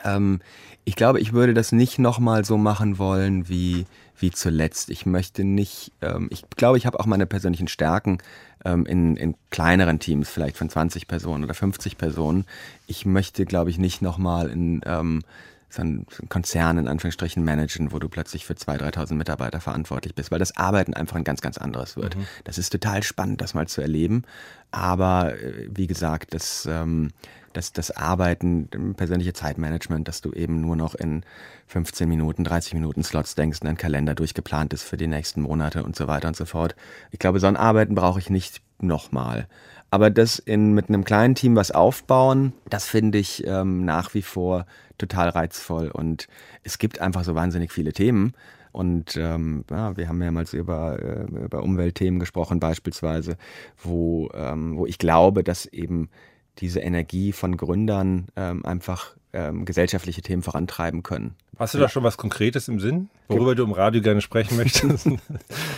Ähm, 0.04 0.40
ich 0.84 0.96
glaube, 0.96 1.20
ich 1.20 1.34
würde 1.34 1.54
das 1.54 1.72
nicht 1.72 2.00
nochmal 2.00 2.44
so 2.44 2.58
machen 2.58 2.98
wollen 2.98 3.48
wie, 3.48 3.86
wie 4.18 4.32
zuletzt. 4.32 4.90
Ich 4.90 5.06
möchte 5.06 5.44
nicht, 5.44 5.92
ähm, 6.02 6.28
ich 6.32 6.44
glaube, 6.56 6.78
ich 6.78 6.86
habe 6.86 7.00
auch 7.00 7.06
meine 7.06 7.26
persönlichen 7.26 7.68
Stärken 7.68 8.18
ähm, 8.66 8.86
in, 8.86 9.16
in 9.16 9.36
kleineren 9.50 10.00
Teams, 10.00 10.30
vielleicht 10.30 10.58
von 10.58 10.70
20 10.70 11.08
Personen 11.08 11.44
oder 11.44 11.54
50 11.54 11.98
Personen. 11.98 12.46
Ich 12.88 13.06
möchte, 13.06 13.46
glaube 13.46 13.70
ich, 13.70 13.78
nicht 13.78 14.02
nochmal 14.02 14.50
in 14.50 14.82
ähm, 14.86 15.22
so 15.70 15.82
einen 15.82 16.06
Konzern 16.30 16.78
in 16.78 16.88
Anführungsstrichen 16.88 17.44
managen, 17.44 17.92
wo 17.92 18.00
du 18.00 18.10
plötzlich 18.10 18.46
für 18.46 18.54
2.000, 18.54 18.94
3.000 18.94 19.14
Mitarbeiter 19.14 19.62
verantwortlich 19.62 20.16
bist, 20.16 20.32
weil 20.32 20.40
das 20.40 20.58
Arbeiten 20.58 20.94
einfach 20.94 21.16
ein 21.16 21.24
ganz, 21.24 21.42
ganz 21.42 21.58
anderes 21.58 21.96
wird. 21.96 22.18
Mhm. 22.18 22.28
Das 22.44 22.58
ist 22.58 22.72
total 22.72 23.04
spannend, 23.04 23.42
das 23.42 23.54
mal 23.54 23.68
zu 23.68 23.82
erleben. 23.82 24.24
Aber 24.72 25.34
äh, 25.36 25.70
wie 25.74 25.88
gesagt, 25.88 26.34
das, 26.34 26.68
ähm, 26.70 27.12
das, 27.54 27.74
das 27.74 27.92
Arbeiten, 27.92 28.70
persönliche 28.96 29.34
Zeitmanagement, 29.34 30.08
dass 30.08 30.22
du 30.22 30.32
eben 30.32 30.62
nur 30.62 30.76
noch 30.76 30.96
in 30.96 31.24
15 31.68 32.08
Minuten, 32.08 32.44
30 32.44 32.74
Minuten 32.74 33.04
Slots 33.04 33.36
denkst 33.36 33.60
und 33.62 33.68
ein 33.68 33.78
Kalender 33.78 34.16
durchgeplant 34.16 34.74
ist 34.74 34.84
für 34.84 34.98
die 34.98 35.08
nächsten 35.08 35.42
Monate 35.42 35.84
und 35.84 35.96
so 35.96 36.08
weiter 36.08 36.28
und 36.28 36.36
so 36.36 36.46
fort. 36.46 36.76
Ich 37.12 37.20
glaube, 37.20 37.40
so 37.40 37.48
ein 37.48 37.58
Arbeiten 37.58 37.96
brauche 37.96 38.20
ich 38.20 38.30
nicht 38.30 38.62
nochmal. 38.80 39.48
Aber 39.90 40.10
das 40.10 40.40
in, 40.40 40.74
mit 40.74 40.88
einem 40.88 41.04
kleinen 41.04 41.36
Team 41.36 41.56
was 41.56 41.72
aufbauen, 41.72 42.54
das 42.70 42.86
finde 42.86 43.18
ich 43.18 43.46
ähm, 43.46 43.84
nach 43.84 44.14
wie 44.14 44.22
vor 44.22 44.66
total 44.98 45.30
reizvoll. 45.30 45.90
Und 45.90 46.28
es 46.64 46.78
gibt 46.78 47.02
einfach 47.02 47.26
so 47.26 47.36
wahnsinnig 47.36 47.74
viele 47.74 47.92
Themen. 47.92 48.34
Und 48.72 49.18
ähm, 49.18 49.66
ja, 49.70 49.98
wir 49.98 50.08
haben 50.08 50.18
mehrmals 50.18 50.54
über, 50.54 50.98
äh, 50.98 51.24
über 51.44 51.62
Umweltthemen 51.62 52.22
gesprochen, 52.22 52.62
beispielsweise, 52.62 53.36
wo, 53.84 54.30
ähm, 54.34 54.78
wo 54.78 54.86
ich 54.86 54.98
glaube, 54.98 55.44
dass 55.44 55.66
eben 55.66 56.10
diese 56.60 56.80
Energie 56.80 57.32
von 57.32 57.58
Gründern 57.58 58.28
ähm, 58.36 58.66
einfach 58.66 59.16
ähm, 59.34 59.66
gesellschaftliche 59.66 60.22
Themen 60.22 60.44
vorantreiben 60.44 61.04
können. 61.04 61.36
Hast 61.58 61.74
du 61.74 61.78
da 61.78 61.90
schon 61.90 62.04
was 62.04 62.18
Konkretes 62.18 62.68
im 62.68 62.80
Sinn, 62.80 63.10
worüber 63.28 63.56
du 63.56 63.64
im 63.64 63.72
Radio 63.72 64.02
gerne 64.02 64.22
sprechen 64.22 64.58
möchtest? 64.58 65.08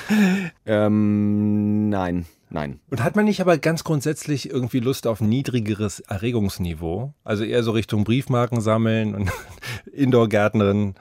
ähm, 0.65 1.89
nein, 1.89 2.25
nein. 2.49 2.79
Und 2.89 3.03
hat 3.03 3.15
man 3.15 3.25
nicht 3.25 3.41
aber 3.41 3.57
ganz 3.57 3.83
grundsätzlich 3.83 4.49
irgendwie 4.49 4.79
Lust 4.79 5.07
auf 5.07 5.19
niedrigeres 5.19 5.99
Erregungsniveau? 5.99 7.13
Also 7.23 7.43
eher 7.43 7.63
so 7.63 7.71
Richtung 7.71 8.05
Briefmarken 8.05 8.62
sammeln 8.62 9.13
und 9.13 9.31
Indoor-Gärtnerin? 9.91 10.95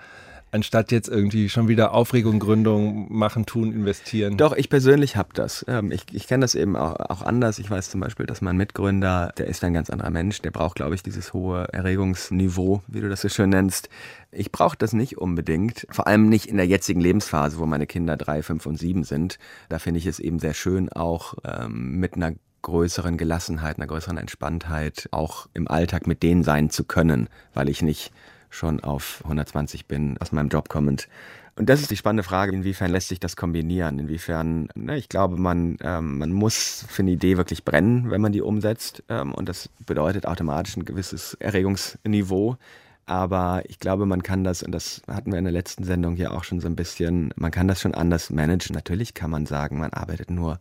Anstatt 0.53 0.93
jetzt 0.93 1.09
irgendwie 1.09 1.49
schon 1.49 1.67
wieder 1.67 1.93
Aufregung, 1.93 2.39
Gründung 2.39 3.13
machen, 3.13 3.47
tun, 3.47 3.73
investieren? 3.73 4.37
Doch, 4.37 4.53
ich 4.55 4.69
persönlich 4.69 5.17
habe 5.17 5.31
das. 5.35 5.65
Ähm, 5.67 5.91
ich 5.91 6.05
ich 6.13 6.29
kenne 6.29 6.43
das 6.43 6.55
eben 6.55 6.77
auch, 6.77 6.95
auch 6.97 7.23
anders. 7.23 7.59
Ich 7.59 7.71
weiß 7.71 7.91
zum 7.91 8.01
Beispiel, 8.01 8.27
dass 8.27 8.43
mein 8.43 8.57
Mitgründer, 8.57 9.33
der 9.37 9.47
ist 9.47 9.65
ein 9.65 9.73
ganz 9.73 9.91
anderer 9.91 10.11
Mensch, 10.11 10.43
der 10.43 10.51
braucht, 10.51 10.77
glaube 10.77 10.95
ich, 10.95 11.03
dieses 11.03 11.33
hohe 11.33 11.67
Erregungsniveau, 11.73 12.83
wie 12.87 13.01
du 13.01 13.09
das 13.09 13.23
so 13.23 13.29
schön 13.29 13.51
nennst. 13.51 13.89
Ich 14.31 14.53
brauche 14.53 14.77
das 14.77 14.93
nicht 14.93 15.19
unbedingt, 15.19 15.87
vor 15.91 16.07
allem 16.07 16.29
nicht 16.29 16.47
in 16.47 16.59
der 16.59 16.67
jetzigen 16.67 17.01
Lebensphase, 17.01 17.59
wo 17.59 17.67
meine 17.67 17.87
Kinder 17.87 18.17
drei, 18.17 18.43
fünf 18.43 18.67
und 18.67 18.79
sieben 18.79 19.05
sind. 19.05 19.39
Da 19.69 19.79
finde 19.79 19.99
ich 19.99 20.07
es 20.07 20.21
eben 20.21 20.39
sehr 20.39 20.55
schön, 20.55 20.93
auch 20.93 21.35
ähm, 21.45 21.99
mit 21.99 22.15
einer 22.15 22.35
größeren 22.61 23.17
Gelassenheit, 23.17 23.79
einer 23.79 23.87
größeren 23.87 24.19
Entspanntheit 24.19 25.09
auch 25.11 25.49
im 25.55 25.67
Alltag 25.67 26.07
mit 26.07 26.23
denen 26.23 26.45
sein 26.45 26.71
zu 26.71 26.85
können, 26.85 27.29
weil 27.55 27.69
ich 27.69 27.83
nicht 27.83 28.13
schon 28.53 28.81
auf 28.81 29.21
120 29.25 29.87
bin, 29.87 30.19
aus 30.19 30.33
meinem 30.33 30.49
Job 30.49 30.69
kommend. 30.69 31.09
Und 31.57 31.69
das 31.69 31.81
ist 31.81 31.91
die 31.91 31.97
spannende 31.97 32.23
Frage, 32.23 32.53
inwiefern 32.53 32.91
lässt 32.91 33.09
sich 33.09 33.21
das 33.21 33.37
kombinieren? 33.37 33.99
Inwiefern, 33.99 34.69
ne, 34.75 34.97
ich 34.97 35.09
glaube, 35.09 35.37
man, 35.37 35.77
ähm, 35.83 36.19
man 36.19 36.33
muss 36.33 36.87
für 36.89 37.03
eine 37.03 37.11
Idee 37.11 37.37
wirklich 37.37 37.65
brennen, 37.65 38.11
wenn 38.11 38.21
man 38.21 38.33
die 38.33 38.41
umsetzt. 38.41 39.03
Ähm, 39.09 39.35
und 39.35 39.49
das 39.49 39.69
bedeutet 39.87 40.27
automatisch 40.27 40.77
ein 40.77 40.85
gewisses 40.85 41.35
Erregungsniveau. 41.41 42.57
Aber 43.05 43.63
ich 43.67 43.81
glaube, 43.81 44.07
man 44.07 44.23
kann 44.23 44.45
das, 44.45 44.63
und 44.63 44.73
das 44.73 45.03
hatten 45.09 45.33
wir 45.33 45.39
in 45.39 45.45
der 45.45 45.53
letzten 45.53 45.85
Sendung 45.85 46.15
hier 46.15 46.33
auch 46.33 46.45
schon 46.45 46.61
so 46.61 46.69
ein 46.69 46.77
bisschen, 46.77 47.35
man 47.37 47.51
kann 47.51 47.69
das 47.69 47.81
schon 47.81 47.95
anders 47.95 48.31
managen. 48.31 48.75
Natürlich 48.75 49.13
kann 49.13 49.31
man 49.31 49.45
sagen, 49.45 49.79
man 49.79 49.93
arbeitet 49.93 50.31
nur 50.31 50.59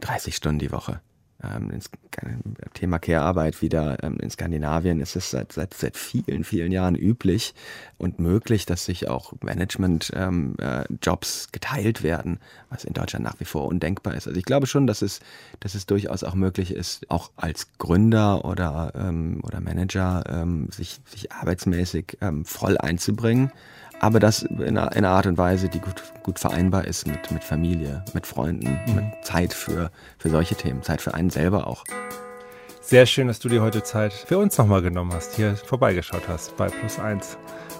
30 0.00 0.36
Stunden 0.36 0.58
die 0.58 0.70
Woche 0.70 1.00
ähm, 1.42 1.70
ins 1.70 1.90
Thema 2.74 2.98
Care-Arbeit 2.98 3.60
wieder 3.60 4.02
ähm, 4.02 4.18
in 4.20 4.30
Skandinavien 4.30 5.00
ist 5.00 5.16
es 5.16 5.30
seit, 5.30 5.52
seit, 5.52 5.74
seit 5.74 5.96
vielen, 5.96 6.44
vielen 6.44 6.72
Jahren 6.72 6.94
üblich 6.94 7.54
und 7.98 8.18
möglich, 8.18 8.66
dass 8.66 8.84
sich 8.84 9.08
auch 9.08 9.32
Management-Jobs 9.42 10.12
ähm, 10.14 10.56
äh, 10.58 11.52
geteilt 11.52 12.02
werden, 12.02 12.38
was 12.70 12.84
in 12.84 12.94
Deutschland 12.94 13.24
nach 13.24 13.40
wie 13.40 13.44
vor 13.44 13.66
undenkbar 13.66 14.14
ist. 14.14 14.26
Also 14.26 14.38
ich 14.38 14.44
glaube 14.44 14.66
schon, 14.66 14.86
dass 14.86 15.02
es, 15.02 15.20
dass 15.60 15.74
es 15.74 15.86
durchaus 15.86 16.24
auch 16.24 16.34
möglich 16.34 16.72
ist, 16.72 17.10
auch 17.10 17.30
als 17.36 17.68
Gründer 17.78 18.44
oder, 18.44 18.92
ähm, 18.94 19.40
oder 19.42 19.60
Manager 19.60 20.24
ähm, 20.28 20.68
sich, 20.70 21.00
sich 21.06 21.32
arbeitsmäßig 21.32 22.18
ähm, 22.20 22.44
voll 22.44 22.78
einzubringen 22.78 23.50
aber 24.04 24.20
das 24.20 24.42
in 24.42 24.76
einer, 24.76 24.92
in 24.92 24.98
einer, 24.98 25.10
Art 25.10 25.24
und 25.24 25.38
Weise, 25.38 25.70
die 25.70 25.80
gut, 25.80 26.02
gut 26.22 26.38
vereinbar 26.38 26.84
ist 26.84 27.06
mit, 27.06 27.30
mit 27.30 27.42
Familie, 27.42 28.04
mit 28.12 28.26
Freunden, 28.26 28.78
mhm. 28.86 28.96
mit 28.96 29.04
Zeit 29.22 29.54
für, 29.54 29.90
für 30.18 30.28
solche 30.28 30.54
Themen, 30.56 30.82
Zeit 30.82 31.00
für 31.00 31.14
einen 31.14 31.30
selber 31.30 31.66
auch. 31.66 31.84
Sehr 32.82 33.06
schön, 33.06 33.28
dass 33.28 33.38
du 33.38 33.48
dir 33.48 33.62
heute 33.62 33.82
Zeit 33.82 34.12
für 34.12 34.36
uns 34.36 34.58
nochmal 34.58 34.82
genommen 34.82 35.14
hast, 35.14 35.36
hier 35.36 35.56
vorbeigeschaut 35.56 36.28
hast 36.28 36.54
bei 36.58 36.66
Plus 36.66 36.98
Eins. 36.98 37.38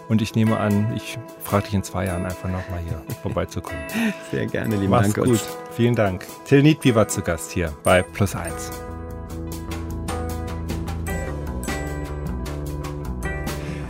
Und 0.09 0.23
ich 0.23 0.35
nehme 0.35 0.59
an, 0.59 0.95
ich 0.97 1.19
frage 1.43 1.65
dich 1.65 1.75
in 1.75 1.83
zwei 1.83 2.07
Jahren 2.07 2.25
einfach 2.25 2.49
nochmal 2.49 2.81
hier 2.89 3.03
vorbeizukommen. 3.23 3.83
Sehr 4.31 4.47
gerne, 4.47 4.77
lieber 4.77 5.03
Mach's 5.03 5.13
Dank. 5.13 5.27
gut. 5.27 5.41
Vielen 5.77 5.95
Dank. 5.95 6.25
Till 6.47 6.63
Niedby 6.63 6.95
war 6.95 7.07
zu 7.07 7.21
Gast 7.21 7.51
hier 7.51 7.71
bei 7.83 8.03
Plus 8.03 8.35
Eins. 8.35 8.71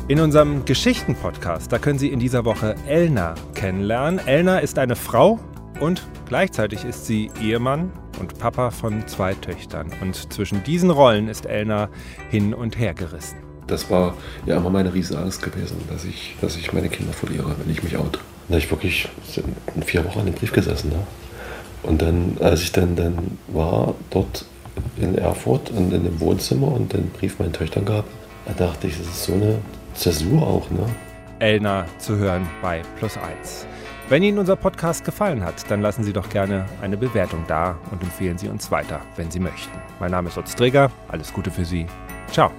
In 0.07 0.21
unserem 0.21 0.67
Geschichten-Podcast, 0.67 1.73
da 1.73 1.79
können 1.79 1.99
Sie 1.99 2.09
in 2.09 2.19
dieser 2.19 2.45
Woche 2.45 2.75
Elna 2.87 3.35
kennenlernen. 3.55 4.21
Elna 4.27 4.59
ist 4.59 4.79
eine 4.79 4.97
Frau 4.97 5.41
und 5.81 6.03
gleichzeitig 6.29 6.85
ist 6.85 7.07
sie 7.07 7.31
Ehemann 7.41 7.91
und 8.21 8.39
Papa 8.39 8.71
von 8.71 9.09
zwei 9.09 9.33
Töchtern. 9.33 9.91
Und 10.03 10.31
zwischen 10.31 10.63
diesen 10.63 10.91
Rollen 10.91 11.27
ist 11.27 11.47
Elna 11.47 11.89
hin 12.31 12.53
und 12.53 12.79
her 12.79 12.93
gerissen. 12.93 13.39
Das 13.67 13.89
war 13.89 14.15
ja 14.45 14.59
immer 14.59 14.69
meine 14.69 14.93
Riesenangst 14.93 15.41
gewesen, 15.41 15.79
dass 15.89 16.05
ich, 16.05 16.37
dass 16.43 16.59
ich 16.59 16.75
meine 16.75 16.91
Kinder 16.91 17.15
verliere, 17.15 17.57
wenn 17.59 17.73
ich 17.73 17.83
mich 17.83 17.97
out. 17.97 18.19
Da 18.51 18.59
ich 18.59 18.71
wirklich 18.71 19.09
vier 19.87 20.05
Wochen 20.05 20.19
an 20.19 20.27
dem 20.27 20.35
Brief 20.35 20.53
gesessen. 20.53 20.91
Ne? 20.91 20.99
Und 21.83 22.03
dann, 22.03 22.37
als 22.41 22.61
ich 22.61 22.73
dann, 22.73 22.95
dann 22.95 23.39
war 23.49 23.95
dort 24.11 24.45
in 24.99 25.17
Erfurt 25.17 25.71
und 25.71 25.95
in 25.95 26.05
dem 26.05 26.21
Wohnzimmer 26.21 26.69
und 26.69 26.93
den 26.93 27.09
Brief 27.09 27.39
meinen 27.39 27.55
Töchtern 27.55 27.87
gab, 27.87 28.05
da 28.45 28.53
dachte 28.53 28.87
ich, 28.87 28.99
das 28.99 29.07
ist 29.07 29.25
so 29.25 29.33
eine 29.33 29.61
Zäsur 29.95 30.43
auch, 30.43 30.71
ne? 30.71 30.87
Elna 31.39 31.87
zu 31.99 32.17
hören 32.17 32.47
bei 32.63 32.83
Plus 32.99 33.17
1. 33.17 33.67
Wenn 34.09 34.23
Ihnen 34.23 34.39
unser 34.39 34.57
Podcast 34.57 35.05
gefallen 35.05 35.43
hat, 35.43 35.71
dann 35.71 35.81
lassen 35.81 36.05
Sie 36.05 36.13
doch 36.13 36.29
gerne 36.29 36.67
eine 36.83 36.97
Bewertung 36.97 37.45
da 37.49 37.79
und 37.91 38.03
empfehlen 38.03 38.37
Sie 38.37 38.49
uns 38.49 38.71
weiter, 38.71 39.01
wenn 39.17 39.31
Sie 39.31 39.41
möchten. 39.41 39.79
Mein 39.99 40.11
Name 40.11 40.29
ist 40.29 40.37
Lutz 40.37 40.55
Träger. 40.55 40.91
Alles 41.09 41.33
Gute 41.33 41.51
für 41.51 41.65
Sie. 41.65 41.87
Ciao. 42.31 42.51